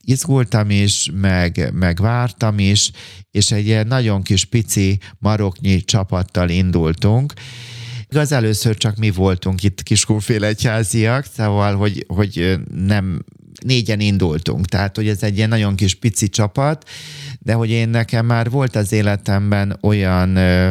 izgultam 0.03 0.69
is, 0.69 1.09
meg, 1.13 1.69
meg 1.73 2.01
vártam 2.01 2.59
is, 2.59 2.91
és 3.31 3.51
egy 3.51 3.65
ilyen 3.65 3.87
nagyon 3.87 4.21
kis 4.21 4.45
pici 4.45 4.99
maroknyi 5.17 5.81
csapattal 5.81 6.49
indultunk, 6.49 7.33
Igaz, 8.11 8.31
először 8.31 8.77
csak 8.77 8.95
mi 8.95 9.09
voltunk 9.09 9.63
itt 9.63 9.83
kiskunfélegyháziak, 9.83 11.25
szóval, 11.35 11.75
hogy, 11.75 12.05
hogy 12.07 12.59
nem 12.75 13.23
négyen 13.63 13.99
indultunk, 13.99 14.65
tehát 14.65 14.95
hogy 14.95 15.07
ez 15.07 15.23
egy 15.23 15.37
ilyen 15.37 15.49
nagyon 15.49 15.75
kis 15.75 15.95
pici 15.95 16.29
csapat, 16.29 16.89
de 17.39 17.53
hogy 17.53 17.69
én 17.69 17.89
nekem 17.89 18.25
már 18.25 18.49
volt 18.49 18.75
az 18.75 18.91
életemben 18.91 19.77
olyan 19.81 20.35
ö, 20.35 20.69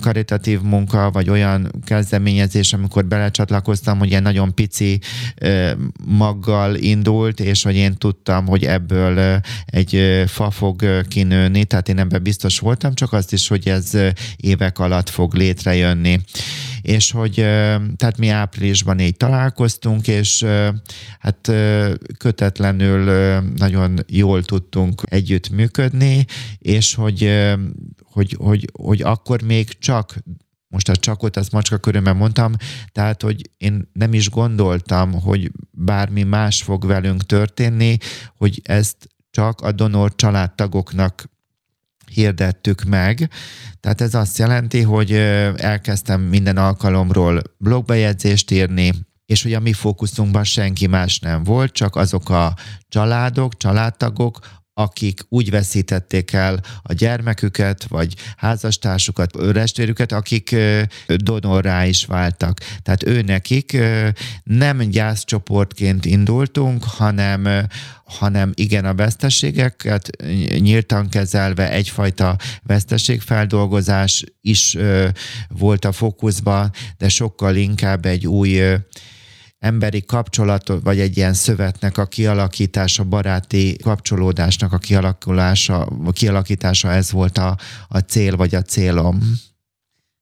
karitatív 0.00 0.60
munka, 0.60 1.10
vagy 1.10 1.28
olyan 1.28 1.72
kezdeményezés, 1.84 2.72
amikor 2.72 3.04
belecsatlakoztam, 3.04 3.98
hogy 3.98 4.08
ilyen 4.08 4.22
nagyon 4.22 4.54
pici 4.54 5.00
ö, 5.36 5.70
maggal 6.04 6.74
indult, 6.74 7.40
és 7.40 7.62
hogy 7.62 7.76
én 7.76 7.96
tudtam, 7.96 8.46
hogy 8.46 8.64
ebből 8.64 9.16
ö, 9.16 9.36
egy 9.66 10.24
fa 10.26 10.50
fog 10.50 11.06
kinőni, 11.08 11.64
tehát 11.64 11.88
én 11.88 11.98
ebben 11.98 12.22
biztos 12.22 12.58
voltam, 12.58 12.94
csak 12.94 13.12
azt 13.12 13.32
is, 13.32 13.48
hogy 13.48 13.68
ez 13.68 13.90
évek 14.36 14.78
alatt 14.78 15.10
fog 15.10 15.34
létrejönni. 15.34 16.20
És 16.82 17.10
hogy 17.10 17.34
tehát 17.96 18.18
mi 18.18 18.28
áprilisban 18.28 18.98
így 18.98 19.16
találkoztunk, 19.16 20.08
és 20.08 20.44
hát 21.18 21.52
kötetlenül 22.26 23.04
nagyon 23.40 23.98
jól 24.06 24.42
tudtunk 24.42 25.02
együtt 25.04 25.48
működni, 25.48 26.24
és 26.58 26.94
hogy, 26.94 27.52
hogy, 28.02 28.36
hogy, 28.38 28.70
hogy 28.72 29.02
akkor 29.02 29.42
még 29.42 29.78
csak 29.78 30.16
most 30.68 30.88
a 30.88 30.96
csakot, 30.96 31.36
azt 31.36 31.52
macska 31.52 31.76
körömmel 31.78 32.14
mondtam, 32.14 32.52
tehát, 32.92 33.22
hogy 33.22 33.50
én 33.56 33.90
nem 33.92 34.14
is 34.14 34.30
gondoltam, 34.30 35.12
hogy 35.12 35.50
bármi 35.70 36.22
más 36.22 36.62
fog 36.62 36.86
velünk 36.86 37.26
történni, 37.26 37.96
hogy 38.36 38.60
ezt 38.64 39.08
csak 39.30 39.60
a 39.60 39.72
donor 39.72 40.14
családtagoknak 40.14 41.30
hirdettük 42.12 42.84
meg. 42.84 43.30
Tehát 43.80 44.00
ez 44.00 44.14
azt 44.14 44.38
jelenti, 44.38 44.82
hogy 44.82 45.12
elkezdtem 45.56 46.20
minden 46.20 46.56
alkalomról 46.56 47.42
blogbejegyzést 47.58 48.50
írni, 48.50 48.92
és 49.26 49.42
hogy 49.42 49.54
a 49.54 49.60
mi 49.60 49.72
fókuszunkban 49.72 50.44
senki 50.44 50.86
más 50.86 51.18
nem 51.18 51.44
volt, 51.44 51.72
csak 51.72 51.96
azok 51.96 52.30
a 52.30 52.56
családok, 52.88 53.56
családtagok, 53.56 54.38
akik 54.78 55.20
úgy 55.28 55.50
veszítették 55.50 56.32
el 56.32 56.60
a 56.82 56.92
gyermeküket, 56.92 57.84
vagy 57.88 58.14
házastársukat, 58.36 59.30
testvérüket, 59.52 60.12
akik 60.12 60.56
donorrá 61.06 61.86
is 61.86 62.04
váltak. 62.04 62.60
Tehát 62.82 63.06
ő 63.06 63.22
nekik 63.22 63.76
nem 64.42 64.78
gyászcsoportként 64.78 66.04
indultunk, 66.04 66.84
hanem, 66.84 67.66
hanem 68.04 68.52
igen 68.54 68.84
a 68.84 68.94
veszteségeket 68.94 70.10
nyíltan 70.58 71.08
kezelve 71.08 71.70
egyfajta 71.70 72.36
veszteségfeldolgozás 72.62 74.24
is 74.40 74.76
volt 75.48 75.84
a 75.84 75.92
fókuszban, 75.92 76.70
de 76.98 77.08
sokkal 77.08 77.56
inkább 77.56 78.06
egy 78.06 78.26
új 78.26 78.60
emberi 79.66 80.04
kapcsolat, 80.04 80.72
vagy 80.82 81.00
egy 81.00 81.16
ilyen 81.16 81.32
szövetnek 81.32 81.98
a 81.98 82.06
kialakítása, 82.06 83.04
baráti 83.04 83.76
kapcsolódásnak 83.82 84.72
a 84.72 84.78
kialakulása, 84.78 85.88
kialakítása, 86.12 86.92
ez 86.92 87.10
volt 87.10 87.38
a, 87.38 87.56
a 87.88 87.98
cél, 87.98 88.36
vagy 88.36 88.54
a 88.54 88.62
célom. 88.62 89.20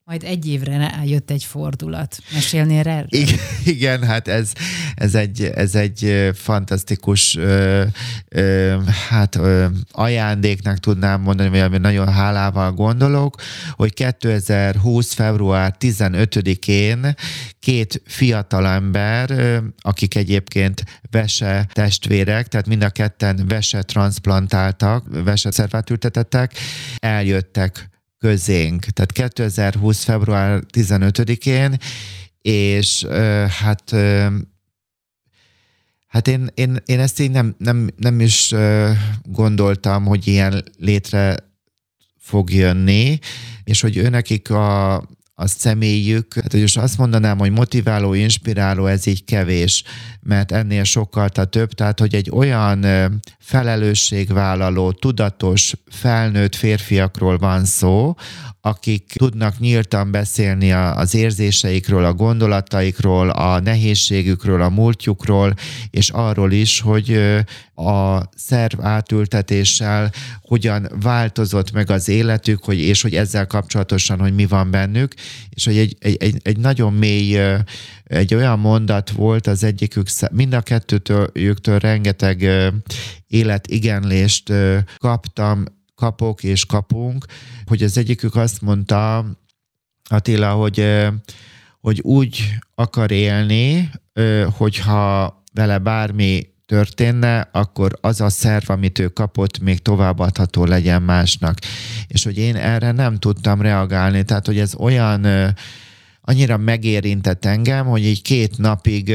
Majd 0.07 0.23
egy 0.25 0.49
évre 0.49 1.03
jött 1.05 1.31
egy 1.31 1.45
fordulat. 1.45 2.19
Mesélnél 2.33 2.89
erről? 2.89 3.09
Igen, 3.65 4.03
hát 4.03 4.29
ez, 4.29 4.53
ez, 4.95 5.15
egy, 5.15 5.43
ez 5.55 5.75
egy 5.75 6.31
fantasztikus 6.35 7.37
ö, 7.37 7.85
ö, 8.29 8.77
hát 9.09 9.35
ö, 9.35 9.67
ajándéknak 9.91 10.79
tudnám 10.79 11.21
mondani, 11.21 11.69
vagy 11.69 11.81
nagyon 11.81 12.13
hálával 12.13 12.73
gondolok, 12.73 13.41
hogy 13.73 13.95
2020. 13.95 15.13
február 15.13 15.75
15-én 15.81 17.15
két 17.61 18.03
fiatalember, 18.07 19.31
akik 19.81 20.15
egyébként 20.15 20.85
vese 21.11 21.67
testvérek, 21.73 22.49
tehát 22.49 22.67
mind 22.67 22.83
a 22.85 22.91
ketten 22.91 23.45
vese 23.49 23.83
transplantáltak, 23.83 25.05
vese 25.25 25.51
szervát 25.51 25.91
ültetettek, 25.91 26.53
eljöttek 26.99 27.93
közénk, 28.25 28.85
tehát 28.85 29.13
2020. 29.13 30.05
február 30.05 30.63
15-én, 30.73 31.77
és 32.41 33.05
hát 33.49 33.95
Hát 36.07 36.29
én, 36.29 36.49
én, 36.55 36.77
én 36.87 37.01
ezt 37.01 37.21
így 37.21 37.31
nem, 37.31 37.55
nem, 37.59 37.91
nem 37.97 38.21
is 38.21 38.55
gondoltam, 39.23 40.05
hogy 40.05 40.27
ilyen 40.27 40.65
létre 40.79 41.37
fog 42.19 42.53
jönni, 42.53 43.19
és 43.65 43.81
hogy 43.81 43.97
őnekik 43.97 44.51
a, 44.51 44.97
a 45.37 45.47
személyük, 45.47 46.35
hát 46.35 46.53
hogy 46.53 46.61
most 46.61 46.79
azt 46.79 46.99
mondanám, 46.99 47.39
hogy 47.39 47.51
motiváló, 47.51 48.15
inspiráló, 48.15 48.87
ez 48.87 49.07
így 49.07 49.25
kevés, 49.25 49.85
mert 50.21 50.53
ennél 50.53 50.85
sokkal 50.85 51.29
több, 51.29 51.73
tehát 51.73 52.01
hogy 52.01 52.15
egy 52.15 52.31
olyan 52.31 52.87
felelősségvállaló, 53.39 54.93
tudatos, 54.93 55.75
felnőtt 55.91 56.55
férfiakról 56.55 57.39
van 57.39 57.65
szó, 57.65 58.15
akik 58.67 59.13
tudnak 59.17 59.59
nyíltan 59.59 60.11
beszélni 60.11 60.73
az 60.73 61.15
érzéseikről, 61.15 62.05
a 62.05 62.13
gondolataikról, 62.13 63.31
a 63.31 63.61
nehézségükről, 63.61 64.63
a 64.63 64.69
múltjukról, 64.69 65.55
és 65.91 66.11
arról 66.11 66.53
is, 66.53 66.81
hogy 66.81 67.21
a 67.75 68.21
szerv 68.37 68.81
átültetéssel 68.81 70.13
hogyan 70.41 70.89
változott 71.01 71.73
meg 71.73 71.91
az 71.91 72.09
életük, 72.09 72.65
hogy, 72.65 72.79
és 72.79 73.03
hogy 73.03 73.15
ezzel 73.15 73.47
kapcsolatosan, 73.47 74.19
hogy 74.19 74.35
mi 74.35 74.47
van 74.47 74.71
bennük, 74.71 75.15
és 75.49 75.65
hogy 75.65 75.77
egy, 75.77 75.97
egy, 75.99 76.17
egy, 76.23 76.41
egy 76.43 76.59
nagyon 76.59 76.93
mély, 76.93 77.39
egy 78.05 78.35
olyan 78.35 78.59
mondat 78.59 79.11
volt 79.11 79.47
az 79.47 79.65
egyikük, 79.65 80.07
mind 80.31 80.55
a 80.55 80.61
kettőtől 80.61 81.31
rengeteg 81.79 82.49
életigenlést 83.27 84.53
kaptam, 84.99 85.65
kapok 85.95 86.43
és 86.43 86.67
kapunk, 86.67 87.25
hogy 87.67 87.83
az 87.83 87.99
egyikük 87.99 88.37
azt 88.37 88.61
mondta, 88.61 89.27
Attila, 90.11 90.53
hogy, 90.53 91.07
hogy 91.81 92.01
úgy 92.01 92.59
akar 92.75 93.11
élni, 93.11 93.91
hogyha 94.57 95.43
vele 95.53 95.79
bármi 95.79 96.53
történne, 96.67 97.49
akkor 97.53 97.99
az 98.01 98.21
a 98.21 98.29
szerv, 98.29 98.71
amit 98.71 98.99
ő 98.99 99.09
kapott, 99.09 99.59
még 99.59 99.79
továbbadható 99.79 100.65
legyen 100.65 101.03
másnak. 101.03 101.59
És 102.07 102.25
hogy 102.25 102.39
én 102.39 102.57
erre 102.57 102.93
nem 102.93 103.19
tudtam 103.19 103.61
reagálni, 103.61 104.25
tehát 104.25 104.47
hogy 104.47 104.59
ez 104.59 104.75
olyan 104.75 105.27
annyira 106.21 106.57
megérintett 106.57 107.45
engem, 107.45 107.87
hogy 107.87 108.05
így 108.05 108.23
két 108.23 108.59
napig 108.59 109.15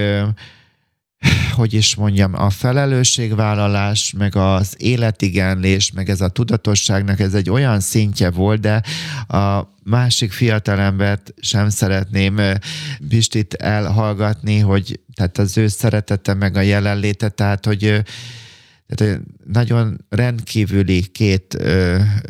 hogy 1.52 1.74
is 1.74 1.96
mondjam, 1.96 2.34
a 2.34 2.50
felelősségvállalás, 2.50 4.14
meg 4.18 4.36
az 4.36 4.76
életigenlés, 4.78 5.92
meg 5.92 6.10
ez 6.10 6.22
a 6.22 6.30
tudatosságnak, 6.30 7.20
ez 7.20 7.34
egy 7.34 7.50
olyan 7.50 7.80
szintje 7.80 8.30
volt, 8.30 8.60
de 8.60 8.82
a 9.28 9.68
másik 9.84 10.32
fiatalembert 10.32 11.34
sem 11.40 11.70
szeretném 11.70 12.40
Pistit 13.10 13.54
elhallgatni, 13.54 14.60
hogy 14.60 15.00
tehát 15.16 15.38
az 15.38 15.58
ő 15.58 15.68
szeretete, 15.68 16.34
meg 16.34 16.56
a 16.56 16.62
jelenléte, 16.62 17.30
tehát 17.30 17.66
hogy 17.66 18.04
tehát 18.88 19.22
nagyon 19.46 20.06
rendkívüli 20.10 21.02
két 21.02 21.58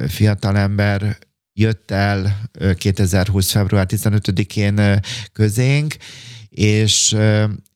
fiatalember 0.07 1.17
jött 1.53 1.91
el 1.91 2.41
2020. 2.77 3.51
február 3.51 3.85
15-én 3.89 4.99
közénk, 5.33 5.95
és 6.49 7.15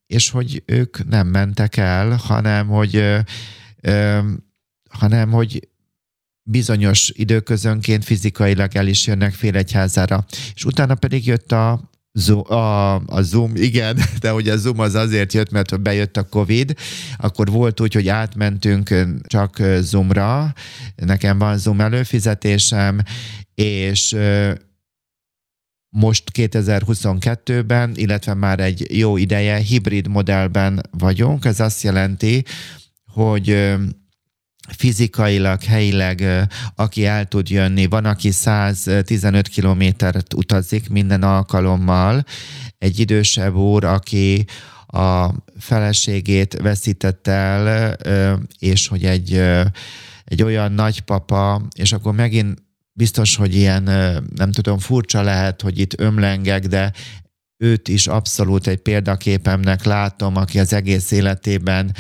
és 0.08 0.30
hogy 0.30 0.64
ők 0.66 1.08
nem 1.10 1.28
mentek 1.28 1.78
el, 1.78 2.16
hanem 2.16 2.68
hogy, 2.68 2.96
ö, 2.96 3.20
ö, 3.82 4.20
hanem 4.90 5.32
hogy 5.32 5.68
bizonyos 6.44 7.12
időközönként 7.16 8.04
fizikailag 8.04 8.76
el 8.76 8.88
is 8.88 9.08
jönnek 9.08 9.34
félegyházára. 9.34 10.26
És 10.56 10.66
utána 10.66 10.96
pedig 10.96 11.26
jött 11.26 11.52
a 11.52 11.92
Zoom, 12.12 12.52
a, 12.52 12.96
a 12.96 13.22
Zoom, 13.22 13.56
igen, 13.56 14.00
de 14.22 14.30
hogy 14.30 14.50
a 14.50 14.58
Zoom 14.58 14.80
az 14.80 14.96
azért 14.96 15.34
jött, 15.34 15.52
mert 15.52 15.82
bejött 15.82 16.18
a 16.18 16.24
Covid, 16.24 16.78
akkor 17.18 17.48
volt 17.48 17.82
úgy, 17.82 17.94
hogy 17.94 18.08
átmentünk 18.08 18.94
csak 19.28 19.62
Zoomra, 19.80 20.54
nekem 20.96 21.38
van 21.38 21.58
Zoom 21.58 21.82
előfizetésem, 21.82 23.02
és 23.56 24.16
most 25.94 26.24
2022-ben, 26.34 27.92
illetve 27.96 28.34
már 28.34 28.60
egy 28.60 28.98
jó 28.98 29.18
ideje 29.18 29.56
hibrid 29.56 30.08
modellben 30.08 30.82
vagyunk. 30.92 31.46
Ez 31.46 31.60
azt 31.60 31.84
jelenti, 31.84 32.44
hogy 33.12 33.74
fizikailag, 34.78 35.64
helyileg, 35.64 36.48
aki 36.76 37.06
el 37.06 37.26
tud 37.26 37.50
jönni, 37.50 37.86
van, 37.86 38.06
aki 38.06 38.32
115 38.32 39.48
kilométert 39.48 40.34
utazik 40.34 40.90
minden 40.90 41.24
alkalommal, 41.24 42.26
egy 42.78 43.00
idősebb 43.00 43.56
úr, 43.56 43.84
aki 43.84 44.46
a 44.88 45.30
feleségét 45.60 46.58
veszítette 46.62 47.32
el, 47.32 47.98
és 48.60 48.88
hogy 48.88 49.06
egy, 49.06 49.42
egy 50.26 50.44
olyan 50.44 50.72
nagypapa, 50.72 51.62
és 51.76 51.92
akkor 51.92 52.14
megint 52.14 52.63
biztos, 52.94 53.36
hogy 53.36 53.56
ilyen, 53.56 53.84
nem 54.36 54.52
tudom, 54.52 54.78
furcsa 54.78 55.22
lehet, 55.22 55.62
hogy 55.62 55.80
itt 55.80 56.00
ömlengek, 56.00 56.66
de 56.66 56.92
őt 57.64 57.88
is 57.88 58.08
abszolút 58.08 58.68
egy 58.68 58.78
példaképemnek 58.78 59.84
látom, 59.84 60.36
aki 60.36 60.60
az 60.60 60.74
egész 60.74 61.12
életében 61.12 61.96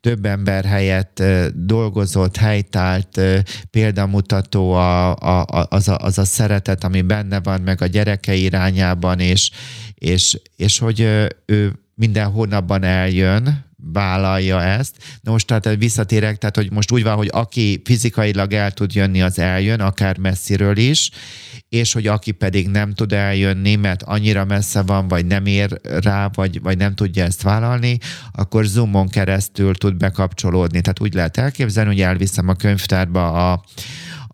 több 0.00 0.24
ember 0.24 0.64
helyett 0.64 1.22
dolgozott, 1.54 2.36
helytált, 2.36 3.20
példamutató 3.70 4.72
a, 4.72 5.16
a, 5.16 5.66
az, 5.68 5.88
a, 5.88 5.96
az 5.96 6.18
a 6.18 6.24
szeretet, 6.24 6.84
ami 6.84 7.02
benne 7.02 7.40
van, 7.40 7.60
meg 7.60 7.82
a 7.82 7.86
gyereke 7.86 8.34
irányában, 8.34 9.20
és, 9.20 9.50
és, 9.94 10.40
és 10.56 10.78
hogy 10.78 11.00
ő 11.46 11.78
minden 11.94 12.30
hónapban 12.30 12.82
eljön, 12.82 13.64
vállalja 13.92 14.62
ezt. 14.62 14.96
Na 15.20 15.30
most 15.30 15.46
tehát 15.46 15.78
visszatérek, 15.78 16.38
tehát 16.38 16.56
hogy 16.56 16.72
most 16.72 16.92
úgy 16.92 17.02
van, 17.02 17.16
hogy 17.16 17.30
aki 17.32 17.82
fizikailag 17.84 18.52
el 18.52 18.72
tud 18.72 18.94
jönni, 18.94 19.22
az 19.22 19.38
eljön, 19.38 19.80
akár 19.80 20.18
messziről 20.18 20.76
is, 20.76 21.10
és 21.68 21.92
hogy 21.92 22.06
aki 22.06 22.30
pedig 22.30 22.68
nem 22.68 22.94
tud 22.94 23.12
eljönni, 23.12 23.74
mert 23.74 24.02
annyira 24.02 24.44
messze 24.44 24.82
van, 24.82 25.08
vagy 25.08 25.26
nem 25.26 25.46
ér 25.46 25.80
rá, 25.82 26.30
vagy, 26.34 26.62
vagy 26.62 26.76
nem 26.76 26.94
tudja 26.94 27.24
ezt 27.24 27.42
vállalni, 27.42 27.98
akkor 28.32 28.64
Zoomon 28.64 29.08
keresztül 29.08 29.74
tud 29.74 29.96
bekapcsolódni. 29.96 30.80
Tehát 30.80 31.00
úgy 31.00 31.14
lehet 31.14 31.36
elképzelni, 31.36 31.90
hogy 31.90 32.00
elviszem 32.00 32.48
a 32.48 32.54
könyvtárba 32.54 33.52
a 33.52 33.64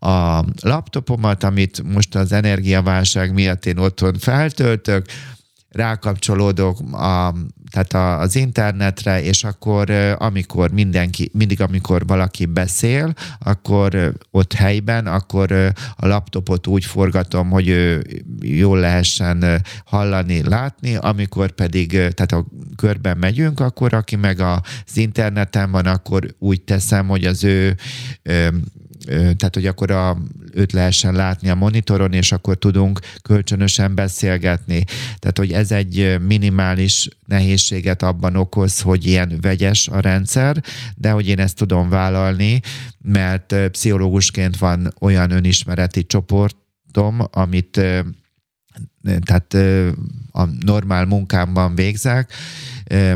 a 0.03 0.45
laptopomat, 0.61 1.43
amit 1.43 1.83
most 1.83 2.15
az 2.15 2.31
energiaválság 2.31 3.33
miatt 3.33 3.65
én 3.65 3.77
otthon 3.77 4.17
feltöltök, 4.19 5.05
rákapcsolódok 5.69 6.79
a 6.93 7.33
tehát 7.71 8.21
az 8.21 8.35
internetre, 8.35 9.23
és 9.23 9.43
akkor 9.43 9.89
amikor 10.17 10.71
mindenki, 10.71 11.29
mindig 11.33 11.61
amikor 11.61 12.05
valaki 12.05 12.45
beszél, 12.45 13.13
akkor 13.39 14.13
ott 14.31 14.53
helyben, 14.53 15.07
akkor 15.07 15.51
a 15.95 16.07
laptopot 16.07 16.67
úgy 16.67 16.85
forgatom, 16.85 17.49
hogy 17.49 17.97
jól 18.41 18.79
lehessen 18.79 19.61
hallani, 19.85 20.43
látni, 20.43 20.95
amikor 20.95 21.51
pedig, 21.51 21.89
tehát 21.89 22.31
a 22.31 22.45
körben 22.75 23.17
megyünk, 23.17 23.59
akkor 23.59 23.93
aki 23.93 24.15
meg 24.15 24.39
az 24.39 24.97
interneten 24.97 25.71
van, 25.71 25.85
akkor 25.85 26.35
úgy 26.39 26.61
teszem, 26.61 27.07
hogy 27.07 27.25
az 27.25 27.43
ő 27.43 27.75
tehát 29.05 29.51
hogy 29.53 29.65
akkor 29.65 29.91
a, 29.91 30.17
őt 30.53 30.71
lehessen 30.71 31.13
látni 31.13 31.49
a 31.49 31.55
monitoron, 31.55 32.13
és 32.13 32.31
akkor 32.31 32.57
tudunk 32.57 32.99
kölcsönösen 33.21 33.95
beszélgetni. 33.95 34.83
Tehát, 35.19 35.37
hogy 35.37 35.51
ez 35.51 35.71
egy 35.71 36.17
minimális 36.27 37.07
nehézséget 37.25 38.03
abban 38.03 38.35
okoz, 38.35 38.81
hogy 38.81 39.05
ilyen 39.05 39.37
vegyes 39.41 39.87
a 39.87 39.99
rendszer, 39.99 40.63
de 40.95 41.11
hogy 41.11 41.27
én 41.27 41.39
ezt 41.39 41.55
tudom 41.55 41.89
vállalni, 41.89 42.61
mert 43.01 43.55
pszichológusként 43.71 44.57
van 44.57 44.93
olyan 44.99 45.31
önismereti 45.31 46.05
csoportom, 46.05 47.19
amit 47.31 47.81
tehát 49.01 49.53
a 50.31 50.45
normál 50.59 51.05
munkámban 51.05 51.75
végzek, 51.75 52.33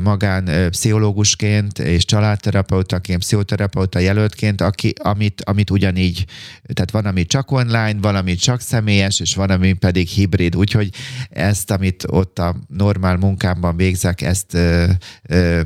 magán 0.04 0.70
pszichológusként 0.70 1.80
és 1.80 2.06
családterapeutaként, 2.06 3.20
pszichoterapeuta 3.20 4.00
jelöltként, 4.00 4.62
aki, 4.62 4.94
amit, 5.04 5.42
amit 5.44 5.70
ugyanígy, 5.70 6.26
tehát 6.74 6.92
van, 6.92 7.06
ami 7.06 7.26
csak 7.26 7.52
online, 7.52 7.96
van, 8.02 8.16
ami 8.16 8.36
csak 8.36 8.62
személyes, 8.62 9.20
és 9.20 9.36
van, 9.36 9.50
ami 9.50 9.74
pedig 9.74 10.08
hibrid. 10.08 10.56
Úgyhogy 10.56 10.90
ezt, 11.30 11.72
amit 11.72 12.04
ott 12.08 12.40
a 12.40 12.56
normál 12.68 13.18
munkámban 13.18 13.76
végzek, 13.76 14.22
ezt 14.22 14.54
ö, 14.54 14.86
ö, 15.24 15.62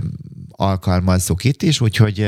alkalmazzuk 0.60 1.44
itt 1.44 1.62
is, 1.62 1.82
úgyhogy 1.82 2.26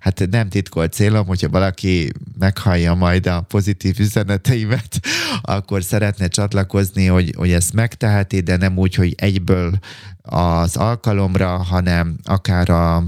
hát 0.00 0.26
nem 0.30 0.48
titkolt 0.48 0.92
célom, 0.92 1.26
hogyha 1.26 1.48
valaki 1.48 2.12
meghallja 2.38 2.94
majd 2.94 3.26
a 3.26 3.40
pozitív 3.40 3.98
üzeneteimet, 3.98 5.00
akkor 5.42 5.82
szeretne 5.82 6.28
csatlakozni, 6.28 7.06
hogy, 7.06 7.34
hogy 7.36 7.50
ezt 7.50 7.72
megteheti, 7.72 8.40
de 8.40 8.56
nem 8.56 8.78
úgy, 8.78 8.94
hogy 8.94 9.14
egyből 9.16 9.78
az 10.22 10.76
alkalomra, 10.76 11.48
hanem 11.48 12.16
akár 12.24 12.70
a 12.70 13.04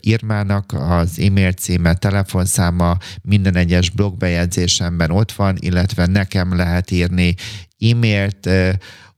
Irmának 0.00 0.72
az 0.72 1.18
e-mail 1.18 1.52
címe, 1.52 1.94
telefonszáma 1.94 2.96
minden 3.22 3.56
egyes 3.56 3.90
blogbejegyzésemben 3.90 5.10
ott 5.10 5.32
van, 5.32 5.56
illetve 5.60 6.06
nekem 6.06 6.56
lehet 6.56 6.90
írni 6.90 7.34
e-mailt, 7.80 8.48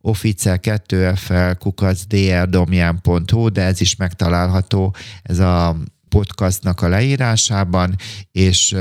office 0.09 0.59
2fl 0.63 1.57
kukacdrdomján.hu, 1.59 3.49
de 3.49 3.63
ez 3.63 3.81
is 3.81 3.97
megtalálható 3.97 4.95
ez 5.23 5.39
a 5.39 5.77
podcastnak 6.09 6.81
a 6.81 6.89
leírásában, 6.89 7.97
és 8.33 8.77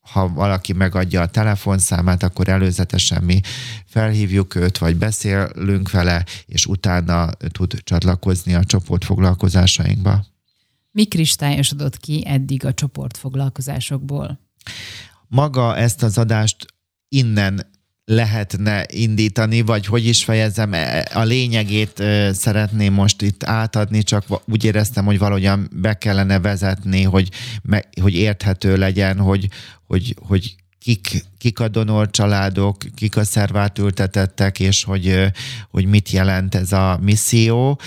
ha 0.00 0.28
valaki 0.28 0.72
megadja 0.72 1.20
a 1.20 1.26
telefonszámát, 1.26 2.22
akkor 2.22 2.48
előzetesen 2.48 3.22
mi 3.22 3.40
felhívjuk 3.86 4.54
őt, 4.54 4.78
vagy 4.78 4.96
beszélünk 4.96 5.90
vele, 5.90 6.24
és 6.46 6.66
utána 6.66 7.30
tud 7.30 7.74
csatlakozni 7.82 8.54
a 8.54 8.64
csoportfoglalkozásainkba. 8.64 10.24
Mi 10.90 11.04
kristályosodott 11.04 11.96
ki 11.96 12.22
eddig 12.26 12.64
a 12.64 12.74
csoportfoglalkozásokból? 12.74 14.40
Maga 15.28 15.76
ezt 15.76 16.02
az 16.02 16.18
adást 16.18 16.66
innen 17.08 17.70
lehetne 18.04 18.86
indítani, 18.90 19.60
vagy 19.60 19.86
hogy 19.86 20.06
is 20.06 20.24
fejezem, 20.24 20.72
e, 20.72 21.08
a 21.12 21.22
lényegét 21.22 22.02
szeretném 22.32 22.92
most 22.92 23.22
itt 23.22 23.44
átadni, 23.44 24.02
csak 24.02 24.24
úgy 24.46 24.64
éreztem, 24.64 25.04
hogy 25.04 25.18
valahogyan 25.18 25.70
be 25.72 25.94
kellene 25.94 26.40
vezetni, 26.40 27.02
hogy, 27.02 27.28
hogy 28.00 28.14
érthető 28.14 28.76
legyen, 28.76 29.18
hogy, 29.18 29.48
hogy, 29.86 30.14
hogy 30.18 30.54
kik, 30.78 31.24
kik 31.38 31.60
a 31.60 31.68
donor 31.68 32.10
családok, 32.10 32.76
kik 32.94 33.16
a 33.16 33.24
szervát 33.24 33.78
ültetettek, 33.78 34.60
és 34.60 34.84
hogy, 34.84 35.32
hogy 35.70 35.84
mit 35.84 36.10
jelent 36.10 36.54
ez 36.54 36.72
a 36.72 36.98
misszió, 37.02 37.80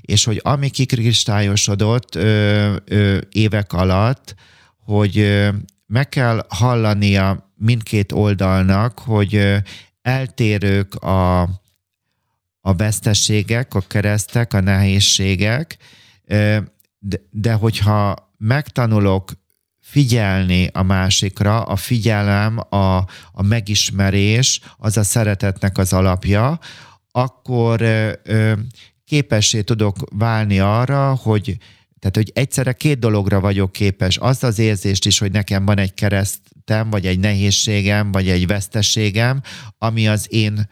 és 0.00 0.24
hogy 0.24 0.40
ami 0.42 0.68
kikristályosodott 0.68 2.14
ö, 2.14 2.76
ö, 2.84 3.18
évek 3.30 3.72
alatt, 3.72 4.34
hogy 4.84 5.16
meg 5.92 6.08
kell 6.08 6.46
hallania 6.48 7.52
mindkét 7.54 8.12
oldalnak, 8.12 8.98
hogy 8.98 9.62
eltérők 10.02 10.94
a, 10.94 11.40
a 12.60 12.74
veszteségek, 12.76 13.74
a 13.74 13.80
keresztek, 13.80 14.54
a 14.54 14.60
nehézségek, 14.60 15.76
de, 16.98 17.20
de 17.30 17.52
hogyha 17.52 18.32
megtanulok 18.38 19.30
figyelni 19.80 20.68
a 20.72 20.82
másikra, 20.82 21.62
a 21.62 21.76
figyelem, 21.76 22.58
a, 22.58 22.96
a 23.32 23.42
megismerés, 23.42 24.60
az 24.76 24.96
a 24.96 25.02
szeretetnek 25.02 25.78
az 25.78 25.92
alapja, 25.92 26.58
akkor 27.10 27.82
képessé 29.04 29.62
tudok 29.62 29.96
válni 30.10 30.58
arra, 30.58 31.14
hogy 31.14 31.58
tehát, 32.02 32.16
hogy 32.16 32.30
egyszerre 32.34 32.72
két 32.72 32.98
dologra 32.98 33.40
vagyok 33.40 33.72
képes. 33.72 34.16
Azt 34.16 34.42
az 34.42 34.58
érzést 34.58 35.06
is, 35.06 35.18
hogy 35.18 35.32
nekem 35.32 35.64
van 35.64 35.78
egy 35.78 35.94
keresztem, 35.94 36.90
vagy 36.90 37.06
egy 37.06 37.18
nehézségem, 37.18 38.12
vagy 38.12 38.28
egy 38.28 38.46
veszteségem, 38.46 39.40
ami 39.78 40.08
az 40.08 40.26
én 40.30 40.68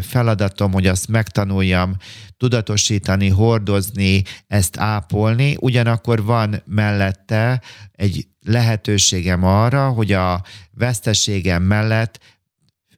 feladatom, 0.00 0.72
hogy 0.72 0.86
azt 0.86 1.08
megtanuljam 1.08 1.96
tudatosítani, 2.36 3.28
hordozni, 3.28 4.22
ezt 4.46 4.78
ápolni, 4.78 5.56
ugyanakkor 5.58 6.24
van 6.24 6.62
mellette 6.66 7.62
egy 7.92 8.26
lehetőségem 8.40 9.44
arra, 9.44 9.88
hogy 9.88 10.12
a 10.12 10.42
veszteségem 10.70 11.62
mellett 11.62 12.18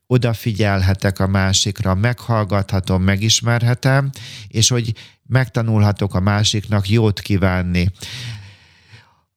odafigyelhetek 0.07 1.19
a 1.19 1.27
másikra, 1.27 1.95
meghallgathatom, 1.95 3.03
megismerhetem, 3.03 4.09
és 4.47 4.69
hogy 4.69 4.93
megtanulhatok 5.27 6.15
a 6.15 6.19
másiknak 6.19 6.89
jót 6.89 7.19
kívánni. 7.19 7.91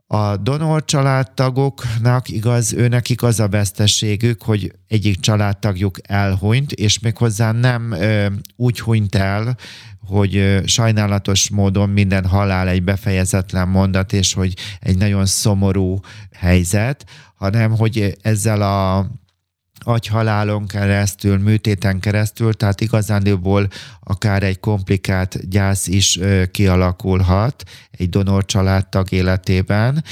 A 0.09 0.37
donor 0.37 0.85
családtagoknak 0.85 2.29
igaz, 2.29 2.73
őnekik 2.73 3.23
az 3.23 3.41
a 3.41 3.49
veszteségük, 3.49 4.43
hogy 4.43 4.73
egyik 4.89 5.21
családtagjuk 5.21 5.99
elhunyt, 6.03 6.73
és 6.73 6.99
méghozzá 6.99 7.53
nem 7.53 7.93
ö, 7.93 8.27
úgy 8.57 8.81
hunyt 8.81 9.15
el, 9.15 9.57
hogy 10.07 10.37
ö, 10.37 10.61
sajnálatos 10.65 11.51
módon 11.51 11.89
minden 11.89 12.27
halál 12.27 12.69
egy 12.69 12.83
befejezetlen 12.83 13.69
mondat, 13.69 14.13
és 14.13 14.33
hogy 14.33 14.55
egy 14.81 14.97
nagyon 14.97 15.27
szomorú 15.27 16.01
helyzet, 16.33 17.05
hanem 17.35 17.77
hogy 17.77 18.17
ezzel 18.23 18.63
a 18.63 19.07
agyhalálon 19.79 20.67
keresztül, 20.67 21.39
műtéten 21.39 22.01
keresztül, 22.01 22.55
tehát 22.55 22.81
igazándiból 22.81 23.69
akár 24.01 24.43
egy 24.43 24.61
komplikált 24.61 25.49
gyász 25.49 25.87
is 25.87 26.19
kialakulhat 26.51 27.63
egy 27.91 28.09
donor 28.09 28.45
családtag 28.45 29.13
életében, 29.13 30.05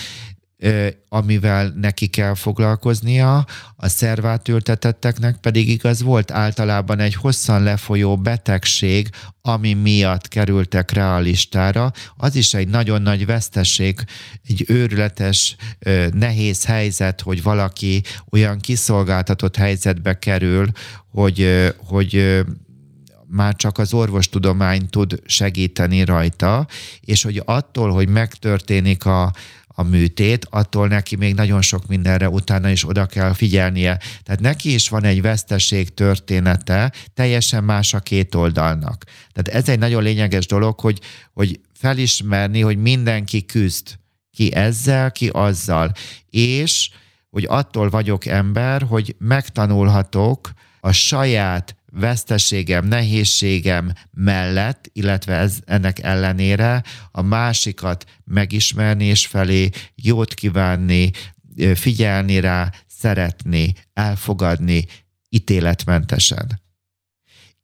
amivel 1.08 1.72
neki 1.76 2.06
kell 2.06 2.34
foglalkoznia, 2.34 3.46
a 3.76 3.88
szervátültetetteknek 3.88 5.36
pedig 5.36 5.68
igaz 5.68 6.02
volt 6.02 6.30
általában 6.30 6.98
egy 6.98 7.14
hosszan 7.14 7.62
lefolyó 7.62 8.16
betegség, 8.16 9.08
ami 9.40 9.74
miatt 9.74 10.28
kerültek 10.28 10.90
rá 10.90 11.16
a 11.16 11.92
az 12.16 12.36
is 12.36 12.54
egy 12.54 12.68
nagyon 12.68 13.02
nagy 13.02 13.26
veszteség, 13.26 13.98
egy 14.42 14.64
őrületes, 14.68 15.56
nehéz 16.12 16.64
helyzet, 16.64 17.20
hogy 17.20 17.42
valaki 17.42 18.02
olyan 18.30 18.58
kiszolgáltatott 18.58 19.56
helyzetbe 19.56 20.18
kerül, 20.18 20.68
hogy, 21.10 21.72
hogy 21.76 22.42
már 23.26 23.56
csak 23.56 23.78
az 23.78 23.92
orvostudomány 23.92 24.88
tud 24.88 25.20
segíteni 25.26 26.04
rajta, 26.04 26.66
és 27.00 27.22
hogy 27.22 27.42
attól, 27.44 27.90
hogy 27.90 28.08
megtörténik 28.08 29.04
a, 29.04 29.32
a 29.76 29.82
műtét, 29.82 30.46
attól 30.50 30.88
neki 30.88 31.16
még 31.16 31.34
nagyon 31.34 31.62
sok 31.62 31.86
mindenre 31.86 32.28
utána 32.28 32.70
is 32.70 32.88
oda 32.88 33.06
kell 33.06 33.32
figyelnie. 33.32 34.00
Tehát 34.22 34.40
neki 34.40 34.74
is 34.74 34.88
van 34.88 35.04
egy 35.04 35.22
veszteség 35.22 35.94
története, 35.94 36.92
teljesen 37.14 37.64
más 37.64 37.94
a 37.94 38.00
két 38.00 38.34
oldalnak. 38.34 39.04
Tehát 39.32 39.60
ez 39.62 39.68
egy 39.68 39.78
nagyon 39.78 40.02
lényeges 40.02 40.46
dolog, 40.46 40.80
hogy, 40.80 41.00
hogy 41.32 41.60
felismerni, 41.72 42.60
hogy 42.60 42.76
mindenki 42.76 43.44
küzd. 43.44 43.98
Ki 44.30 44.54
ezzel, 44.54 45.12
ki 45.12 45.28
azzal. 45.28 45.92
És 46.30 46.90
hogy 47.30 47.46
attól 47.48 47.88
vagyok 47.90 48.26
ember, 48.26 48.82
hogy 48.82 49.14
megtanulhatok 49.18 50.52
a 50.80 50.92
saját 50.92 51.76
veszteségem, 51.94 52.86
nehézségem 52.86 53.92
mellett, 54.10 54.90
illetve 54.92 55.34
ez, 55.34 55.58
ennek 55.64 55.98
ellenére 55.98 56.82
a 57.10 57.22
másikat 57.22 58.04
megismerni 58.24 59.04
és 59.04 59.26
felé 59.26 59.70
jót 59.94 60.34
kívánni, 60.34 61.10
figyelni 61.74 62.40
rá, 62.40 62.72
szeretni, 62.86 63.72
elfogadni 63.92 64.86
ítéletmentesen. 65.28 66.62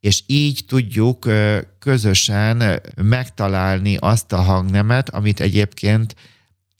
és 0.01 0.23
így 0.27 0.65
tudjuk 0.67 1.27
közösen 1.79 2.81
megtalálni 3.03 3.97
azt 3.97 4.33
a 4.33 4.41
hangnemet, 4.43 5.09
amit 5.09 5.41
egyébként 5.41 6.15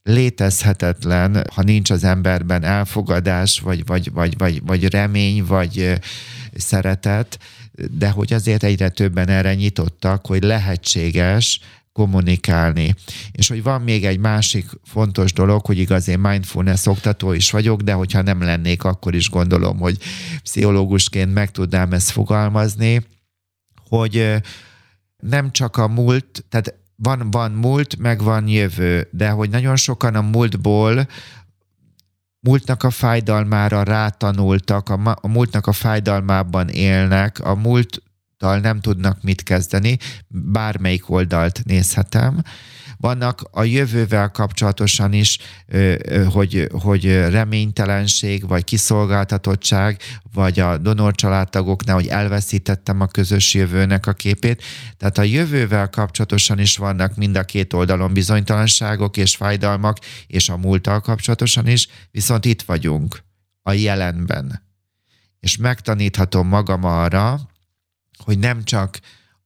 létezhetetlen, 0.03 1.45
ha 1.55 1.63
nincs 1.63 1.91
az 1.91 2.05
emberben 2.05 2.65
elfogadás, 2.65 3.61
vagy, 3.61 3.87
vagy, 3.87 4.13
vagy, 4.13 4.39
vagy, 4.39 4.63
vagy 4.65 4.85
remény, 4.89 5.45
vagy 5.45 6.01
szeretet, 6.61 7.39
de 7.91 8.11
hogy 8.11 8.33
azért 8.33 8.63
egyre 8.63 8.89
többen 8.89 9.29
erre 9.29 9.55
nyitottak, 9.55 10.27
hogy 10.27 10.43
lehetséges 10.43 11.61
kommunikálni. 11.93 12.95
És 13.33 13.49
hogy 13.49 13.63
van 13.63 13.81
még 13.81 14.05
egy 14.05 14.19
másik 14.19 14.67
fontos 14.85 15.33
dolog, 15.33 15.67
hogy 15.67 15.79
igaz, 15.79 16.09
én 16.09 16.19
mindfulness 16.19 16.87
oktató 16.87 17.33
is 17.33 17.51
vagyok, 17.51 17.81
de 17.81 17.93
hogyha 17.93 18.23
nem 18.23 18.43
lennék, 18.43 18.85
akkor 18.85 19.15
is 19.15 19.31
gondolom, 19.31 19.79
hogy 19.79 19.99
pszichológusként 20.43 21.33
meg 21.35 21.51
tudnám 21.51 21.93
ezt 21.93 22.11
fogalmazni, 22.11 23.07
hogy 23.89 24.35
nem 25.17 25.53
csak 25.53 25.77
a 25.77 25.89
múlt, 25.89 26.45
tehát 26.49 26.75
van, 26.97 27.31
van 27.31 27.51
múlt, 27.51 27.97
meg 27.99 28.23
van 28.23 28.49
jövő, 28.49 29.09
de 29.11 29.29
hogy 29.31 29.51
nagyon 29.51 29.77
sokan 29.77 30.15
a 30.15 30.21
múltból 30.21 31.09
múltnak 32.41 32.83
a 32.83 32.91
fájdalmára 32.91 33.83
rátanultak, 33.83 34.89
a, 34.89 35.19
a 35.21 35.29
múltnak 35.29 35.67
a 35.67 35.73
fájdalmában 35.73 36.69
élnek, 36.69 37.39
a 37.39 37.55
múlttal 37.55 38.59
nem 38.59 38.81
tudnak 38.81 39.23
mit 39.23 39.43
kezdeni, 39.43 39.99
bármelyik 40.29 41.11
oldalt 41.11 41.61
nézhetem, 41.65 42.43
vannak 43.01 43.43
a 43.51 43.63
jövővel 43.63 44.31
kapcsolatosan 44.31 45.13
is, 45.13 45.39
hogy, 46.33 46.69
hogy 46.73 47.05
reménytelenség, 47.07 48.49
vagy 48.49 48.65
kiszolgáltatottság, 48.65 50.01
vagy 50.33 50.61
a 50.61 50.79
donor 50.79 51.15
családtagoknál, 51.15 51.95
hogy 51.95 52.07
elveszítettem 52.07 53.01
a 53.01 53.07
közös 53.07 53.55
jövőnek 53.55 54.07
a 54.07 54.13
képét. 54.13 54.63
Tehát 54.97 55.19
a 55.19 55.23
jövővel 55.23 55.89
kapcsolatosan 55.89 56.59
is 56.59 56.77
vannak 56.77 57.17
mind 57.17 57.37
a 57.37 57.45
két 57.45 57.73
oldalon 57.73 58.13
bizonytalanságok 58.13 59.17
és 59.17 59.37
fájdalmak, 59.37 59.99
és 60.27 60.49
a 60.49 60.57
múlttal 60.57 61.01
kapcsolatosan 61.01 61.67
is, 61.67 61.89
viszont 62.11 62.45
itt 62.45 62.63
vagyunk, 62.63 63.23
a 63.63 63.73
jelenben. 63.73 64.63
És 65.41 65.57
megtaníthatom 65.57 66.49
magam 66.49 66.85
arra, 66.85 67.41
hogy 68.25 68.39
nem 68.39 68.65
csak 68.65 68.99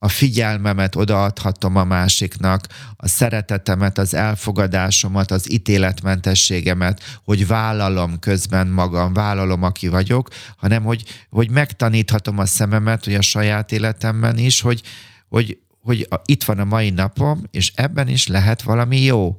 a 0.05 0.09
figyelmemet 0.09 0.97
odaadhatom 0.97 1.77
a 1.77 1.85
másiknak, 1.85 2.67
a 2.97 3.09
szeretetemet, 3.09 3.99
az 3.99 4.15
elfogadásomat, 4.15 5.31
az 5.31 5.53
ítéletmentességemet, 5.53 7.21
hogy 7.25 7.47
vállalom 7.47 8.19
közben 8.19 8.67
magam, 8.67 9.13
vállalom, 9.13 9.63
aki 9.63 9.89
vagyok, 9.89 10.29
hanem 10.57 10.83
hogy, 10.83 11.05
hogy 11.31 11.51
megtaníthatom 11.51 12.39
a 12.39 12.47
szememet, 12.47 13.05
hogy 13.05 13.15
a 13.15 13.23
saját 13.23 13.73
életemben 13.73 14.39
is, 14.39 14.61
hogy, 14.61 14.83
hogy, 15.29 15.59
hogy 15.81 16.09
itt 16.25 16.45
van 16.45 16.59
a 16.59 16.65
mai 16.65 16.91
napom, 16.91 17.43
és 17.51 17.73
ebben 17.75 18.09
is 18.09 18.27
lehet 18.27 18.63
valami 18.63 19.01
jó 19.01 19.37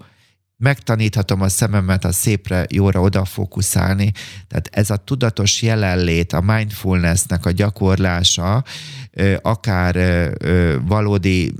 megtaníthatom 0.57 1.41
a 1.41 1.49
szememet 1.49 2.05
a 2.05 2.11
szépre, 2.11 2.65
jóra 2.69 3.01
odafókuszálni. 3.01 4.11
Tehát 4.47 4.69
ez 4.71 4.89
a 4.89 4.97
tudatos 4.97 5.61
jelenlét, 5.61 6.33
a 6.33 6.41
mindfulnessnek 6.41 7.45
a 7.45 7.51
gyakorlása, 7.51 8.63
akár 9.41 9.95
valódi 10.85 11.53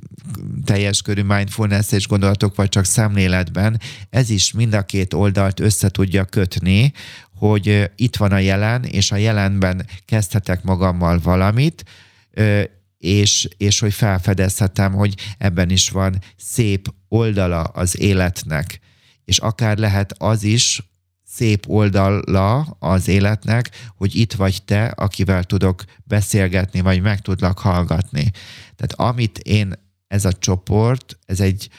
teljes 0.66 1.02
körű 1.02 1.22
mindfulness 1.22 1.92
és 1.92 2.08
gondolatok, 2.08 2.56
vagy 2.56 2.70
csak 2.70 2.86
szemléletben, 2.86 3.80
ez 4.10 4.30
is 4.30 4.54
mind 4.54 4.74
a 4.74 4.82
két 4.82 5.14
oldalt 5.14 5.60
össze 5.60 5.90
tudja 5.90 6.26
kötni, 6.26 6.94
hogy 7.38 7.92
itt 7.96 8.16
van 8.16 8.32
a 8.32 8.38
jelen, 8.38 8.84
és 8.84 9.12
a 9.12 9.16
jelenben 9.16 9.86
kezdhetek 10.06 10.64
magammal 10.64 11.20
valamit, 11.24 11.84
és, 12.98 13.48
és 13.58 13.80
hogy 13.80 13.94
felfedezhetem, 13.94 14.94
hogy 14.94 15.14
ebben 15.38 15.70
is 15.70 15.90
van 15.90 16.22
szép 16.38 16.94
oldala 17.08 17.62
az 17.62 18.00
életnek 18.00 18.80
és 19.26 19.38
akár 19.38 19.78
lehet 19.78 20.16
az 20.18 20.44
is 20.44 20.84
szép 21.28 21.70
oldala 21.70 22.60
az 22.80 23.08
életnek, 23.08 23.70
hogy 23.96 24.16
itt 24.16 24.34
vagy 24.34 24.64
te, 24.64 24.86
akivel 24.86 25.44
tudok 25.44 25.84
beszélgetni, 26.04 26.82
vagy 26.82 27.02
meg 27.02 27.22
tudlak 27.22 27.60
hallgatni. 27.60 28.32
Tehát 28.76 28.94
amit 29.16 29.38
én, 29.38 29.74
ez 30.08 30.26
a 30.26 30.34
csoport, 30.34 31.18
ez 31.26 31.40
egy 31.40 31.70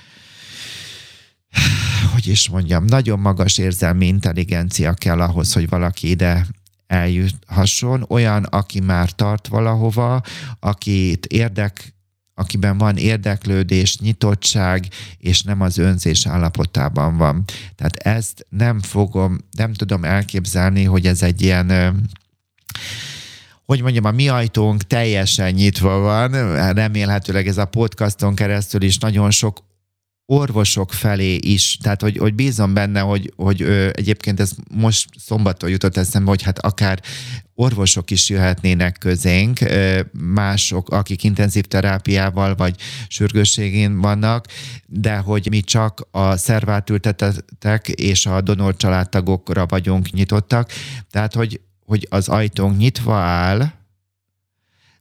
hogy 2.13 2.27
is 2.27 2.49
mondjam, 2.49 2.85
nagyon 2.85 3.19
magas 3.19 3.59
érzelmi 3.59 4.07
intelligencia 4.07 4.93
kell 4.93 5.21
ahhoz, 5.21 5.53
hogy 5.53 5.69
valaki 5.69 6.11
ide 6.11 6.47
eljuthasson, 6.87 8.05
olyan, 8.09 8.45
aki 8.45 8.81
már 8.81 9.11
tart 9.11 9.49
valahova, 9.49 10.23
akit 10.61 11.27
érdek 11.27 11.96
akiben 12.39 12.79
van 12.79 12.97
érdeklődés, 12.97 13.99
nyitottság, 13.99 14.87
és 15.19 15.43
nem 15.43 15.61
az 15.61 15.79
önzés 15.79 16.27
állapotában 16.27 17.17
van. 17.17 17.45
Tehát 17.75 17.97
ezt 17.97 18.47
nem 18.49 18.81
fogom, 18.81 19.39
nem 19.57 19.73
tudom 19.73 20.05
elképzelni, 20.05 20.85
hogy 20.85 21.07
ez 21.07 21.23
egy 21.23 21.43
ilyen 21.43 21.73
hogy 23.65 23.83
mondjam, 23.83 24.05
a 24.05 24.11
mi 24.11 24.29
ajtónk 24.29 24.83
teljesen 24.83 25.53
nyitva 25.53 25.99
van, 25.99 26.31
remélhetőleg 26.73 27.47
ez 27.47 27.59
a 27.59 27.65
podcaston 27.65 28.35
keresztül 28.35 28.83
is 28.83 28.99
nagyon 28.99 29.31
sok 29.31 29.66
orvosok 30.27 30.93
felé 30.93 31.35
is, 31.35 31.79
tehát 31.83 32.03
hogy, 32.03 32.17
hogy 32.17 32.35
bízom 32.35 32.75
benne, 32.75 33.01
hogy, 33.01 33.33
hogy 33.37 33.63
ö, 33.63 33.89
egyébként 33.93 34.41
ez 34.41 34.51
most 34.75 35.09
szombaton 35.19 35.71
jutott 35.71 35.97
eszembe, 35.97 36.29
hogy 36.29 36.43
hát 36.43 36.59
akár 36.59 37.01
orvosok 37.55 38.11
is 38.11 38.29
jöhetnének 38.29 38.97
közénk, 38.99 39.61
ö, 39.61 40.01
mások, 40.13 40.89
akik 40.91 41.23
intenzív 41.23 41.65
terápiával 41.65 42.55
vagy 42.55 42.77
sürgősségén 43.09 44.01
vannak, 44.01 44.47
de 44.87 45.17
hogy 45.17 45.47
mi 45.51 45.61
csak 45.61 46.09
a 46.11 46.37
szervátültetettek 46.37 47.89
és 47.89 48.27
a 48.27 48.41
donor 48.41 48.77
családtagokra 48.77 49.67
vagyunk 49.67 50.11
nyitottak, 50.11 50.71
tehát 51.11 51.35
hogy, 51.35 51.61
hogy 51.85 52.07
az 52.11 52.29
ajtónk 52.29 52.77
nyitva 52.77 53.17
áll, 53.17 53.73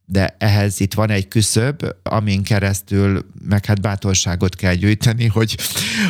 de 0.05 0.35
ehhez 0.39 0.79
itt 0.79 0.93
van 0.93 1.09
egy 1.09 1.27
küszöb, 1.27 1.85
amin 2.03 2.43
keresztül 2.43 3.25
meg 3.47 3.65
hát 3.65 3.81
bátorságot 3.81 4.55
kell 4.55 4.73
gyűjteni, 4.73 5.27
hogy, 5.27 5.57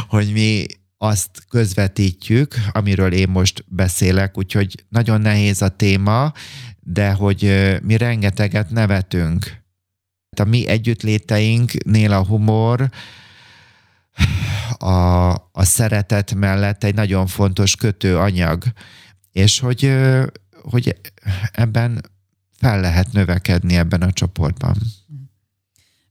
hogy 0.08 0.32
mi 0.32 0.66
azt 0.98 1.30
közvetítjük, 1.50 2.56
amiről 2.72 3.14
én 3.14 3.30
most 3.30 3.66
beszélek, 3.68 4.38
úgyhogy 4.38 4.86
nagyon 4.89 5.22
nehéz 5.22 5.62
a 5.62 5.70
téma, 5.70 6.34
de 6.80 7.12
hogy 7.12 7.70
mi 7.84 7.98
rengeteget 7.98 8.70
nevetünk. 8.70 9.64
A 10.38 10.43
mi 10.43 10.68
együttléteinknél 10.68 12.12
a 12.12 12.26
humor 12.26 12.89
a, 14.78 15.30
a 15.52 15.64
szeretet 15.64 16.34
mellett 16.34 16.84
egy 16.84 16.96
nagyon 16.96 17.28
fontos 17.28 17.76
kötőanyag, 17.76 18.64
és 19.32 19.60
hogy, 19.60 19.96
hogy 20.62 20.96
ebben 21.52 22.02
fel 22.66 22.80
lehet 22.80 23.11
növekedni 23.11 23.76
ebben 23.76 24.01
a 24.01 24.11
csoportban. 24.11 24.76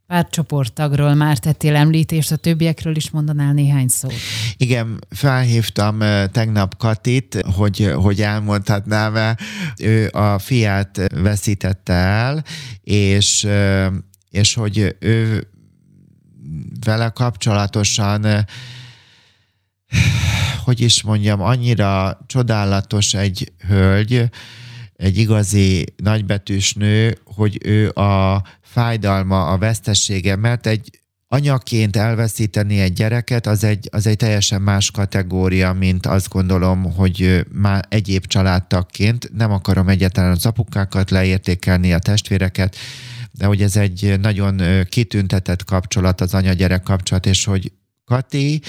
Pár 0.06 0.28
csoporttagról 0.28 1.14
már 1.14 1.38
tettél 1.38 1.76
említést, 1.76 2.32
a 2.32 2.36
többiekről 2.36 2.96
is 2.96 3.10
mondanál 3.10 3.52
néhány 3.52 3.88
szót. 3.88 4.12
Igen, 4.56 4.98
felhívtam 5.10 5.98
tegnap 6.32 6.76
Katit, 6.76 7.42
hogy, 7.56 7.92
hogy 7.94 8.20
elmondhatnám-e, 8.20 9.36
ő 9.78 10.08
a 10.12 10.38
fiát 10.38 11.00
veszítette 11.14 11.92
el, 11.92 12.44
és, 12.82 13.46
és 14.30 14.54
hogy 14.54 14.96
ő 14.98 15.48
vele 16.84 17.08
kapcsolatosan 17.08 18.46
hogy 20.64 20.80
is 20.80 21.02
mondjam, 21.02 21.40
annyira 21.40 22.18
csodálatos 22.26 23.14
egy 23.14 23.52
hölgy, 23.66 24.30
egy 24.96 25.18
igazi 25.18 25.84
nagybetűs 25.96 26.74
nő, 26.74 27.18
hogy 27.24 27.58
ő 27.64 27.88
a 27.90 28.42
fájdalma, 28.62 29.46
a 29.46 29.58
vesztessége, 29.58 30.36
mert 30.36 30.66
egy 30.66 31.02
anyaként 31.28 31.96
elveszíteni 31.96 32.80
egy 32.80 32.92
gyereket, 32.92 33.46
az 33.46 33.64
egy, 33.64 33.88
az 33.92 34.06
egy 34.06 34.16
teljesen 34.16 34.62
más 34.62 34.90
kategória, 34.90 35.72
mint 35.72 36.06
azt 36.06 36.28
gondolom, 36.28 36.92
hogy 36.92 37.46
már 37.52 37.84
egyéb 37.88 38.26
családtagként. 38.26 39.30
Nem 39.32 39.52
akarom 39.52 39.88
egyáltalán 39.88 40.30
az 40.30 40.46
apukákat 40.46 41.10
leértékelni, 41.10 41.92
a 41.92 41.98
testvéreket, 41.98 42.76
de 43.32 43.46
hogy 43.46 43.62
ez 43.62 43.76
egy 43.76 44.20
nagyon 44.20 44.60
kitüntetett 44.88 45.64
kapcsolat, 45.64 46.20
az 46.20 46.34
anya-gyerek 46.34 46.82
kapcsolat, 46.82 47.26
és 47.26 47.44
hogy 47.44 47.72
Kati 48.04 48.60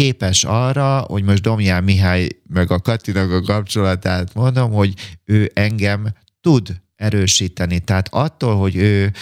képes 0.00 0.44
arra, 0.44 0.98
hogy 0.98 1.22
most 1.22 1.42
Domján 1.42 1.84
Mihály 1.84 2.28
meg 2.46 2.70
a 2.70 2.78
Katinak 2.78 3.30
a 3.30 3.40
kapcsolatát 3.40 4.34
mondom, 4.34 4.72
hogy 4.72 4.94
ő 5.24 5.50
engem 5.54 6.08
tud 6.40 6.80
erősíteni. 6.96 7.78
Tehát 7.78 8.08
attól, 8.10 8.56
hogy 8.56 8.76
ő 8.76 9.12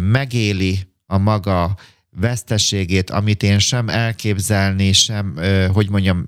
megéli 0.00 0.78
a 1.06 1.18
maga 1.18 1.76
veszteségét, 2.10 3.10
amit 3.10 3.42
én 3.42 3.58
sem 3.58 3.88
elképzelni, 3.88 4.92
sem, 4.92 5.38
hogy 5.72 5.90
mondjam, 5.90 6.24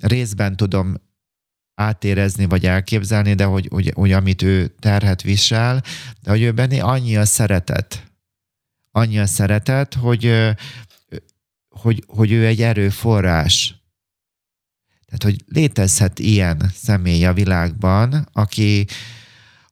részben 0.00 0.56
tudom 0.56 0.94
átérezni, 1.74 2.44
vagy 2.44 2.66
elképzelni, 2.66 3.34
de 3.34 3.44
hogy, 3.44 3.68
hogy, 3.70 3.92
hogy 3.94 4.12
amit 4.12 4.42
ő 4.42 4.74
terhet 4.78 5.22
visel, 5.22 5.82
de 6.22 6.30
hogy 6.30 6.42
ő 6.42 6.52
benne 6.52 6.82
annyi 6.82 7.16
a 7.16 7.24
szeretet, 7.24 8.02
annyi 8.90 9.18
a 9.18 9.26
szeretet, 9.26 9.94
hogy, 9.94 10.54
hogy, 11.72 12.04
hogy 12.06 12.32
ő 12.32 12.46
egy 12.46 12.62
erőforrás. 12.62 13.74
Tehát, 15.04 15.22
hogy 15.22 15.44
létezhet 15.46 16.18
ilyen 16.18 16.70
személy 16.74 17.24
a 17.24 17.32
világban, 17.32 18.28
aki, 18.32 18.86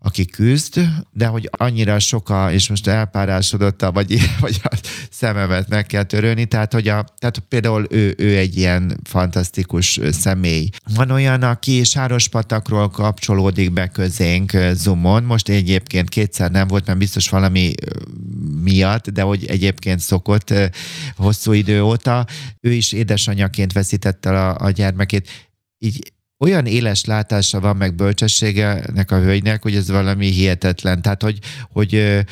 aki 0.02 0.26
küzd, 0.26 0.80
de 1.12 1.26
hogy 1.26 1.48
annyira 1.50 1.98
soka, 1.98 2.52
és 2.52 2.68
most 2.68 2.86
elpárásodott, 2.86 3.80
vagy, 3.92 4.18
vagy 4.40 4.60
a 4.62 4.76
szememet 5.10 5.68
meg 5.68 5.86
kell 5.86 6.02
törölni, 6.02 6.44
tehát, 6.44 6.72
hogy 6.72 6.88
a, 6.88 7.04
tehát 7.18 7.38
például 7.48 7.86
ő, 7.90 8.14
ő 8.18 8.36
egy 8.36 8.56
ilyen 8.56 9.00
fantasztikus 9.04 10.00
személy. 10.10 10.68
Van 10.94 11.10
olyan, 11.10 11.42
aki 11.42 11.84
Sárospatakról 11.84 12.88
kapcsolódik 12.88 13.72
be 13.72 13.88
közénk 13.88 14.52
Zoomon, 14.72 15.22
most 15.22 15.48
egyébként 15.48 16.08
kétszer 16.08 16.50
nem 16.50 16.66
volt, 16.66 16.86
mert 16.86 16.98
biztos 16.98 17.28
valami 17.28 17.72
miatt, 18.62 19.10
de 19.10 19.22
hogy 19.22 19.46
egyébként 19.46 20.00
szokott 20.00 20.54
hosszú 21.16 21.52
idő 21.52 21.82
óta. 21.82 22.26
Ő 22.60 22.72
is 22.72 22.92
édesanyaként 22.92 23.72
veszítette 23.72 24.30
a, 24.30 24.64
a 24.64 24.70
gyermekét. 24.70 25.28
Így 25.78 26.12
olyan 26.40 26.66
éles 26.66 27.04
látása 27.04 27.60
van, 27.60 27.76
meg 27.76 27.94
bölcsességenek 27.94 29.10
a 29.10 29.20
hölgynek, 29.20 29.62
hogy 29.62 29.74
ez 29.74 29.90
valami 29.90 30.26
hihetetlen. 30.26 31.02
Tehát, 31.02 31.22
hogy, 31.22 31.38
hogy 31.72 32.24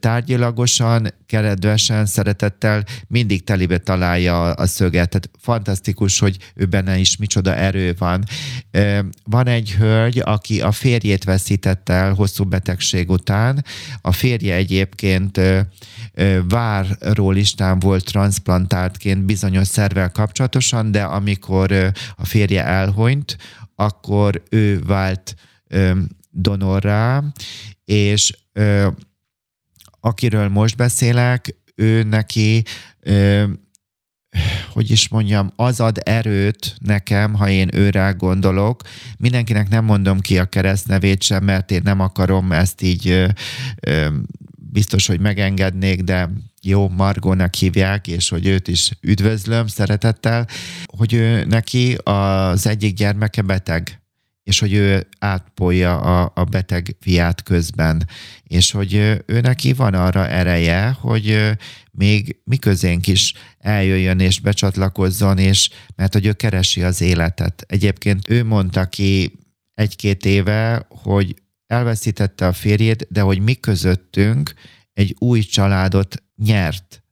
tárgyilagosan, 0.00 1.14
keredvesen, 1.26 2.06
szeretettel 2.06 2.84
mindig 3.06 3.44
telibe 3.44 3.78
találja 3.78 4.42
a 4.42 4.66
szöget. 4.66 5.08
Tehát 5.08 5.30
fantasztikus, 5.40 6.18
hogy 6.18 6.36
ő 6.54 6.64
benne 6.64 6.98
is 6.98 7.16
micsoda 7.16 7.54
erő 7.54 7.94
van. 7.98 8.24
Van 9.24 9.46
egy 9.46 9.72
hölgy, 9.72 10.22
aki 10.24 10.60
a 10.60 10.72
férjét 10.72 11.24
veszítette 11.24 11.92
el 11.92 12.12
hosszú 12.12 12.44
betegség 12.44 13.10
után. 13.10 13.64
A 14.00 14.12
férje 14.12 14.54
egyébként 14.54 15.40
várról 16.48 17.34
listán 17.34 17.78
volt 17.78 18.04
transplantáltként 18.04 19.24
bizonyos 19.24 19.66
szervel 19.66 20.10
kapcsolatosan, 20.10 20.90
de 20.90 21.02
amikor 21.02 21.92
a 22.16 22.24
férje 22.24 22.64
elhonyt, 22.64 23.36
akkor 23.74 24.42
ő 24.50 24.82
vált 24.86 25.34
donorrá, 26.30 27.22
és 27.84 28.36
akiről 30.00 30.48
most 30.48 30.76
beszélek, 30.76 31.56
ő 31.74 32.02
neki 32.02 32.62
hogy 34.72 34.90
is 34.90 35.08
mondjam, 35.08 35.52
az 35.56 35.80
ad 35.80 35.98
erőt 36.02 36.76
nekem, 36.78 37.34
ha 37.34 37.48
én 37.48 37.68
őre 37.74 38.14
gondolok. 38.18 38.82
Mindenkinek 39.18 39.68
nem 39.68 39.84
mondom 39.84 40.20
ki 40.20 40.38
a 40.38 40.44
keresztnevét 40.44 41.22
sem, 41.22 41.44
mert 41.44 41.70
én 41.70 41.80
nem 41.84 42.00
akarom 42.00 42.52
ezt 42.52 42.82
így 42.82 43.26
biztos, 44.74 45.06
hogy 45.06 45.20
megengednék, 45.20 46.02
de 46.02 46.30
jó, 46.62 46.88
Margónak 46.88 47.54
hívják, 47.54 48.06
és 48.06 48.28
hogy 48.28 48.46
őt 48.46 48.68
is 48.68 48.90
üdvözlöm 49.00 49.66
szeretettel, 49.66 50.48
hogy 50.84 51.12
ő 51.12 51.44
neki 51.44 51.94
az 52.02 52.66
egyik 52.66 52.94
gyermeke 52.94 53.42
beteg, 53.42 54.02
és 54.42 54.58
hogy 54.58 54.72
ő 54.72 55.06
átpolja 55.18 56.00
a, 56.00 56.32
a 56.34 56.44
beteg 56.44 56.96
fiát 57.00 57.42
közben, 57.42 58.08
és 58.42 58.70
hogy 58.70 58.94
ő 59.26 59.40
neki 59.40 59.72
van 59.72 59.94
arra 59.94 60.28
ereje, 60.28 60.96
hogy 61.00 61.50
még 61.90 62.36
mi 62.44 62.58
is 63.04 63.32
eljöjjön 63.58 64.20
és 64.20 64.40
becsatlakozzon, 64.40 65.38
és 65.38 65.70
mert 65.96 66.12
hogy 66.12 66.26
ő 66.26 66.32
keresi 66.32 66.82
az 66.82 67.00
életet. 67.00 67.64
Egyébként 67.68 68.30
ő 68.30 68.44
mondta 68.44 68.84
ki 68.84 69.32
egy-két 69.74 70.24
éve, 70.24 70.86
hogy 70.88 71.34
elveszítette 71.74 72.46
a 72.46 72.52
férjét, 72.52 73.06
de 73.10 73.20
hogy 73.20 73.42
mi 73.42 73.54
közöttünk 73.54 74.52
egy 74.92 75.16
új 75.18 75.40
családot 75.40 76.22
nyert. 76.36 77.04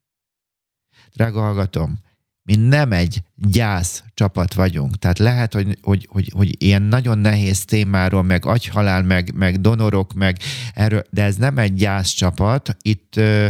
Drága 1.14 1.40
hallgatom, 1.40 1.98
mi 2.42 2.54
nem 2.54 2.92
egy 2.92 3.22
gyász 3.34 4.04
csapat 4.14 4.54
vagyunk. 4.54 4.98
Tehát 4.98 5.18
lehet, 5.18 5.52
hogy, 5.52 5.78
hogy, 5.82 6.08
hogy, 6.10 6.30
hogy 6.34 6.62
ilyen 6.62 6.82
nagyon 6.82 7.18
nehéz 7.18 7.64
témáról, 7.64 8.22
meg 8.22 8.46
agyhalál, 8.46 9.02
meg, 9.02 9.34
meg 9.34 9.60
donorok, 9.60 10.12
meg 10.12 10.38
erről, 10.74 11.02
de 11.10 11.22
ez 11.22 11.36
nem 11.36 11.58
egy 11.58 11.74
gyász 11.74 12.10
csapat. 12.10 12.76
Itt 12.82 13.16
ö, 13.16 13.48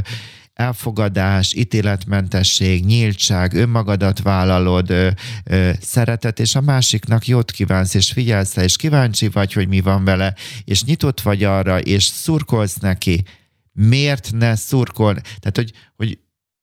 elfogadás, 0.55 1.55
ítéletmentesség, 1.55 2.85
nyíltság, 2.85 3.55
önmagadat 3.55 4.23
vállalod, 4.23 4.91
ö, 4.91 5.09
ö, 5.45 5.71
szeretet, 5.81 6.41
és 6.41 6.55
a 6.55 6.61
másiknak 6.61 7.27
jót 7.27 7.51
kívánsz, 7.51 7.95
és 7.95 8.13
figyelsz 8.13 8.57
és 8.57 8.77
kíváncsi 8.77 9.29
vagy, 9.29 9.53
hogy 9.53 9.69
mi 9.69 9.81
van 9.81 10.05
vele, 10.05 10.35
és 10.65 10.85
nyitott 10.85 11.21
vagy 11.21 11.45
arra, 11.45 11.81
és 11.81 12.05
szurkolsz 12.05 12.77
neki. 12.77 13.25
Miért 13.73 14.33
ne 14.33 14.55
szurkol? 14.55 15.15
Tehát, 15.15 15.57
hogy, 15.57 15.73
hogy 15.97 16.19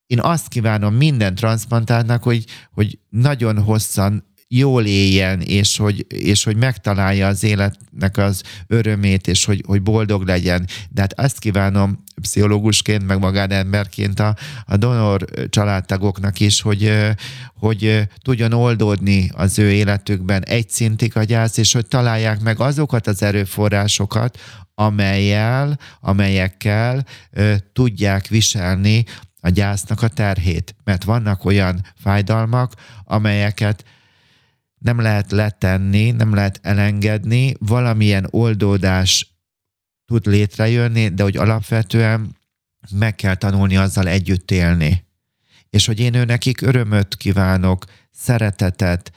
én 0.06 0.20
azt 0.20 0.48
kívánom 0.48 0.96
minden 0.96 1.36
transplantáltnak, 1.36 2.24
hogy, 2.24 2.46
hogy 2.72 3.00
nagyon 3.10 3.64
hosszan 3.64 4.29
jól 4.52 4.86
éljen, 4.86 5.42
és 5.42 5.78
hogy, 5.78 6.06
és 6.10 6.44
hogy 6.44 6.56
megtalálja 6.56 7.28
az 7.28 7.44
életnek 7.44 8.18
az 8.18 8.44
örömét, 8.68 9.28
és 9.28 9.46
hogy, 9.46 9.64
hogy 9.68 9.82
boldog 9.82 10.28
legyen. 10.28 10.68
De 10.90 11.02
hát 11.02 11.20
azt 11.20 11.40
kívánom 11.40 12.04
pszichológusként, 12.22 13.06
meg 13.06 13.20
magánemberként 13.20 14.20
a, 14.20 14.36
a 14.66 14.78
donor 14.78 15.26
családtagoknak 15.50 16.40
is, 16.40 16.62
hogy, 16.62 16.94
hogy 17.54 18.08
tudjon 18.22 18.54
oldódni 18.54 19.30
az 19.34 19.60
ő 19.60 19.72
életükben 19.72 20.44
egy 20.44 20.70
szintig 20.70 21.18
a 21.18 21.24
gyász, 21.24 21.58
és 21.58 21.74
hogy 21.74 21.88
találják 21.88 22.40
meg 22.42 22.60
azokat 22.60 23.08
az 23.08 23.24
erőforrásokat, 23.24 24.40
amelyel, 24.76 25.80
amelyekkel 26.00 27.06
ö, 27.32 27.54
tudják 27.74 28.28
viselni 28.28 29.04
a 29.42 29.50
gyásznak 29.50 30.02
a 30.02 30.08
terhét. 30.08 30.76
Mert 30.84 31.04
vannak 31.04 31.46
olyan 31.46 31.86
fájdalmak, 31.96 32.74
amelyeket 33.04 33.84
nem 34.80 35.00
lehet 35.00 35.32
letenni, 35.32 36.12
nem 36.12 36.34
lehet 36.34 36.60
elengedni, 36.62 37.54
valamilyen 37.60 38.28
oldódás 38.30 39.38
tud 40.06 40.26
létrejönni, 40.26 41.10
de 41.10 41.24
hogy 41.24 41.38
alapvetően 41.38 42.38
meg 42.92 43.16
kell 43.16 43.36
tanulni 43.36 43.78
azzal 43.78 44.08
együtt 44.08 44.52
élni. 44.52 45.06
És 45.70 45.86
hogy 45.86 46.00
én 46.00 46.14
ő 46.14 46.26
nekik 46.26 46.62
örömöt 46.62 47.16
kívánok, 47.16 47.86
szeretetet, 48.12 49.12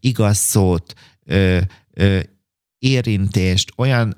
igaz 0.00 0.36
szót, 0.36 0.94
érintést, 2.78 3.72
olyan 3.76 4.16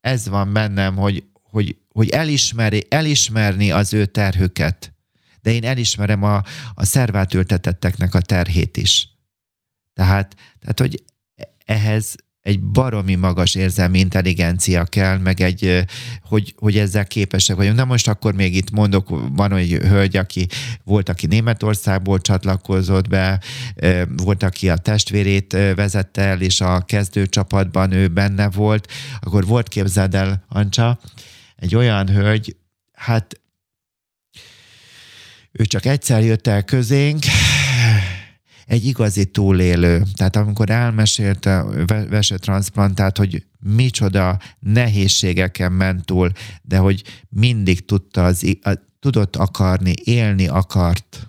ez 0.00 0.28
van 0.28 0.52
bennem, 0.52 0.96
hogy, 0.96 1.24
hogy, 1.42 1.76
hogy 1.88 2.08
elismeri, 2.08 2.86
elismerni 2.88 3.70
az 3.70 3.92
ő 3.92 4.06
terhüket. 4.06 4.94
De 5.42 5.52
én 5.52 5.64
elismerem 5.64 6.22
a, 6.22 6.42
a 6.74 6.84
szervátültetetteknek 6.84 8.14
a 8.14 8.20
terhét 8.20 8.76
is. 8.76 9.13
Tehát, 9.94 10.34
tehát, 10.60 10.80
hogy 10.80 11.02
ehhez 11.64 12.14
egy 12.44 12.62
baromi 12.62 13.14
magas 13.14 13.54
érzelmi 13.54 13.98
intelligencia 13.98 14.84
kell, 14.84 15.18
meg 15.18 15.40
egy, 15.40 15.84
hogy, 16.22 16.54
hogy 16.56 16.78
ezzel 16.78 17.06
képesek 17.06 17.56
vagyunk. 17.56 17.76
Na 17.76 17.84
most 17.84 18.08
akkor 18.08 18.34
még 18.34 18.56
itt 18.56 18.70
mondok, 18.70 19.08
van 19.32 19.52
egy 19.52 19.72
hölgy, 19.72 20.16
aki 20.16 20.46
volt, 20.82 21.08
aki 21.08 21.26
Németországból 21.26 22.20
csatlakozott 22.20 23.08
be, 23.08 23.40
volt, 24.16 24.42
aki 24.42 24.68
a 24.68 24.76
testvérét 24.76 25.52
vezette 25.52 26.22
el, 26.22 26.40
és 26.40 26.60
a 26.60 26.80
kezdőcsapatban 26.80 27.92
ő 27.92 28.08
benne 28.08 28.50
volt. 28.50 28.92
Akkor 29.20 29.46
volt, 29.46 29.68
képzeld 29.68 30.14
el, 30.14 30.44
Ancsa, 30.48 30.98
egy 31.56 31.74
olyan 31.74 32.08
hölgy, 32.08 32.56
hát 32.92 33.40
ő 35.52 35.64
csak 35.64 35.84
egyszer 35.84 36.24
jött 36.24 36.46
el 36.46 36.62
közénk, 36.62 37.24
egy 38.66 38.84
igazi 38.86 39.24
túlélő. 39.24 40.02
Tehát 40.16 40.36
amikor 40.36 40.70
elmesélte 40.70 41.64
vese 42.08 42.36
transplantált, 42.36 43.16
hogy 43.16 43.46
micsoda 43.60 44.38
nehézségeken 44.58 45.72
ment 45.72 46.04
túl, 46.04 46.32
de 46.62 46.78
hogy 46.78 47.02
mindig 47.28 47.84
tudta 47.84 48.24
az, 48.24 48.58
tudott 49.00 49.36
akarni, 49.36 49.94
élni 50.04 50.48
akart. 50.48 51.26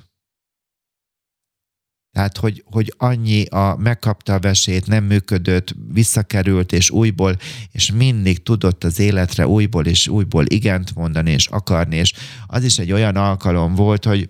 Tehát, 2.12 2.38
hogy, 2.38 2.64
hogy 2.66 2.94
annyi 2.98 3.46
a, 3.46 3.76
megkapta 3.76 4.34
a 4.34 4.40
vesét, 4.40 4.88
nem 4.88 5.04
működött, 5.04 5.76
visszakerült, 5.92 6.72
és 6.72 6.90
újból, 6.90 7.38
és 7.72 7.92
mindig 7.92 8.44
tudott 8.44 8.84
az 8.84 9.00
életre 9.00 9.48
újból 9.48 9.86
és 9.86 10.08
újból 10.08 10.46
igent 10.48 10.96
mondani, 10.96 11.32
és 11.32 11.48
akarni, 11.48 11.96
és 11.96 12.14
az 12.48 12.64
is 12.64 12.78
egy 12.78 12.92
olyan 12.92 13.16
alkalom 13.16 13.76
volt, 13.76 14.06
hogy 14.06 14.30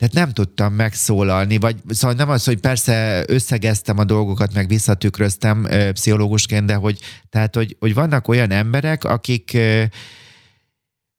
tehát 0.00 0.14
nem 0.14 0.32
tudtam 0.32 0.72
megszólalni, 0.72 1.58
vagy 1.58 1.76
szóval 1.88 2.16
nem 2.16 2.28
az, 2.28 2.44
hogy 2.44 2.60
persze 2.60 3.24
összegeztem 3.26 3.98
a 3.98 4.04
dolgokat, 4.04 4.54
meg 4.54 4.68
visszatükröztem 4.68 5.64
ö, 5.64 5.92
pszichológusként, 5.92 6.66
de 6.66 6.74
hogy, 6.74 6.98
tehát, 7.28 7.54
hogy, 7.54 7.76
hogy 7.78 7.94
vannak 7.94 8.28
olyan 8.28 8.50
emberek, 8.50 9.04
akik 9.04 9.50
ö, 9.54 9.84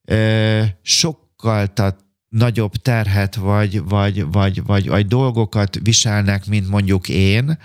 ö, 0.04 0.62
sokkal 0.82 1.66
tat, 1.66 2.04
nagyobb 2.28 2.72
terhet 2.72 3.34
vagy, 3.34 3.84
vagy, 3.84 4.24
vagy, 4.32 4.62
vagy, 4.62 4.88
vagy 4.88 5.06
dolgokat 5.06 5.78
viselnek, 5.82 6.46
mint 6.46 6.68
mondjuk 6.68 7.08
én, 7.08 7.58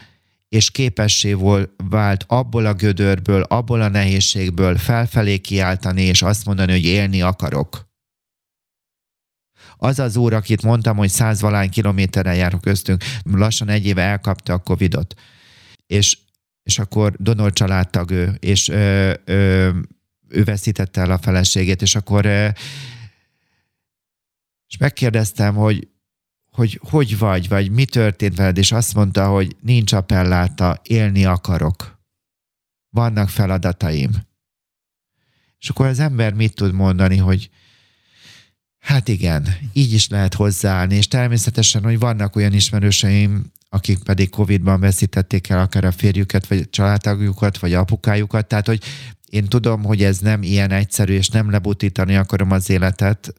és 0.50 0.72
képessé 0.72 1.36
vált 1.90 2.24
abból 2.28 2.66
a 2.66 2.74
gödörből, 2.74 3.42
abból 3.42 3.82
a 3.82 3.88
nehézségből 3.88 4.78
felfelé 4.78 5.38
kiáltani, 5.38 6.02
és 6.02 6.22
azt 6.22 6.46
mondani, 6.46 6.72
hogy 6.72 6.86
élni 6.86 7.22
akarok. 7.22 7.87
Az 9.78 10.00
az 10.00 10.16
úr, 10.16 10.34
akit 10.34 10.64
mondtam, 10.64 10.98
hogy 10.98 11.10
százvalány 11.10 11.70
kilométerre 11.70 12.36
járok 12.36 12.62
köztünk, 12.62 13.04
lassan 13.24 13.70
egy 13.70 13.86
éve 13.86 14.02
elkapta 14.02 14.54
a 14.54 14.58
Covidot. 14.58 15.14
És, 15.88 16.18
és 16.64 16.80
akkor 16.80 17.16
donor 17.18 17.54
családtag 17.54 18.12
ő, 18.12 18.38
és 18.40 18.70
ö, 18.70 19.14
ö, 19.26 19.70
ő 20.30 20.44
veszítette 20.44 21.02
el 21.02 21.12
a 21.12 21.18
feleségét, 21.18 21.82
és 21.82 21.96
akkor 21.96 22.26
ö, 22.26 22.48
és 24.68 24.78
megkérdeztem, 24.78 25.56
hogy 25.56 25.88
hogy 26.58 26.80
hogy 26.90 27.18
vagy, 27.18 27.48
vagy 27.48 27.72
mi 27.72 27.86
történt 27.86 28.36
veled, 28.36 28.58
és 28.58 28.72
azt 28.72 28.94
mondta, 28.94 29.28
hogy 29.28 29.56
nincs 29.62 29.94
appelláta, 29.94 30.82
élni 30.84 31.26
akarok. 31.26 32.00
Vannak 32.90 33.30
feladataim. 33.30 34.12
És 35.60 35.70
akkor 35.70 35.86
az 35.86 36.00
ember 36.00 36.34
mit 36.34 36.56
tud 36.56 36.74
mondani, 36.74 37.18
hogy 37.18 37.50
hát 38.88 39.08
igen, 39.08 39.48
így 39.74 39.94
is 39.94 40.08
lehet 40.08 40.34
hozzáállni, 40.34 40.96
és 40.96 41.08
természetesen, 41.08 41.84
hogy 41.84 42.00
vannak 42.00 42.36
olyan 42.36 42.54
ismerőseim, 42.54 43.52
akik 43.70 44.04
pedig 44.04 44.30
Covid-ban 44.30 44.80
veszítették 44.80 45.50
el 45.50 45.60
akár 45.60 45.86
a 45.86 45.92
férjüket, 45.92 46.48
vagy 46.48 46.70
családtagjukat, 46.70 47.58
vagy 47.58 47.74
apukájukat, 47.74 48.48
tehát 48.48 48.68
hogy 48.68 48.84
én 49.30 49.46
tudom, 49.46 49.84
hogy 49.84 50.04
ez 50.04 50.20
nem 50.20 50.44
ilyen 50.44 50.72
egyszerű, 50.72 51.14
és 51.14 51.30
nem 51.30 51.52
lebutítani 51.52 52.16
akarom 52.16 52.52
az 52.52 52.70
életet, 52.70 53.34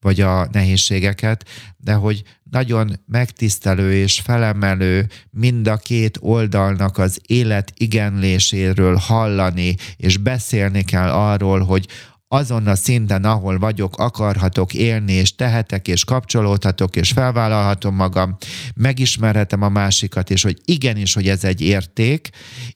vagy 0.00 0.20
a 0.20 0.48
nehézségeket, 0.52 1.48
de 1.76 1.92
hogy 1.92 2.22
nagyon 2.50 3.00
megtisztelő 3.06 3.94
és 3.94 4.20
felemelő 4.20 5.08
mind 5.30 5.66
a 5.66 5.76
két 5.76 6.18
oldalnak 6.20 6.98
az 6.98 7.20
élet 7.26 7.72
igenléséről 7.76 8.96
hallani, 8.96 9.76
és 9.96 10.16
beszélni 10.16 10.84
kell 10.84 11.10
arról, 11.10 11.60
hogy 11.60 11.86
azon 12.28 12.66
a 12.66 12.74
szinten, 12.74 13.24
ahol 13.24 13.58
vagyok, 13.58 13.96
akarhatok 13.96 14.74
élni, 14.74 15.12
és 15.12 15.34
tehetek, 15.34 15.88
és 15.88 16.04
kapcsolódhatok, 16.04 16.96
és 16.96 17.10
felvállalhatom 17.10 17.94
magam, 17.94 18.36
megismerhetem 18.74 19.62
a 19.62 19.68
másikat, 19.68 20.30
és 20.30 20.42
hogy 20.42 20.60
igenis, 20.64 21.14
hogy 21.14 21.28
ez 21.28 21.44
egy 21.44 21.60
érték, 21.60 22.28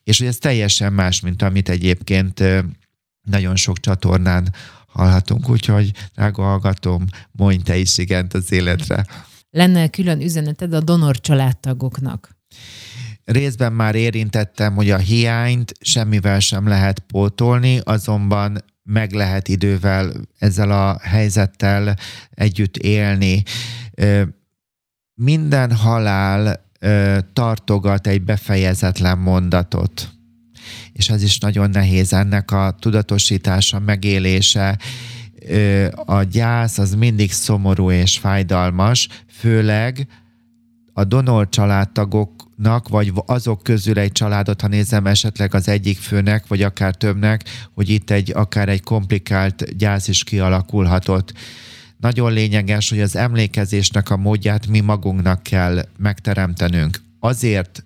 és 0.05 0.19
hogy 0.19 0.27
ez 0.27 0.37
teljesen 0.37 0.93
más, 0.93 1.21
mint 1.21 1.43
amit 1.43 1.69
egyébként 1.69 2.43
nagyon 3.23 3.57
sok 3.57 3.81
csatornán 3.81 4.55
hallhatunk, 4.87 5.49
úgyhogy 5.49 5.91
drága 6.15 6.43
hallgatom, 6.43 7.05
mondj 7.31 7.63
te 7.63 7.77
is 7.77 7.99
igent 7.99 8.35
az 8.35 8.53
életre. 8.53 9.07
Lenne 9.51 9.89
külön 9.89 10.21
üzeneted 10.21 10.73
a 10.73 10.81
donor 10.81 11.21
családtagoknak? 11.21 12.37
Részben 13.25 13.73
már 13.73 13.95
érintettem, 13.95 14.75
hogy 14.75 14.91
a 14.91 14.99
hiányt 14.99 15.73
semmivel 15.81 16.41
sem 16.41 16.69
lehet 16.69 16.99
pótolni, 16.99 17.81
azonban 17.85 18.65
meg 18.83 19.13
lehet 19.13 19.49
idővel 19.49 20.13
ezzel 20.39 20.71
a 20.71 20.99
helyzettel 21.03 21.97
együtt 22.31 22.77
élni. 22.77 23.43
Minden 25.15 25.77
halál 25.77 26.71
tartogat 27.33 28.07
egy 28.07 28.23
befejezetlen 28.23 29.19
mondatot 29.19 30.13
és 30.93 31.11
az 31.11 31.23
is 31.23 31.39
nagyon 31.39 31.71
nehéz 31.71 32.13
ennek 32.13 32.51
a 32.51 32.77
tudatosítása, 32.81 33.79
megélése. 33.79 34.79
A 35.95 36.23
gyász 36.23 36.79
az 36.79 36.95
mindig 36.95 37.33
szomorú 37.33 37.91
és 37.91 38.19
fájdalmas, 38.19 39.09
főleg 39.29 40.07
a 40.93 41.05
donor 41.05 41.49
családtagoknak, 41.49 42.89
vagy 42.89 43.13
azok 43.27 43.63
közül 43.63 43.99
egy 43.99 44.13
családot, 44.13 44.61
ha 44.61 44.69
nézem 44.69 45.07
esetleg 45.07 45.55
az 45.55 45.69
egyik 45.69 45.99
főnek, 45.99 46.47
vagy 46.47 46.63
akár 46.63 46.95
többnek, 46.95 47.45
hogy 47.75 47.89
itt 47.89 48.11
egy 48.11 48.33
akár 48.35 48.69
egy 48.69 48.83
komplikált 48.83 49.77
gyász 49.77 50.09
is 50.09 50.25
kialakulhatott. 50.25 51.33
Nagyon 51.97 52.33
lényeges, 52.33 52.91
hogy 52.91 53.01
az 53.01 53.17
emlékezésnek 53.17 54.11
a 54.11 54.17
módját 54.17 54.67
mi 54.67 54.81
magunknak 54.81 55.43
kell 55.43 55.85
megteremtenünk. 55.99 56.99
Azért 57.21 57.85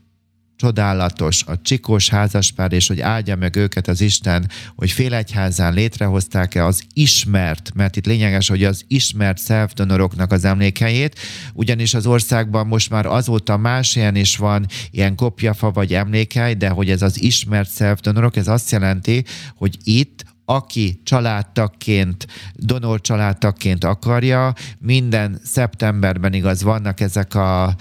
csodálatos, 0.56 1.44
a 1.46 1.60
csikós 1.62 2.08
házaspár, 2.08 2.72
és 2.72 2.86
hogy 2.88 3.00
áldja 3.00 3.36
meg 3.36 3.56
őket 3.56 3.88
az 3.88 4.00
Isten, 4.00 4.50
hogy 4.76 4.90
félegyházán 4.90 5.74
létrehozták-e 5.74 6.64
az 6.64 6.82
ismert, 6.92 7.70
mert 7.74 7.96
itt 7.96 8.06
lényeges, 8.06 8.48
hogy 8.48 8.64
az 8.64 8.84
ismert 8.88 9.38
szelfdonoroknak 9.38 10.32
az 10.32 10.44
emlékhelyét, 10.44 11.18
ugyanis 11.54 11.94
az 11.94 12.06
országban 12.06 12.66
most 12.66 12.90
már 12.90 13.06
azóta 13.06 13.56
más 13.56 13.96
ilyen 13.96 14.16
is 14.16 14.36
van, 14.36 14.66
ilyen 14.90 15.14
kopjafa 15.14 15.70
vagy 15.70 15.94
emlékhely, 15.94 16.54
de 16.54 16.68
hogy 16.68 16.90
ez 16.90 17.02
az 17.02 17.22
ismert 17.22 17.70
szelfdonorok, 17.70 18.36
ez 18.36 18.48
azt 18.48 18.70
jelenti, 18.70 19.24
hogy 19.56 19.76
itt 19.84 20.24
aki 20.48 21.00
családtagként, 21.04 22.26
donor 22.54 23.00
családtagként 23.00 23.84
akarja, 23.84 24.52
minden 24.78 25.40
szeptemberben 25.44 26.32
igaz 26.32 26.62
vannak 26.62 27.00
ezek 27.00 27.34
a, 27.34 27.74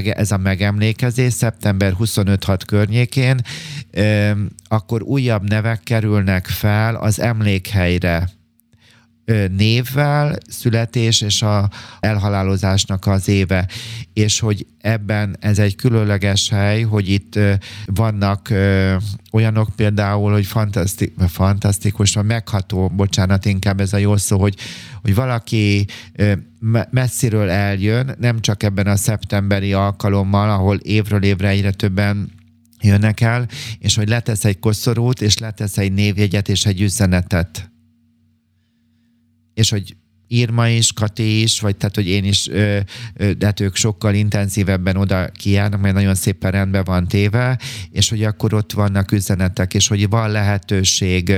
ez 0.00 0.32
a 0.32 0.36
megemlékezés, 0.36 1.32
szeptember 1.32 1.94
25-6 1.98 2.60
környékén, 2.66 3.40
akkor 4.68 5.02
újabb 5.02 5.48
nevek 5.48 5.80
kerülnek 5.82 6.46
fel 6.46 6.94
az 6.94 7.20
emlékhelyre 7.20 8.28
névvel, 9.56 10.36
születés 10.48 11.20
és 11.20 11.42
a 11.42 11.70
elhalálozásnak 12.00 13.06
az 13.06 13.28
éve, 13.28 13.68
és 14.12 14.40
hogy 14.40 14.66
ebben 14.80 15.36
ez 15.40 15.58
egy 15.58 15.76
különleges 15.76 16.48
hely, 16.48 16.82
hogy 16.82 17.08
itt 17.08 17.38
vannak 17.86 18.52
olyanok 19.32 19.68
például, 19.76 20.32
hogy 20.32 20.46
fantaszti, 20.46 21.14
fantasztikus, 21.28 22.14
vagy 22.14 22.24
megható, 22.24 22.88
bocsánat, 22.88 23.44
inkább 23.44 23.80
ez 23.80 23.92
a 23.92 23.96
jó 23.96 24.16
szó, 24.16 24.38
hogy, 24.38 24.54
hogy 25.02 25.14
valaki 25.14 25.86
messziről 26.90 27.50
eljön, 27.50 28.14
nem 28.18 28.40
csak 28.40 28.62
ebben 28.62 28.86
a 28.86 28.96
szeptemberi 28.96 29.72
alkalommal, 29.72 30.50
ahol 30.50 30.76
évről 30.76 31.22
évre 31.22 31.48
egyre 31.48 31.70
többen 31.70 32.32
jönnek 32.80 33.20
el, 33.20 33.46
és 33.78 33.96
hogy 33.96 34.08
letesz 34.08 34.44
egy 34.44 34.58
koszorút, 34.58 35.20
és 35.20 35.38
letesz 35.38 35.78
egy 35.78 35.92
névjegyet 35.92 36.48
és 36.48 36.66
egy 36.66 36.80
üzenetet 36.80 37.70
és 39.56 39.70
hogy 39.70 39.96
Irma 40.28 40.68
is, 40.68 40.92
Kati 40.92 41.42
is, 41.42 41.60
vagy 41.60 41.76
tehát, 41.76 41.94
hogy 41.94 42.08
én 42.08 42.24
is, 42.24 42.48
ö, 42.48 42.78
ö, 43.14 43.32
de 43.32 43.46
hát 43.46 43.60
ők 43.60 43.76
sokkal 43.76 44.14
intenzívebben 44.14 44.96
oda 44.96 45.28
kijárnak, 45.28 45.80
mert 45.80 45.94
nagyon 45.94 46.14
szépen 46.14 46.50
rendben 46.50 46.84
van 46.84 47.08
téve, 47.08 47.58
és 47.90 48.08
hogy 48.08 48.24
akkor 48.24 48.54
ott 48.54 48.72
vannak 48.72 49.12
üzenetek, 49.12 49.74
és 49.74 49.88
hogy 49.88 50.08
van 50.08 50.30
lehetőség, 50.30 51.32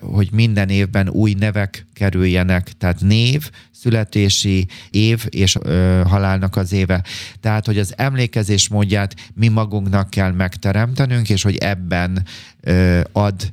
hogy 0.00 0.28
minden 0.32 0.68
évben 0.68 1.08
új 1.08 1.32
nevek 1.38 1.86
kerüljenek, 1.92 2.72
tehát 2.78 3.00
név, 3.00 3.50
születési 3.70 4.66
év 4.90 5.26
és 5.28 5.56
ö, 5.60 6.02
halálnak 6.06 6.56
az 6.56 6.72
éve. 6.72 7.04
Tehát, 7.40 7.66
hogy 7.66 7.78
az 7.78 7.94
emlékezés 7.96 8.68
módját 8.68 9.14
mi 9.34 9.48
magunknak 9.48 10.10
kell 10.10 10.32
megteremtenünk, 10.32 11.28
és 11.28 11.42
hogy 11.42 11.56
ebben 11.56 12.26
ö, 12.60 13.00
ad 13.12 13.52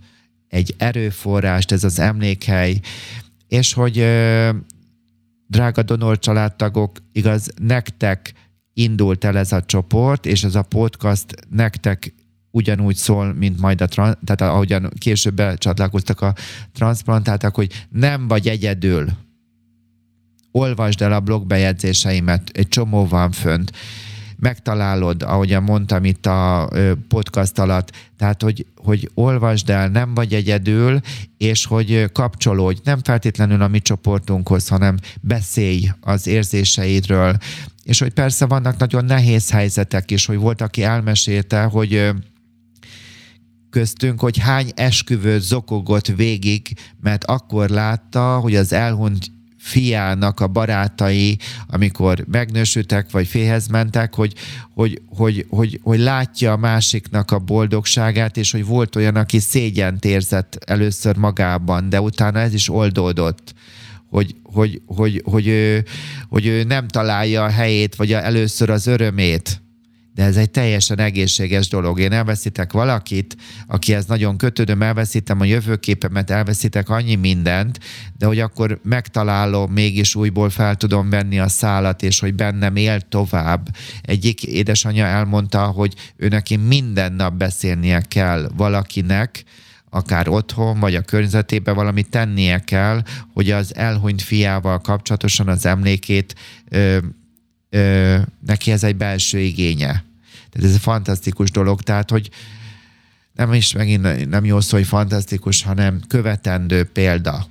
egy 0.49 0.75
erőforrást, 0.77 1.71
ez 1.71 1.83
az 1.83 1.99
emlékhely, 1.99 2.79
és 3.49 3.73
hogy 3.73 4.05
drága 5.47 5.83
donor 5.83 6.19
családtagok, 6.19 6.97
igaz, 7.11 7.51
nektek 7.61 8.33
indult 8.73 9.23
el 9.23 9.37
ez 9.37 9.51
a 9.51 9.63
csoport, 9.63 10.25
és 10.25 10.43
ez 10.43 10.55
a 10.55 10.61
podcast 10.61 11.35
nektek 11.49 12.13
ugyanúgy 12.51 12.95
szól, 12.95 13.33
mint 13.33 13.59
majd 13.59 13.81
a, 13.81 13.87
tehát 13.87 14.41
ahogyan 14.41 14.89
később 14.97 15.35
becsatlakoztak 15.35 16.21
a 16.21 16.35
transplantátak, 16.73 17.55
hogy 17.55 17.85
nem 17.89 18.27
vagy 18.27 18.47
egyedül. 18.47 19.09
Olvasd 20.51 21.01
el 21.01 21.13
a 21.13 21.19
blogbejegyzéseimet, 21.19 22.49
egy 22.53 22.67
csomó 22.67 23.05
van 23.05 23.31
fönt 23.31 23.71
megtalálod, 24.39 25.23
ahogyan 25.23 25.63
mondtam 25.63 26.05
itt 26.05 26.25
a 26.25 26.69
podcast 27.07 27.59
alatt, 27.59 27.91
tehát, 28.17 28.41
hogy, 28.41 28.65
hogy 28.75 29.09
olvasd 29.13 29.69
el, 29.69 29.87
nem 29.87 30.13
vagy 30.13 30.33
egyedül, 30.33 30.99
és 31.37 31.65
hogy 31.65 32.11
kapcsolódj, 32.11 32.79
nem 32.83 32.99
feltétlenül 33.03 33.61
a 33.61 33.67
mi 33.67 33.79
csoportunkhoz, 33.79 34.67
hanem 34.67 34.97
beszélj 35.21 35.89
az 36.01 36.27
érzéseidről, 36.27 37.37
és 37.83 37.99
hogy 37.99 38.13
persze 38.13 38.45
vannak 38.45 38.77
nagyon 38.77 39.05
nehéz 39.05 39.51
helyzetek 39.51 40.11
is, 40.11 40.25
hogy 40.25 40.37
volt, 40.37 40.61
aki 40.61 40.83
elmesélte, 40.83 41.63
hogy 41.63 42.11
köztünk, 43.69 44.19
hogy 44.19 44.37
hány 44.37 44.71
esküvő 44.75 45.39
zokogott 45.39 46.07
végig, 46.07 46.77
mert 47.01 47.23
akkor 47.23 47.69
látta, 47.69 48.37
hogy 48.39 48.55
az 48.55 48.73
elhunyt 48.73 49.31
fiának 49.59 50.39
a 50.39 50.47
barátai, 50.47 51.37
amikor 51.67 52.25
megnősültek, 52.31 53.11
vagy 53.11 53.27
féhez 53.27 53.67
mentek, 53.67 54.15
hogy, 54.15 54.33
hogy, 54.73 55.01
hogy, 55.05 55.45
hogy, 55.49 55.79
hogy 55.83 55.99
látja 55.99 56.51
a 56.51 56.57
másiknak 56.57 57.31
a 57.31 57.39
boldogságát, 57.39 58.37
és 58.37 58.51
hogy 58.51 58.65
volt 58.65 58.95
olyan, 58.95 59.15
aki 59.15 59.39
szégyent 59.39 60.05
érzett 60.05 60.63
először 60.65 61.15
magában, 61.15 61.89
de 61.89 62.01
utána 62.01 62.39
ez 62.39 62.53
is 62.53 62.69
oldódott 62.69 63.53
hogy, 64.09 64.35
hogy, 64.43 64.81
hogy, 64.85 65.21
hogy, 65.25 65.47
ő, 65.47 65.85
hogy 66.29 66.45
ő 66.45 66.63
nem 66.63 66.87
találja 66.87 67.43
a 67.43 67.49
helyét, 67.49 67.95
vagy 67.95 68.13
először 68.13 68.69
az 68.69 68.87
örömét 68.87 69.61
de 70.19 70.25
ez 70.25 70.37
egy 70.37 70.51
teljesen 70.51 70.99
egészséges 70.99 71.67
dolog. 71.67 71.99
Én 71.99 72.11
elveszítek 72.11 72.71
valakit, 72.71 73.35
akihez 73.67 74.05
nagyon 74.05 74.37
kötődöm, 74.37 74.81
elveszítem 74.81 75.39
a 75.39 75.43
jövőképemet, 75.43 76.29
elveszítek 76.29 76.89
annyi 76.89 77.15
mindent, 77.15 77.79
de 78.17 78.25
hogy 78.25 78.39
akkor 78.39 78.79
megtalálom, 78.83 79.71
mégis 79.71 80.15
újból 80.15 80.49
fel 80.49 80.75
tudom 80.75 81.09
venni 81.09 81.39
a 81.39 81.47
szálat, 81.47 82.03
és 82.03 82.19
hogy 82.19 82.33
bennem 82.33 82.75
él 82.75 83.01
tovább. 83.01 83.67
Egyik 84.01 84.43
édesanyja 84.43 85.05
elmondta, 85.05 85.65
hogy 85.65 85.93
ő 86.15 86.27
neki 86.27 86.55
minden 86.55 87.13
nap 87.13 87.33
beszélnie 87.33 88.01
kell 88.01 88.51
valakinek, 88.57 89.43
akár 89.89 90.27
otthon, 90.27 90.79
vagy 90.79 90.95
a 90.95 91.01
környezetében 91.01 91.75
valamit 91.75 92.09
tennie 92.09 92.59
kell, 92.59 93.01
hogy 93.33 93.51
az 93.51 93.75
elhunyt 93.75 94.21
fiával 94.21 94.79
kapcsolatosan 94.79 95.47
az 95.47 95.65
emlékét 95.65 96.35
ö, 96.69 96.97
ö, 97.69 98.17
neki 98.45 98.71
ez 98.71 98.83
egy 98.83 98.95
belső 98.95 99.39
igénye. 99.39 100.07
Tehát 100.51 100.67
ez 100.69 100.73
egy 100.73 100.81
fantasztikus 100.81 101.51
dolog, 101.51 101.81
tehát 101.81 102.09
hogy 102.09 102.29
nem 103.33 103.53
is 103.53 103.73
megint 103.73 104.29
nem 104.29 104.45
jó 104.45 104.59
szó, 104.59 104.77
hogy 104.77 104.87
fantasztikus, 104.87 105.63
hanem 105.63 106.01
követendő 106.07 106.83
példa. 106.83 107.47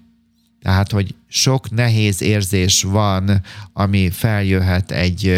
Tehát, 0.62 0.90
hogy 0.90 1.14
sok 1.28 1.70
nehéz 1.70 2.22
érzés 2.22 2.82
van, 2.82 3.42
ami 3.72 4.10
feljöhet 4.10 4.90
egy 4.90 5.34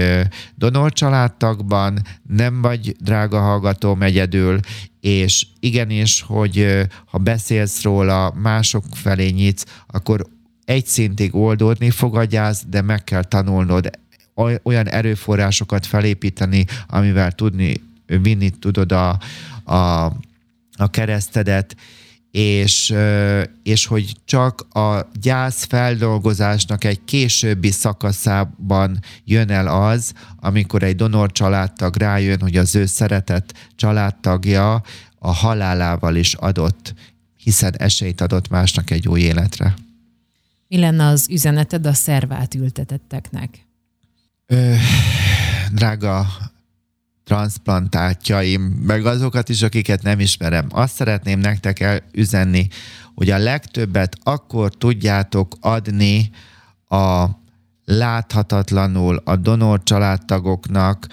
donor 0.55 0.93
családtagban, 0.93 2.03
nem 2.29 2.61
vagy 2.61 2.97
drága 3.01 3.41
hallgatóm 3.41 4.03
egyedül, 4.03 4.61
és 5.01 5.47
igenis, 5.61 6.23
hogy 6.23 6.87
ha 7.07 7.19
beszélsz 7.19 7.83
róla, 7.83 8.33
mások 8.37 8.85
felé 8.93 9.29
nyitsz, 9.29 9.65
akkor 9.87 10.27
egy 10.65 10.87
szintig 10.87 11.35
oldódni 11.35 11.91
fogadjász, 11.91 12.65
de 12.69 12.83
meg 12.83 13.05
kell 13.05 13.25
tanulnod 13.25 13.91
olyan 14.63 14.89
erőforrásokat 14.89 15.87
felépíteni, 15.87 16.65
amivel 16.87 17.33
tudni, 17.33 17.75
vinni 18.07 18.51
tudod 18.51 18.93
a, 18.93 19.19
a, 19.65 20.05
a 20.77 20.91
keresztedet, 20.91 21.77
és, 22.31 22.95
és 23.63 23.87
hogy 23.87 24.13
csak 24.25 24.61
a 24.61 25.11
gyász 25.21 25.65
feldolgozásnak 25.65 26.85
egy 26.85 27.05
későbbi 27.05 27.71
szakaszában 27.71 28.99
jön 29.25 29.51
el 29.51 29.67
az, 29.67 30.13
amikor 30.37 30.83
egy 30.83 30.97
donor 30.97 31.33
családtag 31.33 31.97
rájön, 31.97 32.41
hogy 32.41 32.57
az 32.57 32.75
ő 32.75 32.87
szeretett 32.87 33.53
családtagja 33.77 34.83
a 35.19 35.33
halálával 35.33 36.17
is 36.17 36.35
adott, 36.35 36.95
hiszen 37.37 37.75
esélyt 37.77 38.21
adott 38.21 38.49
másnak 38.49 38.91
egy 38.91 39.09
új 39.09 39.21
életre. 39.21 39.75
Mi 40.69 40.79
lenne 40.79 41.07
az 41.07 41.29
üzeneted 41.31 41.87
a 41.87 41.93
szervát 41.93 42.55
ültetetteknek? 42.55 43.70
Drága 45.73 46.27
transplantátjaim, 47.25 48.63
meg 48.63 49.07
azokat 49.07 49.49
is, 49.49 49.63
akiket 49.63 50.03
nem 50.03 50.21
ismerem. 50.21 50.67
Azt 50.71 50.95
szeretném 50.95 51.39
nektek 51.39 51.81
elüzenni, 51.81 52.69
hogy 53.15 53.31
a 53.31 53.39
legtöbbet 53.39 54.17
akkor 54.23 54.75
tudjátok 54.75 55.57
adni 55.61 56.31
a 56.89 57.27
láthatatlanul 57.85 59.23
a 59.25 59.37
donor 59.37 59.83
családtagoknak, 59.83 61.07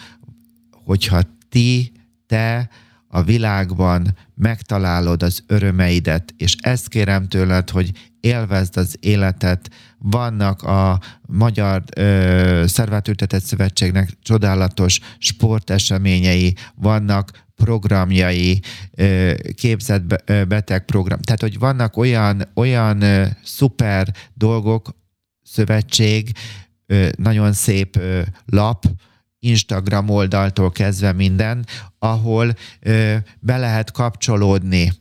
hogyha 0.72 1.22
ti, 1.50 1.92
te 2.28 2.70
a 3.08 3.24
világban 3.24 4.18
megtalálod 4.36 5.24
az 5.24 5.44
örömeidet, 5.48 6.34
és 6.38 6.56
ezt 6.60 6.88
kérem 6.88 7.28
tőled, 7.28 7.70
hogy 7.70 7.92
élvezd 8.20 8.78
az 8.78 8.98
életet. 9.00 9.70
Vannak 10.00 10.62
a 10.62 11.00
Magyar 11.28 11.84
ö, 11.96 12.64
Szervátültetett 12.68 13.44
Szövetségnek 13.44 14.10
csodálatos 14.22 15.00
sporteseményei, 15.18 16.56
vannak 16.76 17.46
programjai, 17.56 18.62
képzett 19.56 20.24
beteg 20.48 20.86
program. 20.86 21.22
Tehát, 21.22 21.42
hogy 21.42 21.60
vannak 21.60 21.98
olyan, 21.98 22.44
olyan 22.54 23.04
szuper 23.44 24.14
dolgok, 24.34 24.90
szövetség, 25.44 26.32
nagyon 27.16 27.54
szép 27.54 28.00
lap, 28.46 28.86
Instagram 29.40 30.10
oldaltól 30.10 30.72
kezdve 30.72 31.12
minden, 31.12 31.66
ahol 32.00 32.54
be 33.40 33.58
lehet 33.58 33.92
kapcsolódni 33.92 34.92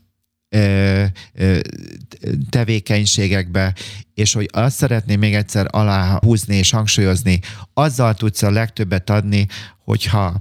tevékenységekbe, 2.51 3.75
és 4.15 4.33
hogy 4.33 4.49
azt 4.53 4.77
szeretném 4.77 5.19
még 5.19 5.35
egyszer 5.35 5.67
aláhúzni 5.71 6.57
és 6.57 6.71
hangsúlyozni, 6.71 7.41
azzal 7.75 8.15
tudsz 8.15 8.43
a 8.43 8.51
legtöbbet 8.51 9.11
adni, 9.11 9.47
hogyha 9.85 10.41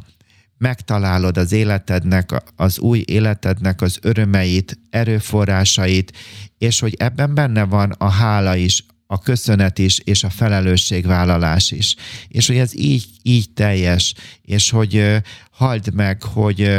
megtalálod 0.57 1.37
az 1.37 1.51
életednek, 1.51 2.29
az 2.55 2.79
új 2.79 3.03
életednek 3.07 3.81
az 3.81 3.99
örömeit, 4.01 4.79
erőforrásait, 4.89 6.17
és 6.57 6.79
hogy 6.79 6.95
ebben 6.97 7.33
benne 7.33 7.63
van 7.63 7.91
a 7.91 8.09
hála 8.09 8.55
is, 8.55 8.85
a 9.07 9.19
köszönet 9.19 9.79
is, 9.79 9.99
és 9.99 10.23
a 10.23 10.29
felelősségvállalás 10.29 11.71
is. 11.71 11.95
És 12.27 12.47
hogy 12.47 12.57
ez 12.57 12.77
így, 12.77 13.05
így 13.21 13.49
teljes, 13.49 14.13
és 14.41 14.69
hogy 14.69 15.21
halld 15.51 15.93
meg, 15.93 16.23
hogy 16.23 16.71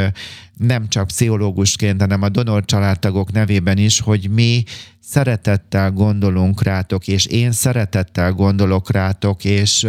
nem 0.57 0.87
csak 0.87 1.07
pszichológusként, 1.07 2.01
hanem 2.01 2.21
a 2.21 2.29
donor 2.29 2.65
családtagok 2.65 3.31
nevében 3.31 3.77
is, 3.77 3.99
hogy 3.99 4.29
mi 4.29 4.63
szeretettel 4.99 5.91
gondolunk 5.91 6.63
rátok, 6.63 7.07
és 7.07 7.25
én 7.25 7.51
szeretettel 7.51 8.31
gondolok 8.31 8.91
rátok, 8.91 9.43
és 9.43 9.87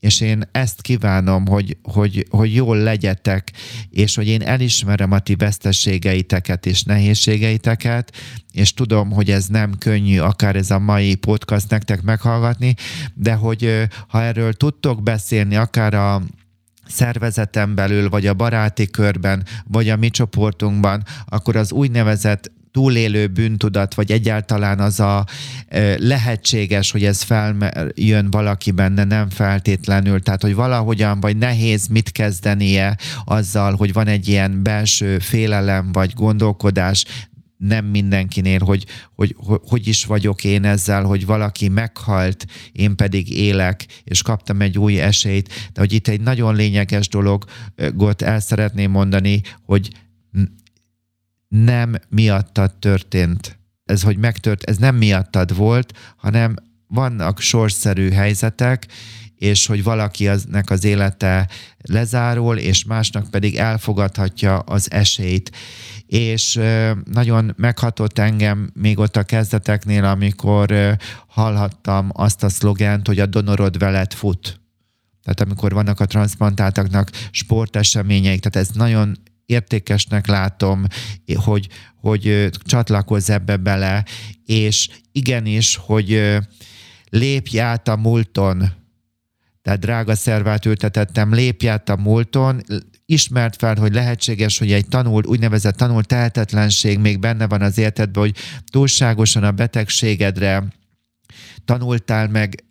és 0.00 0.20
én 0.20 0.48
ezt 0.52 0.82
kívánom, 0.82 1.46
hogy, 1.46 1.76
hogy, 1.82 2.26
hogy 2.30 2.54
jól 2.54 2.76
legyetek, 2.76 3.52
és 3.90 4.14
hogy 4.14 4.26
én 4.26 4.42
elismerem 4.42 5.12
a 5.12 5.18
ti 5.18 5.34
veszteségeiteket 5.34 6.66
és 6.66 6.82
nehézségeiteket, 6.82 8.16
és 8.52 8.74
tudom, 8.74 9.10
hogy 9.10 9.30
ez 9.30 9.46
nem 9.46 9.72
könnyű, 9.78 10.18
akár 10.18 10.56
ez 10.56 10.70
a 10.70 10.78
mai 10.78 11.14
podcast 11.14 11.70
nektek 11.70 12.02
meghallgatni, 12.02 12.74
de 13.14 13.34
hogy 13.34 13.88
ha 14.08 14.22
erről 14.22 14.52
tudtok 14.52 15.02
beszélni, 15.02 15.56
akár 15.56 15.94
a 15.94 16.22
szervezeten 16.86 17.74
belül, 17.74 18.08
vagy 18.08 18.26
a 18.26 18.34
baráti 18.34 18.86
körben, 18.86 19.44
vagy 19.64 19.88
a 19.88 19.96
mi 19.96 20.10
csoportunkban, 20.10 21.04
akkor 21.26 21.56
az 21.56 21.72
úgynevezett 21.72 22.50
túlélő 22.78 23.26
bűntudat, 23.26 23.94
vagy 23.94 24.12
egyáltalán 24.12 24.78
az 24.78 25.00
a 25.00 25.24
lehetséges, 25.96 26.90
hogy 26.90 27.04
ez 27.04 27.22
feljön 27.22 28.30
valaki 28.30 28.70
benne, 28.70 29.04
nem 29.04 29.30
feltétlenül, 29.30 30.20
tehát 30.20 30.42
hogy 30.42 30.54
valahogyan, 30.54 31.20
vagy 31.20 31.36
nehéz 31.36 31.86
mit 31.86 32.12
kezdenie 32.12 32.96
azzal, 33.24 33.76
hogy 33.76 33.92
van 33.92 34.06
egy 34.06 34.28
ilyen 34.28 34.62
belső 34.62 35.18
félelem, 35.18 35.92
vagy 35.92 36.12
gondolkodás, 36.14 37.04
nem 37.56 37.84
mindenkinél, 37.84 38.60
hogy, 38.60 38.84
hogy, 39.14 39.34
hogy 39.38 39.60
hogy 39.68 39.86
is 39.86 40.04
vagyok 40.04 40.44
én 40.44 40.64
ezzel, 40.64 41.02
hogy 41.02 41.26
valaki 41.26 41.68
meghalt, 41.68 42.46
én 42.72 42.96
pedig 42.96 43.36
élek, 43.36 43.86
és 44.04 44.22
kaptam 44.22 44.60
egy 44.60 44.78
új 44.78 45.00
esélyt, 45.00 45.48
de 45.72 45.80
hogy 45.80 45.92
itt 45.92 46.08
egy 46.08 46.20
nagyon 46.20 46.54
lényeges 46.54 47.08
dologot 47.08 48.22
el 48.22 48.40
szeretném 48.40 48.90
mondani, 48.90 49.40
hogy 49.64 49.90
nem 51.48 51.94
miattad 52.08 52.74
történt. 52.74 53.58
Ez, 53.84 54.02
hogy 54.02 54.16
megtört, 54.16 54.62
ez 54.62 54.76
nem 54.76 54.96
miattad 54.96 55.56
volt, 55.56 55.98
hanem 56.16 56.54
vannak 56.86 57.40
sorszerű 57.40 58.10
helyzetek, 58.10 58.86
és 59.34 59.66
hogy 59.66 59.82
valaki 59.82 60.28
aznek 60.28 60.70
az 60.70 60.84
élete 60.84 61.48
lezárul, 61.78 62.56
és 62.56 62.84
másnak 62.84 63.30
pedig 63.30 63.56
elfogadhatja 63.56 64.58
az 64.58 64.90
esélyt. 64.90 65.56
És 66.06 66.60
nagyon 67.12 67.54
meghatott 67.56 68.18
engem 68.18 68.70
még 68.74 68.98
ott 68.98 69.16
a 69.16 69.22
kezdeteknél, 69.22 70.04
amikor 70.04 70.96
hallhattam 71.26 72.10
azt 72.12 72.42
a 72.42 72.48
szlogent, 72.48 73.06
hogy 73.06 73.18
a 73.18 73.26
donorod 73.26 73.78
veled 73.78 74.12
fut. 74.12 74.60
Tehát 75.22 75.40
amikor 75.40 75.72
vannak 75.72 76.00
a 76.00 76.06
transplantáltaknak 76.06 77.10
sporteseményeik, 77.30 78.40
tehát 78.40 78.68
ez 78.68 78.74
nagyon 78.74 79.16
értékesnek 79.48 80.26
látom, 80.26 80.84
hogy, 81.34 81.68
hogy 82.00 82.50
csatlakozz 82.64 83.30
ebbe 83.30 83.56
bele, 83.56 84.04
és 84.44 84.88
igenis, 85.12 85.76
hogy 85.76 86.38
lépj 87.10 87.58
át 87.58 87.88
a 87.88 87.96
múlton, 87.96 88.72
tehát 89.62 89.78
drága 89.78 90.14
szervát 90.14 90.64
ültetettem, 90.64 91.34
lépj 91.34 91.68
át 91.68 91.88
a 91.88 91.96
múlton, 91.96 92.62
ismert 93.06 93.56
fel, 93.56 93.76
hogy 93.76 93.94
lehetséges, 93.94 94.58
hogy 94.58 94.72
egy 94.72 94.88
tanult, 94.88 95.26
úgynevezett 95.26 95.76
tanult 95.76 96.06
tehetetlenség 96.06 96.98
még 96.98 97.18
benne 97.18 97.46
van 97.46 97.62
az 97.62 97.78
életedben, 97.78 98.22
hogy 98.22 98.36
túlságosan 98.70 99.42
a 99.42 99.52
betegségedre 99.52 100.64
tanultál 101.64 102.28
meg 102.28 102.64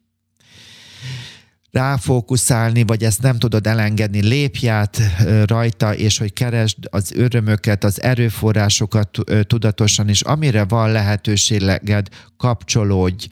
ráfókuszálni, 1.72 2.84
vagy 2.84 3.04
ezt 3.04 3.22
nem 3.22 3.38
tudod 3.38 3.68
elengedni, 3.68 4.22
lépj 4.22 4.70
át 4.70 5.02
rajta, 5.46 5.96
és 5.96 6.18
hogy 6.18 6.34
keresd 6.34 6.78
az 6.90 7.12
örömöket, 7.16 7.84
az 7.84 8.02
erőforrásokat 8.02 9.10
tudatosan, 9.42 10.10
és 10.10 10.22
amire 10.22 10.64
van 10.64 10.92
lehetőséged, 10.92 12.08
kapcsolódj, 12.38 13.28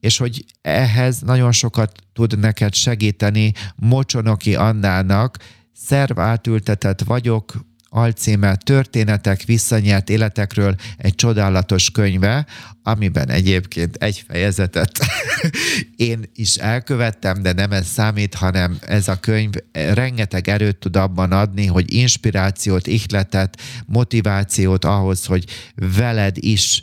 és 0.00 0.18
hogy 0.18 0.44
ehhez 0.62 1.20
nagyon 1.20 1.52
sokat 1.52 1.92
tud 2.12 2.38
neked 2.38 2.74
segíteni 2.74 3.52
Mocsonoki 3.76 4.54
Annának 4.54 5.38
Szerv 5.72 6.18
átültetett 6.18 7.02
vagyok, 7.02 7.52
alcíme 7.94 8.56
Történetek 8.56 9.42
visszanyert 9.42 10.10
életekről 10.10 10.74
egy 10.96 11.14
csodálatos 11.14 11.90
könyve, 11.90 12.46
amiben 12.82 13.30
egyébként 13.30 13.96
egy 13.96 14.24
fejezetet 14.28 14.98
én 15.96 16.30
is 16.34 16.54
elkövettem, 16.54 17.42
de 17.42 17.52
nem 17.52 17.72
ez 17.72 17.86
számít, 17.86 18.34
hanem 18.34 18.78
ez 18.80 19.08
a 19.08 19.20
könyv 19.20 19.52
rengeteg 19.72 20.48
erőt 20.48 20.78
tud 20.78 20.96
abban 20.96 21.32
adni, 21.32 21.66
hogy 21.66 21.94
inspirációt, 21.94 22.86
ihletet, 22.86 23.60
motivációt 23.86 24.84
ahhoz, 24.84 25.24
hogy 25.24 25.44
veled 25.74 26.36
is, 26.38 26.82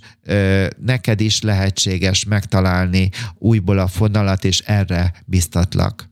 neked 0.85 1.21
is 1.21 1.41
lehetséges 1.41 2.23
megtalálni 2.23 3.09
újból 3.37 3.79
a 3.79 3.87
fonalat, 3.87 4.43
és 4.43 4.59
erre 4.59 5.13
biztatlak. 5.25 6.10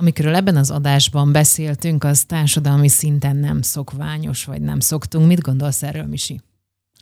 Amikről 0.00 0.34
ebben 0.34 0.56
az 0.56 0.70
adásban 0.70 1.32
beszéltünk, 1.32 2.04
az 2.04 2.24
társadalmi 2.24 2.88
szinten 2.88 3.36
nem 3.36 3.62
szokványos, 3.62 4.44
vagy 4.44 4.60
nem 4.60 4.80
szoktunk. 4.80 5.26
Mit 5.26 5.40
gondolsz 5.40 5.82
erről, 5.82 6.06
Misi? 6.06 6.40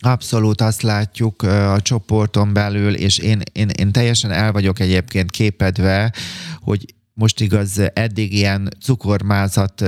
Abszolút 0.01 0.61
azt 0.61 0.82
látjuk 0.82 1.42
a 1.42 1.80
csoporton 1.82 2.53
belül, 2.53 2.94
és 2.94 3.18
én, 3.18 3.42
én, 3.53 3.68
én 3.68 3.92
teljesen 3.92 4.30
el 4.30 4.53
vagyok 4.53 4.78
egyébként 4.78 5.30
képedve, 5.30 6.12
hogy 6.61 6.94
most 7.12 7.40
igaz, 7.40 7.80
eddig 7.92 8.32
ilyen 8.32 8.68
cukormázat 8.80 9.80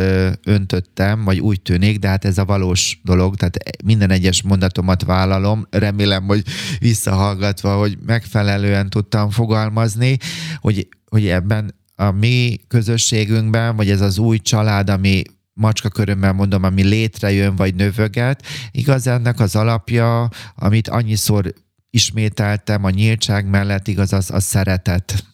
öntöttem, 0.45 1.25
vagy 1.25 1.41
úgy 1.41 1.61
tűnik, 1.61 1.99
de 1.99 2.09
hát 2.09 2.25
ez 2.25 2.39
a 2.39 2.45
valós 2.45 3.01
dolog, 3.05 3.37
tehát 3.37 3.59
minden 3.85 4.11
egyes 4.11 4.43
mondatomat 4.43 5.03
vállalom, 5.03 5.67
remélem, 5.71 6.27
hogy 6.27 6.43
visszahallgatva, 6.79 7.79
hogy 7.79 7.99
megfelelően 8.07 8.91
tudtam 8.91 9.31
fogalmazni, 9.31 10.17
hogy, 10.61 10.89
hogy 11.07 11.27
ebben 11.27 11.77
a 12.01 12.11
mi 12.11 12.61
közösségünkben, 12.69 13.77
vagy 13.77 13.91
ez 13.91 14.01
az 14.01 14.19
új 14.19 14.39
család, 14.39 14.91
ami 14.91 15.23
macska 15.53 15.89
körömmel 15.89 16.33
mondom, 16.33 16.63
ami 16.63 16.83
létrejön, 16.83 17.57
vagy 17.57 17.75
növöget, 17.75 18.43
igaz 18.71 19.07
ennek 19.07 19.41
az 19.41 19.57
alapja, 19.57 20.29
amit 20.55 20.89
annyiszor 20.89 21.55
ismételtem 21.91 22.85
a 22.85 22.91
nyíltság 22.91 23.47
mellett, 23.47 23.89
igaz 23.89 24.13
az 24.13 24.31
a 24.31 24.41
szeretet, 24.41 25.25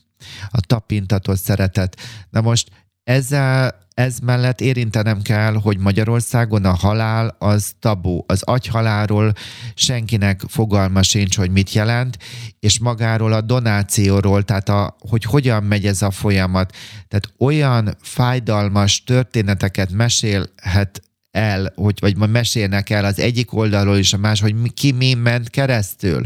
a 0.48 0.60
tapintatos 0.60 1.38
szeretet. 1.38 2.00
Na 2.30 2.40
most 2.40 2.70
ezzel 3.04 3.82
ez 3.94 4.18
mellett 4.18 4.60
érintenem 4.60 5.22
kell, 5.22 5.54
hogy 5.54 5.78
Magyarországon 5.78 6.64
a 6.64 6.74
halál 6.74 7.36
az 7.38 7.74
tabu. 7.78 8.22
Az 8.26 8.42
agyhalálról 8.42 9.32
senkinek 9.74 10.42
fogalma 10.48 11.02
sincs, 11.02 11.36
hogy 11.36 11.50
mit 11.50 11.72
jelent, 11.72 12.18
és 12.60 12.78
magáról 12.78 13.32
a 13.32 13.40
donációról, 13.40 14.42
tehát 14.42 14.68
a, 14.68 14.96
hogy 14.98 15.24
hogyan 15.24 15.62
megy 15.62 15.86
ez 15.86 16.02
a 16.02 16.10
folyamat. 16.10 16.76
Tehát 17.08 17.32
olyan 17.38 17.96
fájdalmas 18.00 19.04
történeteket 19.04 19.90
mesélhet 19.90 21.02
el, 21.30 21.72
hogy, 21.74 21.98
vagy 22.00 22.30
mesélnek 22.30 22.90
el 22.90 23.04
az 23.04 23.18
egyik 23.18 23.52
oldalról 23.52 23.96
is 23.96 24.12
a 24.12 24.16
más, 24.16 24.40
hogy 24.40 24.54
ki 24.72 24.92
mi 24.92 25.14
ment 25.14 25.50
keresztül 25.50 26.22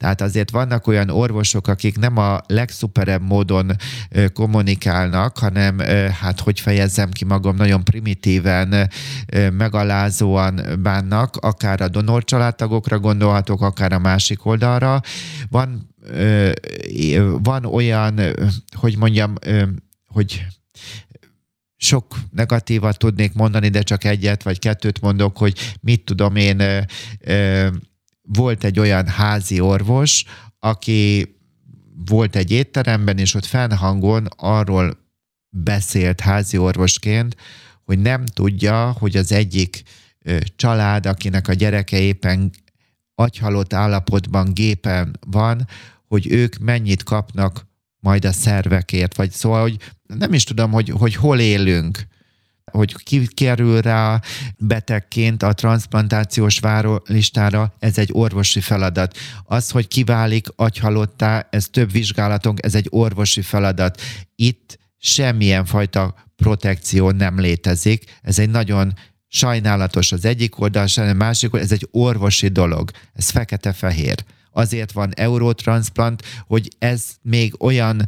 tehát 0.00 0.20
azért 0.20 0.50
vannak 0.50 0.86
olyan 0.86 1.10
orvosok, 1.10 1.68
akik 1.68 1.98
nem 1.98 2.16
a 2.16 2.40
legszuperebb 2.46 3.22
módon 3.22 3.70
kommunikálnak, 4.32 5.38
hanem 5.38 5.78
hát 6.20 6.40
hogy 6.40 6.60
fejezzem 6.60 7.10
ki 7.10 7.24
magam, 7.24 7.56
nagyon 7.56 7.84
primitíven, 7.84 8.90
megalázóan 9.52 10.60
bánnak, 10.82 11.36
akár 11.36 11.80
a 11.80 11.88
donor 11.88 12.24
családtagokra 12.24 12.98
gondolhatok, 12.98 13.62
akár 13.62 13.92
a 13.92 13.98
másik 13.98 14.46
oldalra. 14.46 15.00
Van, 15.50 15.94
van 17.42 17.64
olyan, 17.64 18.20
hogy 18.76 18.96
mondjam, 18.98 19.34
hogy 20.06 20.46
sok 21.76 22.16
negatívat 22.30 22.98
tudnék 22.98 23.34
mondani, 23.34 23.68
de 23.68 23.82
csak 23.82 24.04
egyet 24.04 24.42
vagy 24.42 24.58
kettőt 24.58 25.00
mondok, 25.00 25.36
hogy 25.36 25.76
mit 25.80 26.04
tudom 26.04 26.36
én, 26.36 26.86
volt 28.32 28.64
egy 28.64 28.78
olyan 28.78 29.06
házi 29.06 29.60
orvos, 29.60 30.24
aki 30.58 31.34
volt 32.04 32.36
egy 32.36 32.50
étteremben, 32.50 33.18
és 33.18 33.34
ott 33.34 33.44
fennhangon 33.44 34.26
arról 34.36 34.98
beszélt 35.48 36.20
házi 36.20 36.58
orvosként, 36.58 37.36
hogy 37.84 37.98
nem 37.98 38.26
tudja, 38.26 38.90
hogy 38.98 39.16
az 39.16 39.32
egyik 39.32 39.82
család, 40.56 41.06
akinek 41.06 41.48
a 41.48 41.52
gyereke 41.52 41.98
éppen 41.98 42.50
agyhalott 43.14 43.72
állapotban 43.72 44.52
gépen 44.52 45.18
van, 45.26 45.66
hogy 46.06 46.32
ők 46.32 46.58
mennyit 46.58 47.02
kapnak 47.02 47.66
majd 48.00 48.24
a 48.24 48.32
szervekért, 48.32 49.16
vagy 49.16 49.30
szóval, 49.30 49.60
hogy 49.60 49.76
nem 50.02 50.32
is 50.32 50.44
tudom, 50.44 50.70
hogy, 50.70 50.88
hogy 50.88 51.14
hol 51.14 51.40
élünk 51.40 52.06
hogy 52.64 53.02
ki 53.02 53.26
kerül 53.26 53.80
rá 53.80 54.20
betegként 54.58 55.42
a 55.42 55.52
transplantációs 55.52 56.58
várólistára, 56.58 57.74
ez 57.78 57.98
egy 57.98 58.10
orvosi 58.12 58.60
feladat. 58.60 59.16
Az, 59.44 59.70
hogy 59.70 59.88
kiválik 59.88 60.46
agyhalottá, 60.56 61.46
ez 61.50 61.68
több 61.68 61.92
vizsgálatunk, 61.92 62.58
ez 62.62 62.74
egy 62.74 62.86
orvosi 62.90 63.42
feladat. 63.42 64.00
Itt 64.34 64.78
semmilyen 64.98 65.64
fajta 65.64 66.14
protekció 66.36 67.10
nem 67.10 67.40
létezik. 67.40 68.18
Ez 68.22 68.38
egy 68.38 68.50
nagyon 68.50 68.94
sajnálatos 69.28 70.12
az 70.12 70.24
egyik 70.24 70.60
oldal, 70.60 70.86
a 70.96 71.12
másik 71.12 71.52
oldal, 71.52 71.66
ez 71.66 71.72
egy 71.72 71.88
orvosi 71.90 72.48
dolog. 72.48 72.90
Ez 73.12 73.30
fekete-fehér 73.30 74.24
azért 74.52 74.92
van 74.92 75.12
eurotransplant, 75.16 76.22
hogy 76.46 76.68
ez 76.78 77.04
még 77.22 77.54
olyan 77.58 78.04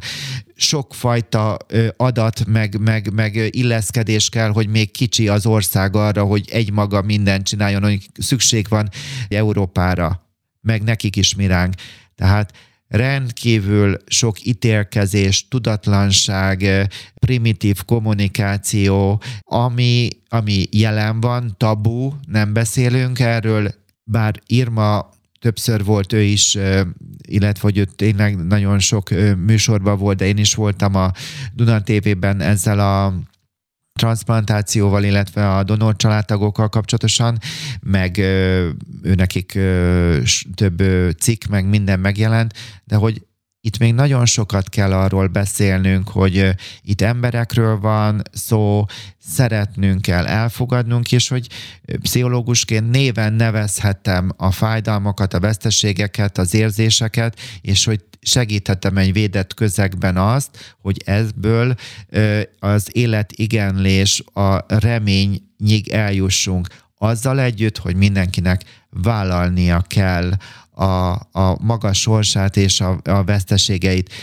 sokfajta 0.55 1.57
adat, 1.97 2.45
meg, 2.45 2.79
meg, 2.79 3.13
meg 3.13 3.35
illeszkedés 3.49 4.29
kell, 4.29 4.49
hogy 4.49 4.67
még 4.67 4.91
kicsi 4.91 5.27
az 5.27 5.45
ország 5.45 5.95
arra, 5.95 6.23
hogy 6.23 6.49
egymaga 6.51 7.01
mindent 7.01 7.45
csináljon, 7.45 7.83
hogy 7.83 8.09
szükség 8.19 8.67
van 8.69 8.89
Európára, 9.27 10.27
meg 10.61 10.83
nekik 10.83 11.15
is 11.15 11.35
miránk. 11.35 11.73
Tehát 12.15 12.53
rendkívül 12.87 13.97
sok 14.05 14.45
ítélkezés, 14.45 15.47
tudatlanság, 15.47 16.87
primitív 17.25 17.83
kommunikáció, 17.85 19.21
ami, 19.41 20.07
ami 20.29 20.65
jelen 20.71 21.19
van, 21.19 21.55
tabu, 21.57 22.11
nem 22.27 22.53
beszélünk 22.53 23.19
erről, 23.19 23.73
bár 24.03 24.39
Irma 24.45 25.09
többször 25.43 25.83
volt 25.83 26.13
ő 26.13 26.21
is, 26.21 26.57
illetve 27.27 27.61
hogy 27.61 27.77
ő 27.77 27.85
tényleg 27.85 28.45
nagyon 28.45 28.79
sok 28.79 29.09
műsorban 29.45 29.97
volt, 29.97 30.17
de 30.17 30.25
én 30.25 30.37
is 30.37 30.55
voltam 30.55 30.95
a 30.95 31.11
Duna 31.53 31.81
TV-ben 31.81 32.41
ezzel 32.41 32.79
a 32.79 33.13
transplantációval, 33.99 35.03
illetve 35.03 35.55
a 35.55 35.63
donor 35.63 35.95
családtagokkal 35.95 36.69
kapcsolatosan, 36.69 37.39
meg 37.81 38.17
ő 38.17 39.15
nekik 39.15 39.59
több 40.55 40.83
cikk, 41.19 41.45
meg 41.45 41.65
minden 41.65 41.99
megjelent, 41.99 42.53
de 42.83 42.95
hogy 42.95 43.21
itt 43.65 43.77
még 43.77 43.93
nagyon 43.93 44.25
sokat 44.25 44.69
kell 44.69 44.93
arról 44.93 45.27
beszélnünk, 45.27 46.09
hogy 46.09 46.49
itt 46.81 47.01
emberekről 47.01 47.79
van 47.79 48.21
szó, 48.31 48.85
szeretnünk 49.19 50.01
kell, 50.01 50.25
elfogadnunk, 50.25 51.11
és 51.11 51.27
hogy 51.27 51.47
pszichológusként 52.01 52.89
néven 52.89 53.33
nevezhetem 53.33 54.31
a 54.37 54.51
fájdalmakat, 54.51 55.33
a 55.33 55.39
veszteségeket, 55.39 56.37
az 56.37 56.53
érzéseket, 56.53 57.39
és 57.61 57.85
hogy 57.85 58.03
segíthetem 58.21 58.97
egy 58.97 59.13
védett 59.13 59.53
közegben 59.53 60.17
azt, 60.17 60.75
hogy 60.81 61.01
ebből 61.05 61.75
az 62.59 62.87
életigenlés, 62.91 64.23
a 64.33 64.65
reményig 64.67 65.89
eljussunk. 65.91 66.67
Azzal 66.97 67.39
együtt, 67.39 67.77
hogy 67.77 67.95
mindenkinek 67.95 68.61
vállalnia 68.89 69.83
kell 69.87 70.31
a, 70.73 71.11
a 71.31 71.57
maga 71.61 71.93
sorsát 71.93 72.57
és 72.57 72.81
a, 72.81 72.99
a 73.03 73.23
veszteségeit. 73.23 74.13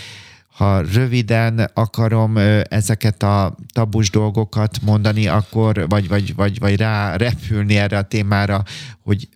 Ha 0.49 0.81
röviden 0.81 1.71
akarom 1.75 2.37
ezeket 2.69 3.23
a 3.23 3.57
tabus 3.73 4.11
dolgokat 4.11 4.81
mondani, 4.83 5.27
akkor 5.27 5.89
vagy, 5.89 6.09
vagy, 6.09 6.35
vagy, 6.35 6.59
vagy 6.59 6.77
rá 6.77 7.17
repülni 7.17 7.77
erre 7.77 7.99
a 7.99 8.03
témára, 8.03 8.63
hogy 9.03 9.29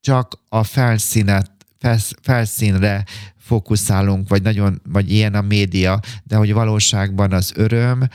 csak 0.00 0.38
a 0.48 0.62
felszínet, 0.62 1.50
felszínre 2.22 3.04
fókuszálunk, 3.38 4.28
vagy 4.28 4.42
nagyon, 4.42 4.80
vagy 4.88 5.12
ilyen 5.12 5.34
a 5.34 5.40
média, 5.40 6.00
de 6.24 6.36
hogy 6.36 6.52
valóságban 6.52 7.32
az 7.32 7.52
öröm, 7.56 8.08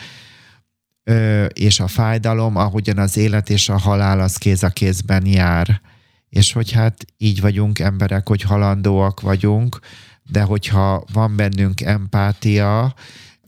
és 1.53 1.79
a 1.79 1.87
fájdalom, 1.87 2.55
ahogyan 2.55 2.97
az 2.97 3.17
élet 3.17 3.49
és 3.49 3.69
a 3.69 3.77
halál 3.77 4.19
az 4.19 4.37
kéz 4.37 4.63
a 4.63 4.69
kézben 4.69 5.25
jár 5.25 5.81
és 6.35 6.51
hogy 6.51 6.71
hát 6.71 7.05
így 7.17 7.41
vagyunk 7.41 7.79
emberek, 7.79 8.27
hogy 8.27 8.41
halandóak 8.41 9.21
vagyunk, 9.21 9.79
de 10.23 10.41
hogyha 10.41 11.03
van 11.13 11.35
bennünk 11.35 11.81
empátia, 11.81 12.93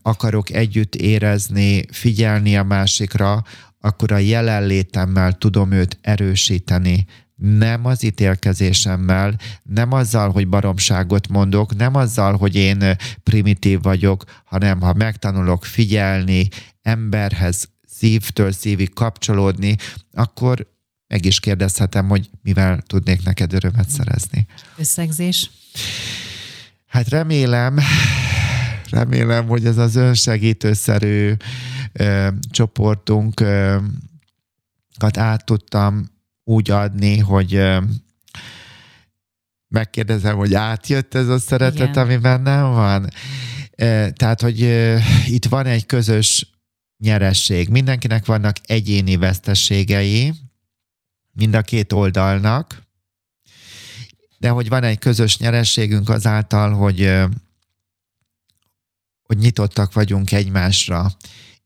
akarok 0.02 0.50
együtt 0.50 0.94
érezni, 0.94 1.84
figyelni 1.92 2.56
a 2.56 2.62
másikra, 2.62 3.42
akkor 3.80 4.12
a 4.12 4.16
jelenlétemmel 4.16 5.32
tudom 5.32 5.72
őt 5.72 5.98
erősíteni, 6.00 7.04
nem 7.36 7.84
az 7.84 8.02
ítélkezésemmel, 8.02 9.34
nem 9.62 9.92
azzal, 9.92 10.30
hogy 10.30 10.48
baromságot 10.48 11.28
mondok, 11.28 11.76
nem 11.76 11.94
azzal, 11.94 12.36
hogy 12.36 12.54
én 12.54 12.96
primitív 13.22 13.82
vagyok, 13.82 14.24
hanem 14.44 14.80
ha 14.80 14.92
megtanulok 14.92 15.64
figyelni, 15.64 16.48
emberhez 16.82 17.68
szívtől 17.86 18.52
szívig 18.52 18.92
kapcsolódni, 18.94 19.76
akkor 20.12 20.76
meg 21.08 21.24
is 21.24 21.40
kérdezhetem, 21.40 22.08
hogy 22.08 22.30
mivel 22.42 22.80
tudnék 22.86 23.22
neked 23.22 23.52
örömet 23.52 23.88
szerezni. 23.88 24.46
Összegzés? 24.76 25.50
Hát 26.86 27.08
remélem, 27.08 27.78
remélem, 28.90 29.46
hogy 29.46 29.66
ez 29.66 29.76
az 29.76 29.96
önsegítőszerű 29.96 31.32
ö, 31.92 32.28
csoportunkat 32.50 33.82
át 35.16 35.44
tudtam 35.44 36.10
úgy 36.44 36.70
adni, 36.70 37.18
hogy 37.18 37.54
ö, 37.54 37.80
megkérdezem, 39.68 40.36
hogy 40.36 40.54
átjött 40.54 41.14
ez 41.14 41.28
a 41.28 41.38
szeretet, 41.38 41.88
Igen. 41.88 42.04
ami 42.04 42.16
bennem 42.16 42.62
van. 42.62 43.08
Tehát, 44.12 44.40
hogy 44.40 44.60
itt 45.26 45.44
van 45.44 45.66
egy 45.66 45.86
közös 45.86 46.50
nyeresség. 46.98 47.68
Mindenkinek 47.68 48.26
vannak 48.26 48.56
egyéni 48.66 49.16
veszteségei, 49.16 50.32
mind 51.38 51.54
a 51.54 51.62
két 51.62 51.92
oldalnak, 51.92 52.82
de 54.38 54.48
hogy 54.48 54.68
van 54.68 54.82
egy 54.82 54.98
közös 54.98 55.38
nyerességünk 55.38 56.08
azáltal, 56.08 56.72
hogy, 56.72 57.12
hogy 59.22 59.38
nyitottak 59.38 59.92
vagyunk 59.92 60.32
egymásra, 60.32 61.12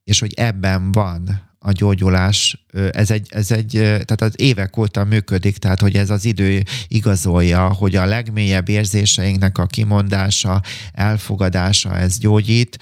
és 0.05 0.21
hogy 0.21 0.35
ebben 0.35 0.93
van 0.93 1.51
a 1.59 1.73
gyógyulás, 1.73 2.65
ez 2.91 3.11
egy, 3.11 3.27
ez 3.31 3.51
egy, 3.51 3.71
tehát 3.71 4.21
az 4.21 4.41
évek 4.41 4.77
óta 4.77 5.05
működik, 5.05 5.57
tehát 5.57 5.81
hogy 5.81 5.97
ez 5.97 6.11
az 6.11 6.25
idő 6.25 6.63
igazolja, 6.89 7.73
hogy 7.73 7.97
a 7.97 8.05
legmélyebb 8.05 8.69
érzéseinknek 8.69 9.59
a 9.59 9.67
kimondása, 9.67 10.63
elfogadása, 10.93 11.97
ez 11.97 12.19
gyógyít, 12.19 12.79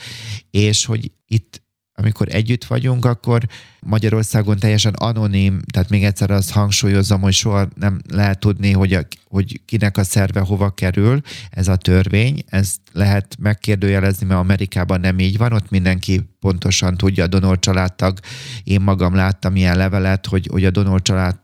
és 0.50 0.84
hogy 0.84 1.12
itt 1.26 1.62
amikor 2.00 2.26
együtt 2.30 2.64
vagyunk, 2.64 3.04
akkor 3.04 3.42
Magyarországon 3.80 4.58
teljesen 4.58 4.92
anonim, 4.92 5.60
tehát 5.72 5.88
még 5.88 6.04
egyszer 6.04 6.30
azt 6.30 6.50
hangsúlyozom, 6.50 7.20
hogy 7.20 7.32
soha 7.32 7.68
nem 7.74 8.00
lehet 8.08 8.38
tudni, 8.38 8.72
hogy, 8.72 8.92
a, 8.92 9.00
hogy 9.28 9.60
kinek 9.64 9.96
a 9.96 10.04
szerve 10.04 10.40
hova 10.40 10.70
kerül, 10.70 11.20
ez 11.50 11.68
a 11.68 11.76
törvény, 11.76 12.42
ezt 12.46 12.80
lehet 12.92 13.36
megkérdőjelezni, 13.38 14.26
mert 14.26 14.40
Amerikában 14.40 15.00
nem 15.00 15.18
így 15.18 15.36
van, 15.36 15.52
ott 15.52 15.70
mindenki 15.70 16.20
pontosan 16.40 16.96
tudja, 16.96 17.24
a 17.24 17.26
donor 17.26 17.58
családtag, 17.58 18.18
én 18.64 18.80
magam 18.80 19.14
láttam 19.14 19.56
ilyen 19.56 19.76
levelet, 19.76 20.26
hogy, 20.26 20.48
hogy 20.50 20.64
a 20.64 20.70
donor 20.70 21.02
család 21.02 21.36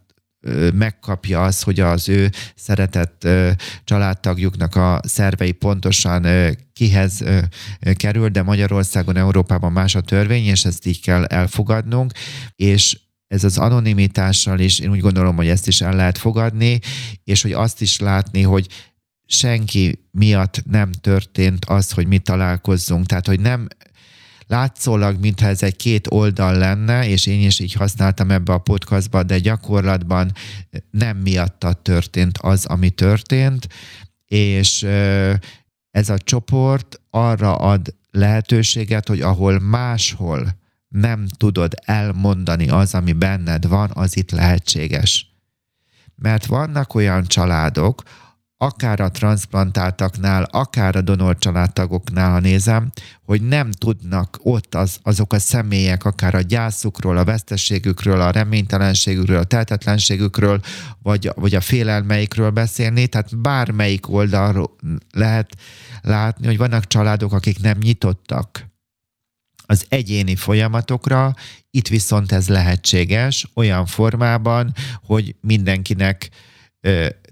megkapja 0.75 1.45
az, 1.45 1.63
hogy 1.63 1.81
az 1.81 2.09
ő 2.09 2.31
szeretett 2.55 3.29
családtagjuknak 3.85 4.75
a 4.75 5.01
szervei 5.03 5.53
pontosan 5.53 6.27
kihez 6.73 7.25
kerül, 7.95 8.29
de 8.29 8.43
Magyarországon, 8.43 9.17
Európában 9.17 9.73
más 9.73 9.95
a 9.95 10.01
törvény, 10.01 10.45
és 10.45 10.65
ezt 10.65 10.87
így 10.87 11.01
kell 11.01 11.25
elfogadnunk, 11.25 12.13
és 12.57 12.99
ez 13.27 13.45
az 13.45 13.59
anonimitással 13.59 14.59
is, 14.59 14.79
én 14.79 14.91
úgy 14.91 15.01
gondolom, 15.01 15.37
hogy 15.37 15.49
ezt 15.49 15.67
is 15.67 15.81
el 15.81 15.95
lehet 15.95 16.19
fogadni, 16.19 16.79
és 17.25 17.43
hogy 17.43 17.53
azt 17.53 17.81
is 17.81 17.99
látni, 17.99 18.43
hogy 18.43 18.67
senki 19.27 20.09
miatt 20.11 20.63
nem 20.71 20.93
történt 20.93 21.65
az, 21.65 21.91
hogy 21.91 22.07
mi 22.07 22.19
találkozzunk. 22.19 23.07
Tehát, 23.07 23.27
hogy 23.27 23.41
nem 23.41 23.69
látszólag, 24.47 25.21
mintha 25.21 25.47
ez 25.47 25.63
egy 25.63 25.77
két 25.77 26.07
oldal 26.11 26.55
lenne, 26.57 27.09
és 27.09 27.27
én 27.27 27.47
is 27.47 27.59
így 27.59 27.73
használtam 27.73 28.31
ebbe 28.31 28.53
a 28.53 28.59
podcastba, 28.59 29.23
de 29.23 29.39
gyakorlatban 29.39 30.33
nem 30.91 31.17
miatta 31.17 31.73
történt 31.73 32.39
az, 32.39 32.65
ami 32.65 32.91
történt, 32.91 33.69
és 34.27 34.83
ez 35.91 36.09
a 36.09 36.19
csoport 36.19 37.01
arra 37.11 37.57
ad 37.57 37.95
lehetőséget, 38.11 39.09
hogy 39.09 39.21
ahol 39.21 39.59
máshol 39.59 40.65
nem 40.89 41.27
tudod 41.37 41.75
elmondani 41.85 42.69
az, 42.69 42.95
ami 42.95 43.13
benned 43.13 43.67
van, 43.67 43.91
az 43.95 44.17
itt 44.17 44.31
lehetséges. 44.31 45.35
Mert 46.15 46.47
vannak 46.47 46.95
olyan 46.95 47.27
családok, 47.27 48.03
akár 48.59 49.01
a 49.01 49.11
transplantáltaknál, 49.11 50.43
akár 50.43 50.97
a 50.97 51.01
donor 51.01 51.39
családtagoknál, 51.39 52.31
ha 52.31 52.39
nézem, 52.39 52.91
hogy 53.23 53.43
nem 53.43 53.71
tudnak 53.71 54.39
ott 54.43 54.75
az, 54.75 54.99
azok 55.03 55.33
a 55.33 55.39
személyek, 55.39 56.05
akár 56.05 56.35
a 56.35 56.41
gyászukról, 56.41 57.17
a 57.17 57.25
veszteségükről, 57.25 58.21
a 58.21 58.31
reménytelenségükről, 58.31 59.39
a 59.39 59.45
tehetetlenségükről, 59.45 60.61
vagy, 61.03 61.31
vagy 61.35 61.55
a 61.55 61.61
félelmeikről 61.61 62.51
beszélni, 62.51 63.07
tehát 63.07 63.41
bármelyik 63.41 64.09
oldalról 64.09 64.77
lehet 65.13 65.57
látni, 66.01 66.47
hogy 66.47 66.57
vannak 66.57 66.87
családok, 66.87 67.33
akik 67.33 67.61
nem 67.61 67.79
nyitottak 67.79 68.75
az 69.67 69.87
egyéni 69.89 70.37
folyamatokra, 70.37 71.35
itt 71.71 71.89
viszont 71.89 72.33
ez 72.33 72.49
lehetséges 72.49 73.51
olyan 73.55 73.87
formában, 73.87 74.73
hogy 75.03 75.35
mindenkinek 75.41 76.31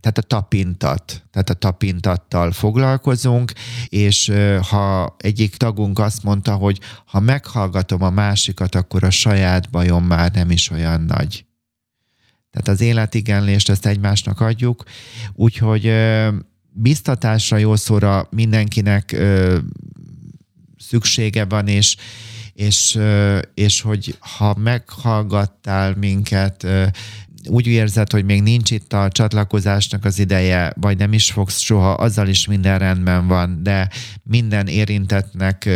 tehát 0.05 0.19
a 0.19 0.23
tapintat, 0.23 1.23
tehát 1.31 1.51
a 1.51 1.55
tapintattal 1.55 2.53
foglalkozunk, 2.53 3.53
és 3.89 4.33
ha 4.71 5.17
egyik 5.19 5.57
tagunk 5.57 5.99
azt 5.99 6.23
mondta, 6.23 6.55
hogy 6.55 6.81
ha 7.07 7.21
meghallgatom 7.21 8.03
a 8.03 8.11
másikat, 8.11 8.75
akkor 8.75 9.05
a 9.05 9.11
saját 9.11 9.71
bajom 9.71 10.05
már 10.05 10.33
nem 10.33 10.51
is 10.51 10.71
olyan 10.71 11.01
nagy. 11.01 11.47
Tehát 12.51 12.69
az 12.69 12.81
életigenlést 12.81 13.69
ezt 13.69 13.87
egymásnak 13.87 14.41
adjuk, 14.41 14.85
úgyhogy 15.35 15.93
biztatásra, 16.73 17.57
jó 17.57 17.77
szóra 17.77 18.27
mindenkinek 18.31 19.17
szüksége 20.79 21.45
van, 21.45 21.69
és, 21.69 21.97
és, 22.53 22.99
és 23.55 23.81
hogy 23.81 24.17
ha 24.19 24.55
meghallgattál 24.59 25.95
minket, 25.95 26.67
úgy 27.49 27.67
érzed, 27.67 28.13
hogy 28.13 28.25
még 28.25 28.43
nincs 28.43 28.71
itt 28.71 28.93
a 28.93 29.09
csatlakozásnak 29.09 30.05
az 30.05 30.19
ideje, 30.19 30.73
vagy 30.81 30.99
nem 30.99 31.13
is 31.13 31.31
fogsz 31.31 31.59
soha, 31.59 31.95
azzal 31.95 32.29
is 32.29 32.47
minden 32.47 32.79
rendben 32.79 33.27
van, 33.27 33.63
de 33.63 33.89
minden 34.23 34.67
érintetnek 34.67 35.69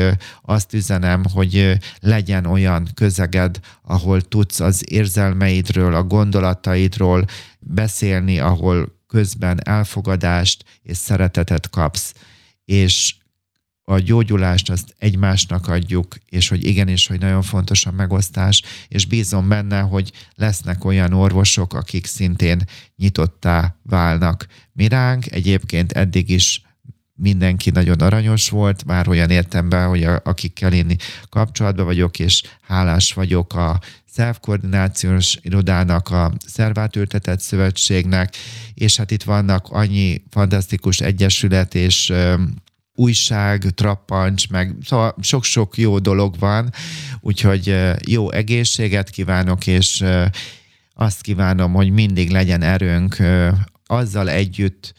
azt 0.42 0.74
üzenem, 0.74 1.22
hogy 1.32 1.78
legyen 2.00 2.46
olyan 2.46 2.88
közeged, 2.94 3.58
ahol 3.82 4.20
tudsz 4.20 4.60
az 4.60 4.84
érzelmeidről, 4.92 5.94
a 5.94 6.02
gondolataidról 6.02 7.24
beszélni, 7.58 8.38
ahol 8.38 8.96
közben 9.06 9.60
elfogadást 9.64 10.64
és 10.82 10.96
szeretetet 10.96 11.70
kapsz, 11.70 12.14
és 12.64 13.14
a 13.90 13.98
gyógyulást 13.98 14.70
azt 14.70 14.94
egymásnak 14.98 15.68
adjuk, 15.68 16.16
és 16.28 16.48
hogy 16.48 16.66
igenis, 16.66 17.06
hogy 17.06 17.20
nagyon 17.20 17.42
fontos 17.42 17.86
a 17.86 17.90
megosztás, 17.90 18.62
és 18.88 19.06
bízom 19.06 19.48
benne, 19.48 19.80
hogy 19.80 20.12
lesznek 20.34 20.84
olyan 20.84 21.12
orvosok, 21.12 21.74
akik 21.74 22.06
szintén 22.06 22.64
nyitottá 22.96 23.76
válnak 23.82 24.46
miránk. 24.72 25.32
Egyébként 25.32 25.92
eddig 25.92 26.30
is 26.30 26.62
mindenki 27.14 27.70
nagyon 27.70 28.00
aranyos 28.00 28.48
volt, 28.48 28.84
már 28.84 29.08
olyan 29.08 29.30
értemben, 29.30 29.88
hogy 29.88 30.04
a, 30.04 30.20
akikkel 30.24 30.72
én 30.72 30.96
kapcsolatban 31.28 31.84
vagyok, 31.84 32.18
és 32.18 32.42
hálás 32.60 33.12
vagyok 33.12 33.54
a 33.54 33.80
szervkoordinációs 34.10 35.38
irodának, 35.42 36.10
a 36.10 36.32
Szervátültetett 36.46 37.40
Szövetségnek, 37.40 38.36
és 38.74 38.96
hát 38.96 39.10
itt 39.10 39.22
vannak 39.22 39.68
annyi 39.68 40.22
fantasztikus 40.30 41.00
egyesület 41.00 41.74
és 41.74 42.12
újság, 42.98 43.62
trappancs, 43.74 44.48
meg 44.48 44.74
szóval 44.84 45.14
sok-sok 45.20 45.76
jó 45.76 45.98
dolog 45.98 46.38
van, 46.38 46.70
úgyhogy 47.20 47.76
jó 48.06 48.30
egészséget 48.30 49.10
kívánok, 49.10 49.66
és 49.66 50.04
azt 50.94 51.20
kívánom, 51.20 51.72
hogy 51.72 51.90
mindig 51.90 52.30
legyen 52.30 52.62
erőnk 52.62 53.16
azzal 53.86 54.30
együtt, 54.30 54.94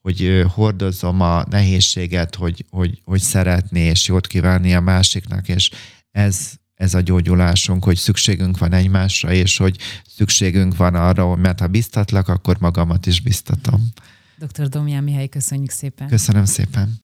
hogy 0.00 0.44
hordozom 0.48 1.20
a 1.20 1.44
nehézséget, 1.50 2.34
hogy, 2.34 2.64
hogy, 2.70 3.00
hogy 3.04 3.20
szeretni 3.20 3.80
és 3.80 4.08
jót 4.08 4.26
kívánni 4.26 4.74
a 4.74 4.80
másiknak, 4.80 5.48
és 5.48 5.70
ez, 6.10 6.52
ez 6.74 6.94
a 6.94 7.00
gyógyulásunk, 7.00 7.84
hogy 7.84 7.96
szükségünk 7.96 8.58
van 8.58 8.72
egymásra, 8.72 9.32
és 9.32 9.56
hogy 9.56 9.76
szükségünk 10.16 10.76
van 10.76 10.94
arra, 10.94 11.36
mert 11.36 11.60
ha 11.60 11.66
biztatlak, 11.66 12.28
akkor 12.28 12.56
magamat 12.60 13.06
is 13.06 13.20
biztatom. 13.20 13.88
Dr. 14.38 14.68
Domján 14.68 15.04
Mihály, 15.04 15.28
köszönjük 15.28 15.70
szépen. 15.70 16.08
Köszönöm 16.08 16.44
szépen. 16.44 17.02